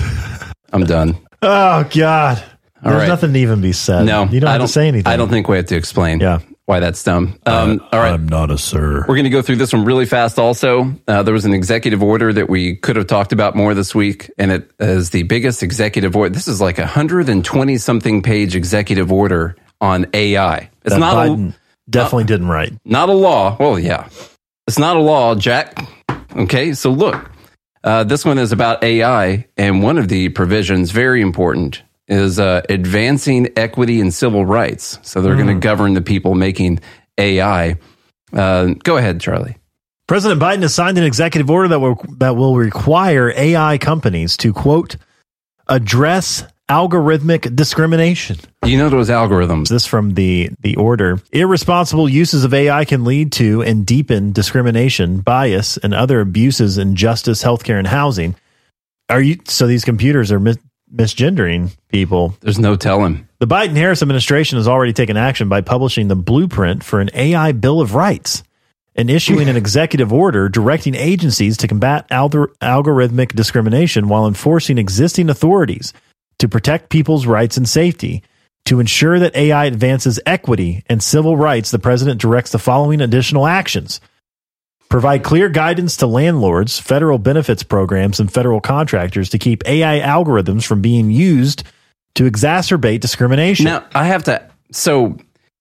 [0.73, 1.17] I'm done.
[1.41, 2.43] Oh God.
[2.83, 3.07] All There's right.
[3.07, 4.05] nothing to even be said.
[4.05, 5.11] No, you don't I have don't to say anything.
[5.11, 6.19] I don't think we have to explain.
[6.19, 6.39] Yeah.
[6.65, 7.39] why that's dumb.
[7.45, 8.99] Um, all right, I'm not a sir.
[9.07, 10.37] We're going to go through this one really fast.
[10.37, 13.95] Also, uh, there was an executive order that we could have talked about more this
[13.95, 16.33] week, and it is the biggest executive order.
[16.33, 20.69] This is like a hundred and twenty something page executive order on AI.
[20.83, 21.53] It's That not Biden
[21.89, 22.73] definitely didn't write.
[22.85, 23.57] not a law.
[23.59, 24.09] Well, yeah,
[24.67, 25.87] it's not a law, Jack.
[26.35, 27.29] Okay, so look,
[27.83, 32.61] uh, this one is about AI, and one of the provisions, very important, is uh,
[32.69, 34.99] advancing equity and civil rights.
[35.03, 36.79] So they're going to govern the people making
[37.17, 37.77] AI.
[38.31, 39.57] Uh, go ahead, Charlie.
[40.07, 44.51] President Biden has signed an executive order that will that will require AI companies to
[44.51, 44.97] quote
[45.67, 46.43] address
[46.73, 48.37] algorithmic discrimination.
[48.65, 49.69] You know those algorithms.
[49.69, 51.19] This from the the order.
[51.31, 56.95] Irresponsible uses of AI can lead to and deepen discrimination, bias, and other abuses in
[56.95, 58.35] justice, healthcare, and housing.
[59.07, 60.57] Are you so these computers are mis-
[60.91, 62.35] misgendering people?
[62.41, 63.27] There's no telling.
[63.37, 67.51] The Biden Harris administration has already taken action by publishing the blueprint for an AI
[67.51, 68.41] Bill of Rights
[68.95, 75.29] and issuing an executive order directing agencies to combat algor- algorithmic discrimination while enforcing existing
[75.29, 75.93] authorities
[76.43, 78.21] to protect people's rights and safety.
[78.65, 83.47] To ensure that AI advances equity and civil rights, the president directs the following additional
[83.47, 84.01] actions.
[84.89, 90.65] Provide clear guidance to landlords, federal benefits programs, and federal contractors to keep AI algorithms
[90.65, 91.63] from being used
[92.15, 93.63] to exacerbate discrimination.
[93.65, 94.45] Now, I have to.
[94.73, 95.17] So,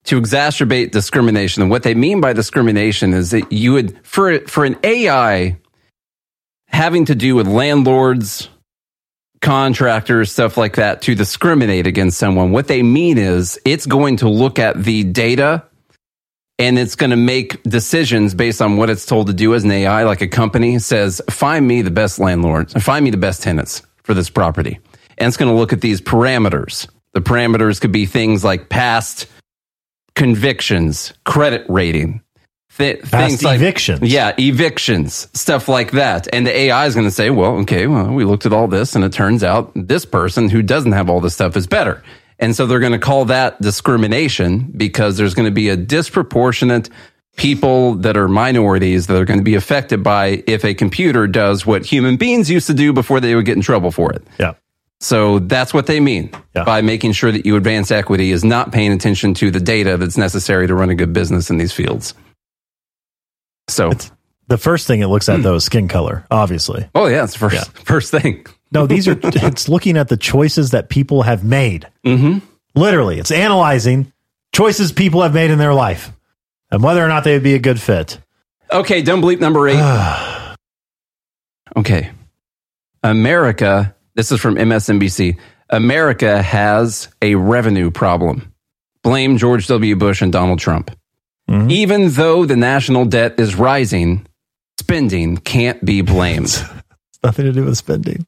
[0.06, 4.64] to exacerbate discrimination, and what they mean by discrimination is that you would for for
[4.64, 5.58] an AI
[6.66, 8.48] having to do with landlords,
[9.42, 12.52] contractors, stuff like that, to discriminate against someone.
[12.52, 15.64] What they mean is it's going to look at the data
[16.58, 19.70] and it's going to make decisions based on what it's told to do as an
[19.70, 23.82] AI, like a company says, find me the best landlords, find me the best tenants
[24.04, 24.78] for this property.
[25.18, 26.88] And it's going to look at these parameters.
[27.12, 29.26] The parameters could be things like past
[30.14, 32.22] convictions, credit rating,
[32.76, 34.00] th- things like evictions.
[34.02, 36.28] Yeah, evictions, stuff like that.
[36.32, 38.94] And the AI is going to say, well, okay, well, we looked at all this
[38.94, 42.02] and it turns out this person who doesn't have all this stuff is better.
[42.38, 46.90] And so they're going to call that discrimination because there's going to be a disproportionate
[47.36, 51.64] people that are minorities that are going to be affected by if a computer does
[51.64, 54.22] what human beings used to do before they would get in trouble for it.
[54.38, 54.54] Yeah.
[55.00, 58.92] So that's what they mean by making sure that you advance equity is not paying
[58.92, 62.14] attention to the data that's necessary to run a good business in these fields.
[63.68, 63.92] So
[64.48, 66.88] The first thing it looks at though is skin color, obviously.
[66.94, 68.46] Oh yeah, it's the first first thing.
[68.70, 71.88] No, these are it's looking at the choices that people have made.
[72.04, 72.38] Mm-hmm.
[72.74, 74.12] Literally, it's analyzing
[74.52, 76.12] choices people have made in their life
[76.70, 78.18] and whether or not they would be a good fit.
[78.70, 79.78] Okay, dumb bleep number eight.
[81.76, 82.10] okay.
[83.02, 85.38] America, this is from MSNBC.
[85.68, 88.52] America has a revenue problem.
[89.02, 89.96] Blame George W.
[89.96, 90.90] Bush and Donald Trump.
[91.48, 91.70] Mm-hmm.
[91.70, 94.26] Even though the national debt is rising,
[94.78, 96.46] spending can't be blamed.
[96.46, 98.26] it's Nothing to do with spending.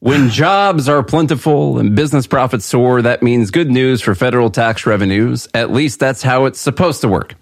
[0.00, 4.84] When jobs are plentiful and business profits soar, that means good news for federal tax
[4.84, 5.48] revenues.
[5.54, 7.34] At least that's how it's supposed to work.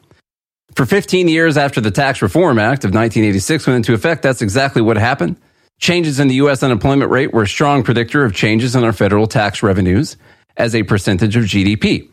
[0.77, 4.81] For 15 years after the Tax Reform Act of 1986 went into effect, that's exactly
[4.81, 5.41] what happened.
[5.81, 6.63] Changes in the U.S.
[6.63, 10.17] unemployment rate were a strong predictor of changes in our federal tax revenues
[10.57, 12.09] as a percentage of GDP.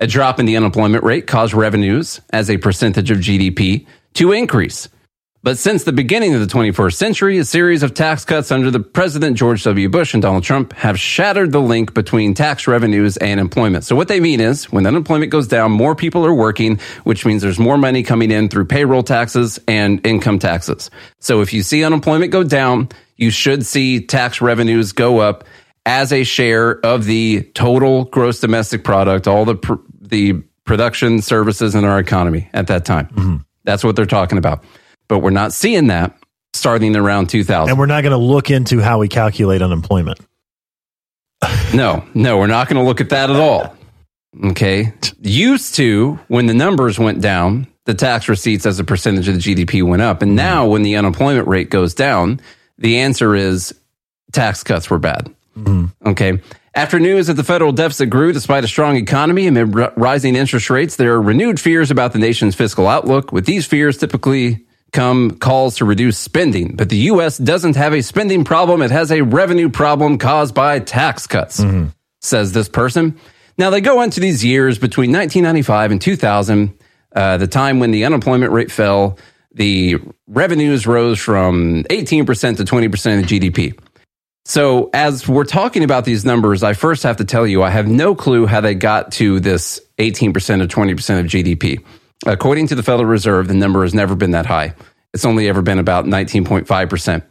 [0.00, 4.88] A drop in the unemployment rate caused revenues as a percentage of GDP to increase.
[5.42, 8.80] But since the beginning of the 21st century, a series of tax cuts under the
[8.80, 9.88] President George W.
[9.88, 13.84] Bush and Donald Trump have shattered the link between tax revenues and employment.
[13.84, 17.42] So what they mean is when unemployment goes down, more people are working, which means
[17.42, 20.90] there's more money coming in through payroll taxes and income taxes.
[21.20, 25.44] So if you see unemployment go down, you should see tax revenues go up
[25.88, 30.34] as a share of the total gross domestic product, all the pr- the
[30.64, 33.06] production services in our economy at that time.
[33.08, 33.36] Mm-hmm.
[33.64, 34.62] That's what they're talking about.
[35.08, 36.14] But we're not seeing that
[36.52, 37.70] starting around 2000.
[37.70, 40.20] And we're not going to look into how we calculate unemployment.
[41.72, 43.74] No, no, we're not going to look at that at all.
[44.44, 44.92] Okay.
[45.20, 49.40] Used to, when the numbers went down, the tax receipts as a percentage of the
[49.40, 50.20] GDP went up.
[50.20, 50.36] And mm-hmm.
[50.36, 52.40] now, when the unemployment rate goes down,
[52.76, 53.74] the answer is
[54.32, 55.34] tax cuts were bad.
[56.06, 56.40] Okay.
[56.74, 60.70] After news that the federal deficit grew despite a strong economy amid r- rising interest
[60.70, 63.32] rates, there are renewed fears about the nation's fiscal outlook.
[63.32, 66.76] With these fears typically come calls to reduce spending.
[66.76, 67.36] But the U.S.
[67.36, 71.60] doesn't have a spending problem, it has a revenue problem caused by tax cuts,
[72.20, 73.18] says this person.
[73.58, 76.78] Now, they go into these years between 1995 and 2000,
[77.14, 79.18] uh, the time when the unemployment rate fell,
[79.52, 79.96] the
[80.28, 83.76] revenues rose from 18% to 20% of GDP.
[84.48, 87.86] So, as we're talking about these numbers, I first have to tell you, I have
[87.86, 91.84] no clue how they got to this 18% or 20% of GDP.
[92.26, 94.74] According to the Federal Reserve, the number has never been that high.
[95.12, 97.22] It's only ever been about 19.5%.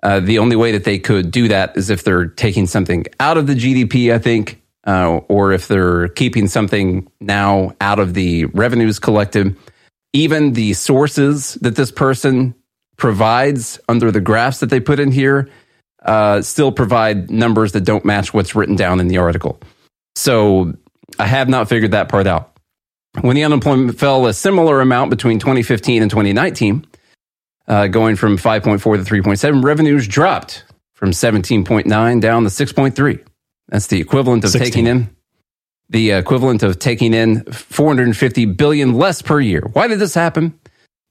[0.00, 3.36] Uh, the only way that they could do that is if they're taking something out
[3.36, 8.44] of the GDP, I think, uh, or if they're keeping something now out of the
[8.44, 9.56] revenues collected.
[10.12, 12.54] Even the sources that this person
[12.96, 15.48] provides under the graphs that they put in here
[16.02, 19.60] uh, still provide numbers that don't match what's written down in the article.
[20.14, 20.74] So
[21.18, 22.56] I have not figured that part out.
[23.20, 26.86] When the unemployment fell a similar amount between 2015 and 2019,
[27.66, 30.64] uh, going from 5.4 to 3.7, revenues dropped
[30.94, 33.24] from 17.9 down to 6.3.
[33.68, 34.70] That's the equivalent of 16.
[34.70, 35.10] taking in
[35.90, 39.68] the equivalent of taking in 450 billion less per year.
[39.72, 40.58] Why did this happen?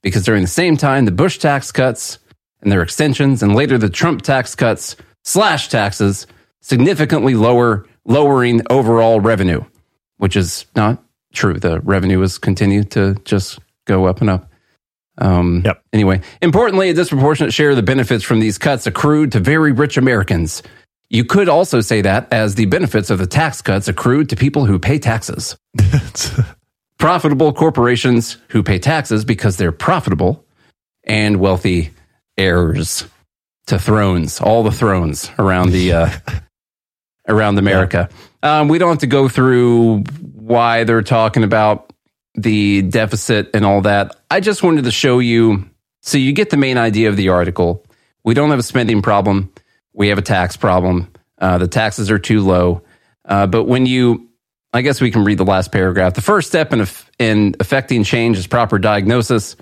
[0.02, 2.18] Because during the same time, the Bush tax cuts
[2.62, 6.26] and their extensions, and later the Trump tax cuts slash taxes,
[6.60, 9.64] significantly lower, lowering overall revenue,
[10.18, 11.54] which is not true.
[11.54, 14.50] The revenue has continued to just go up and up.
[15.18, 15.82] Um, yep.
[15.92, 19.96] Anyway, importantly, a disproportionate share of the benefits from these cuts accrued to very rich
[19.96, 20.62] Americans.
[21.08, 24.64] You could also say that as the benefits of the tax cuts accrued to people
[24.64, 25.56] who pay taxes.
[26.98, 30.44] Profitable corporations who pay taxes because they're profitable,
[31.04, 31.90] and wealthy
[32.40, 33.06] heirs
[33.66, 36.10] to thrones, all the thrones around the uh,
[37.28, 38.08] around America.
[38.42, 40.04] Um, we don't have to go through
[40.34, 41.92] why they're talking about
[42.34, 44.16] the deficit and all that.
[44.30, 45.68] I just wanted to show you
[46.00, 47.84] so you get the main idea of the article.
[48.24, 49.52] We don't have a spending problem.
[49.92, 51.12] We have a tax problem.
[51.38, 52.82] Uh, the taxes are too low.
[53.24, 54.28] Uh, but when you,
[54.72, 56.14] I guess we can read the last paragraph.
[56.14, 56.86] The first step in,
[57.18, 59.56] in affecting change is proper diagnosis.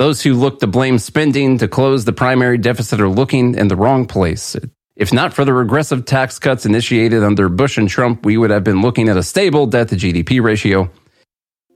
[0.00, 3.76] Those who look to blame spending to close the primary deficit are looking in the
[3.76, 4.56] wrong place.
[4.96, 8.64] If not for the regressive tax cuts initiated under Bush and Trump, we would have
[8.64, 10.90] been looking at a stable debt to GDP ratio.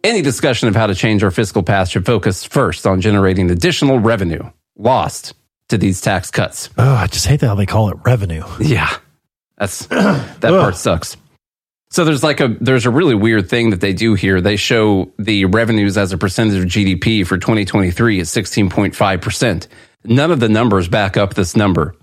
[0.02, 3.98] Any discussion of how to change our fiscal path should focus first on generating additional
[3.98, 5.34] revenue lost
[5.68, 6.70] to these tax cuts.
[6.78, 8.44] Oh, I just hate how they call it revenue.
[8.58, 8.88] Yeah.
[9.58, 11.18] That's that part sucks.
[11.94, 14.40] So there's like a there's a really weird thing that they do here.
[14.40, 19.68] They show the revenues as a percentage of GDP for 2023 at 16.5%.
[20.02, 21.94] None of the numbers back up this number.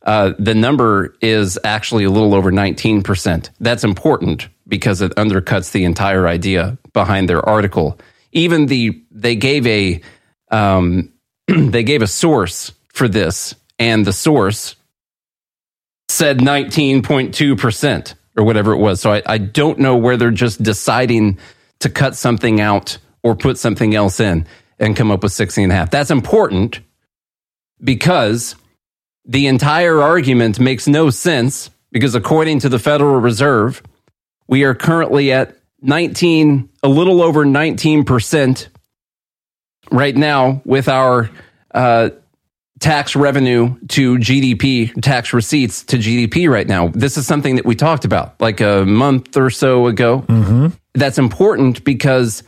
[0.00, 3.50] Uh, the number is actually a little over 19%.
[3.60, 8.00] That's important because it undercuts the entire idea behind their article.
[8.32, 10.00] Even the they gave a
[10.50, 11.12] um,
[11.48, 14.74] they gave a source for this, and the source
[16.08, 19.00] said 19.2% or whatever it was.
[19.00, 21.38] So I, I don't know where they're just deciding
[21.80, 24.46] to cut something out or put something else in
[24.78, 25.90] and come up with 16 and a half.
[25.90, 26.80] That's important
[27.82, 28.56] because
[29.24, 33.82] the entire argument makes no sense because according to the Federal Reserve,
[34.48, 38.68] we are currently at 19, a little over 19%
[39.90, 41.30] right now with our
[41.72, 42.10] uh,
[42.84, 46.88] tax revenue to GDP, tax receipts to GDP right now.
[46.88, 50.20] This is something that we talked about like a month or so ago.
[50.92, 52.42] That's important because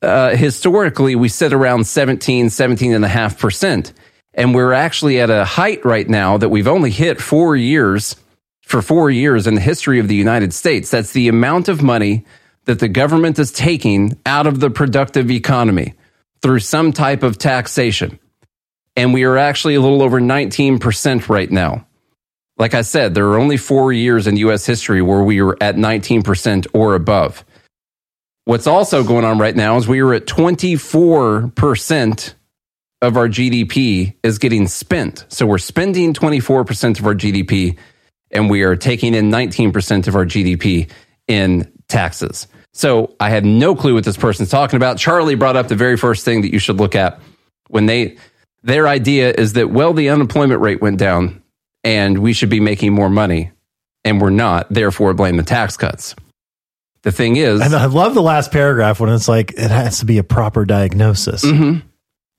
[0.00, 3.92] uh, historically we sit around 17, 17 and a half percent.
[4.32, 8.16] And we're actually at a height right now that we've only hit four years
[8.62, 10.90] for four years in the history of the United States.
[10.90, 12.24] That's the amount of money
[12.64, 15.92] that the government is taking out of the productive economy
[16.40, 18.18] through some type of taxation.
[18.96, 21.86] And we are actually a little over 19% right now.
[22.56, 25.76] Like I said, there are only four years in US history where we were at
[25.76, 27.44] 19% or above.
[28.44, 32.34] What's also going on right now is we are at 24%
[33.02, 35.24] of our GDP is getting spent.
[35.28, 37.76] So we're spending 24% of our GDP
[38.30, 40.90] and we are taking in 19% of our GDP
[41.26, 42.46] in taxes.
[42.72, 44.98] So I have no clue what this person's talking about.
[44.98, 47.20] Charlie brought up the very first thing that you should look at
[47.68, 48.16] when they
[48.64, 51.42] their idea is that well the unemployment rate went down
[51.84, 53.52] and we should be making more money
[54.04, 56.14] and we're not, therefore blame the tax cuts.
[57.02, 60.06] The thing is, And I love the last paragraph when it's like it has to
[60.06, 61.44] be a proper diagnosis.
[61.44, 61.86] Mm-hmm.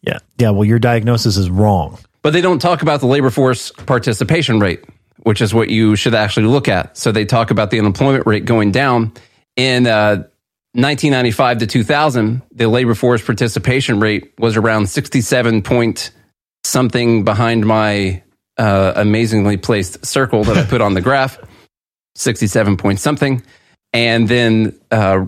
[0.02, 0.20] Yeah.
[0.38, 0.50] Yeah.
[0.50, 2.00] Well, your diagnosis is wrong.
[2.24, 4.84] But they don't talk about the labor force participation rate,
[5.18, 6.98] which is what you should actually look at.
[6.98, 9.14] So they talk about the unemployment rate going down.
[9.56, 10.24] In uh,
[10.76, 16.12] 1995 to 2000, the labor force participation rate was around 67 point
[16.66, 18.22] something behind my
[18.58, 21.40] uh, amazingly placed circle that I put on the graph,
[22.16, 23.42] 67 point something.
[23.94, 25.28] And then uh,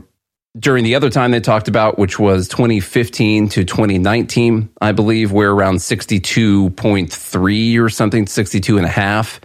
[0.60, 5.54] during the other time they talked about, which was 2015 to 2019, I believe we're
[5.54, 9.40] around 62.3 or something, 62 and a half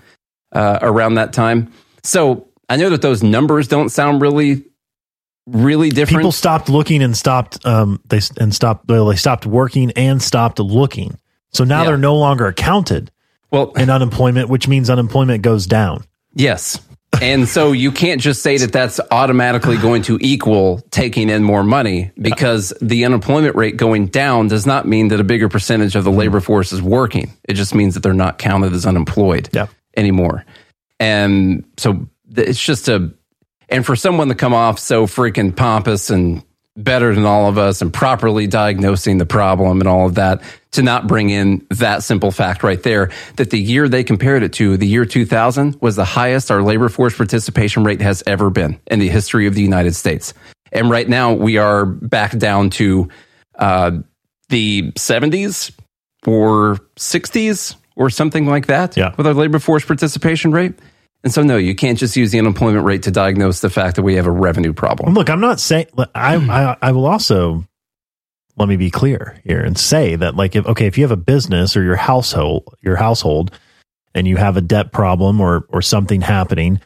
[0.53, 1.73] uh, around that time.
[2.03, 4.65] So I know that those numbers don't sound really,
[5.47, 6.21] really different.
[6.21, 7.65] People stopped looking and stopped.
[7.67, 8.89] Um, they and stopped.
[8.89, 11.19] Well, they stopped working and stopped looking.
[11.53, 11.89] So now Yeah.
[11.89, 13.11] they're no longer counted.
[13.51, 16.05] Well, in unemployment, which means unemployment goes down.
[16.35, 16.81] Yes.
[17.21, 21.63] And so you can't just say that that's automatically going to equal taking in more
[21.63, 26.05] money because the unemployment rate going down does not mean that a bigger percentage of
[26.05, 27.31] the labor force is working.
[27.47, 29.51] It just means that they're not counted as unemployed
[29.95, 30.47] anymore.
[30.99, 33.13] And so it's just a,
[33.73, 36.45] and for someone to come off so freaking pompous and
[36.77, 40.83] better than all of us and properly diagnosing the problem and all of that to
[40.83, 44.77] not bring in that simple fact right there that the year they compared it to
[44.79, 49.01] the year 2000 was the highest our labor force participation rate has ever been in
[49.01, 50.33] the history of the united states
[50.73, 53.07] and right now we are back down to
[53.59, 53.91] uh,
[54.49, 55.73] the 70s
[56.27, 59.15] or 60s or something like that Yeah.
[59.19, 60.73] with our labor force participation rate
[61.25, 64.03] and so no you can't just use the unemployment rate to diagnose the fact that
[64.03, 65.87] we have a revenue problem look, I'm not saying.
[66.15, 67.65] I, I I will also
[68.57, 71.17] let me be clear here and say that like if okay if you have a
[71.17, 73.51] business or your household your household
[74.15, 76.81] and you have a debt problem or or something happening,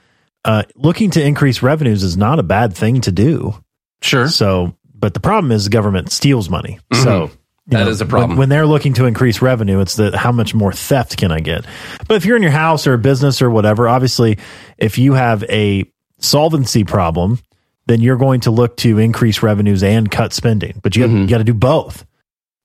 [0.45, 3.53] uh, looking to increase revenues is not a bad thing to do.
[4.01, 4.29] Sure.
[4.29, 6.79] So, but the problem is the government steals money.
[6.93, 7.03] Mhm.
[7.03, 7.31] So.
[7.69, 8.31] That is a problem.
[8.31, 11.41] When, when they're looking to increase revenue, it's the how much more theft can I
[11.41, 11.65] get?
[12.07, 14.39] But if you're in your house or a business or whatever, obviously,
[14.79, 15.85] if you have a
[16.19, 17.41] solvency problem,
[17.87, 20.81] then you're going to look to increase revenues and cut spending.
[20.83, 21.23] But you got, Mm-hmm.
[21.23, 22.05] you got to do both,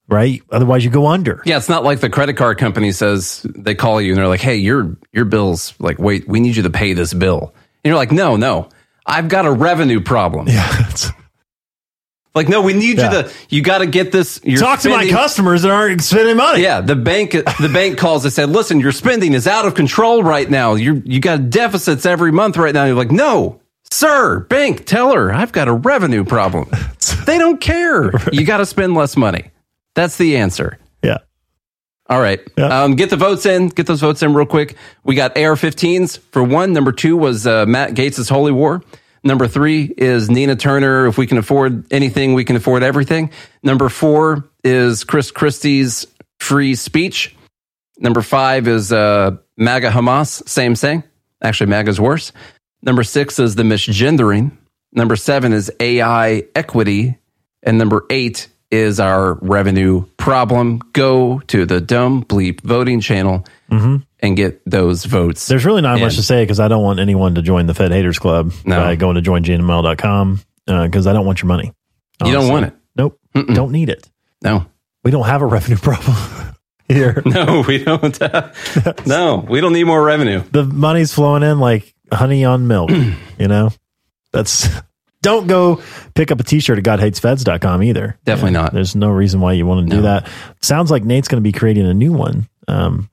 [0.08, 0.42] right?
[0.52, 1.42] Otherwise, you go under.
[1.46, 4.42] Yeah, it's not like the credit card company says they call you and they're like,
[4.42, 7.98] "Hey, your your bill's like, wait, we need you to pay this bill." And you're
[7.98, 8.70] like, "No, no,
[9.06, 10.94] I've got a revenue problem." Yeah,
[12.34, 13.12] like, no, we need Yeah.
[13.14, 13.32] you to.
[13.50, 14.40] You got to get this.
[14.44, 16.62] You're Talk to my customers that aren't spending money.
[16.64, 20.24] Yeah, the bank the bank calls and said, "Listen, your spending is out of control
[20.24, 20.76] right now.
[20.76, 25.32] You you got deficits every month right now." You're like, "No, sir, bank, tell her
[25.34, 26.70] I've got a revenue problem."
[27.26, 28.12] they don't care.
[28.32, 29.52] You got to spend less money.
[29.94, 30.78] That's the answer.
[31.04, 31.18] Yeah.
[32.10, 32.40] All right.
[32.58, 33.68] Um, get the votes in.
[33.70, 34.76] Get those votes in real quick.
[35.04, 36.74] We got AR-15s for one.
[36.74, 38.82] Number two was uh, Matt Gaetz' Holy War.
[39.24, 41.06] Number three is Nina Turner.
[41.08, 43.32] If we can afford anything, we can afford everything.
[43.62, 46.08] Number four is Chris Christie's
[46.40, 47.36] free speech.
[48.00, 50.48] Number five is uh, MAGA Hamas.
[50.50, 51.04] Same thing.
[51.44, 52.32] Actually, MAGA's worse.
[52.82, 54.58] Number six is the misgendering.
[54.92, 57.18] Number seven is AI equity.
[57.62, 60.80] And number eight is our revenue problem.
[60.94, 64.04] Go to the dumb bleep voting channel Mhm.
[64.22, 65.48] and get those votes.
[65.48, 67.92] There's really not much to say because I don't want anyone to join the Fed
[67.92, 68.80] Haters Club No.
[68.80, 71.74] by going to joingml.com because I don't want your money.
[72.24, 72.74] You don't want it.
[72.96, 73.20] Nope.
[73.54, 74.10] Don't need it.
[74.44, 74.66] No.
[75.04, 76.16] We don't have a revenue problem.
[76.88, 77.22] here.
[77.26, 78.20] No, we don't.
[79.08, 80.44] no, we don't need more revenue.
[80.52, 82.90] The money's flowing in like honey on milk.
[83.40, 83.72] you know,
[84.32, 84.68] that's
[85.22, 85.82] don't go
[86.16, 88.18] pick up a t-shirt at godhatesfeds.com either.
[88.26, 88.74] Definitely not.
[88.74, 90.28] There's no reason why you want to do that.
[90.62, 92.48] Sounds like Nate's going to be creating a new one.
[92.68, 93.10] Um,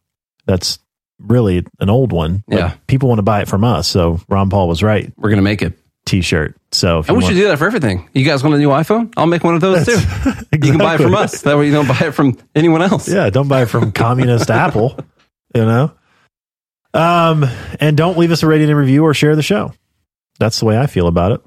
[0.47, 0.79] that's
[1.19, 2.45] really an old one.
[2.49, 2.75] Yeah.
[2.87, 3.89] People want to buy it from us.
[3.89, 5.13] So Ron Paul was right.
[5.17, 5.79] We're going to make it.
[6.07, 6.57] T-shirt.
[6.73, 8.09] So if And you we should do that for everything.
[8.15, 9.13] You guys want a new iPhone?
[9.19, 9.99] I'll make one of those too.
[10.53, 11.43] You can buy it from us.
[11.43, 13.07] That way you don't buy it from anyone else.
[13.07, 14.99] Yeah, don't buy it from communist Apple.
[15.55, 15.93] You know.
[16.95, 17.45] Um,
[17.79, 19.75] and don't leave us a rating and review or share the show.
[20.39, 21.41] That's the way I feel about it.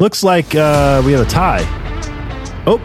[0.00, 1.62] Looks like uh, we have a tie.
[2.66, 2.78] Oh,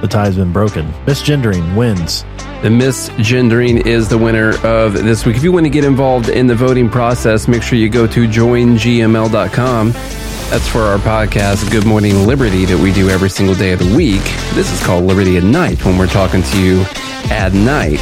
[0.00, 0.90] the tie's been broken.
[1.04, 2.22] Misgendering wins.
[2.62, 5.36] The misgendering is the winner of this week.
[5.36, 8.26] If you want to get involved in the voting process, make sure you go to
[8.26, 9.90] joingml.com.
[9.92, 13.94] That's for our podcast, Good Morning Liberty, that we do every single day of the
[13.94, 14.22] week.
[14.54, 16.86] This is called Liberty at Night when we're talking to you
[17.30, 18.00] at night.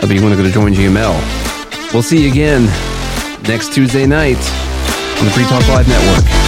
[0.00, 1.92] But you want to go to Join GML.
[1.92, 2.66] We'll see you again
[3.48, 4.38] next Tuesday night
[5.18, 6.47] on the Free Talk Live Network.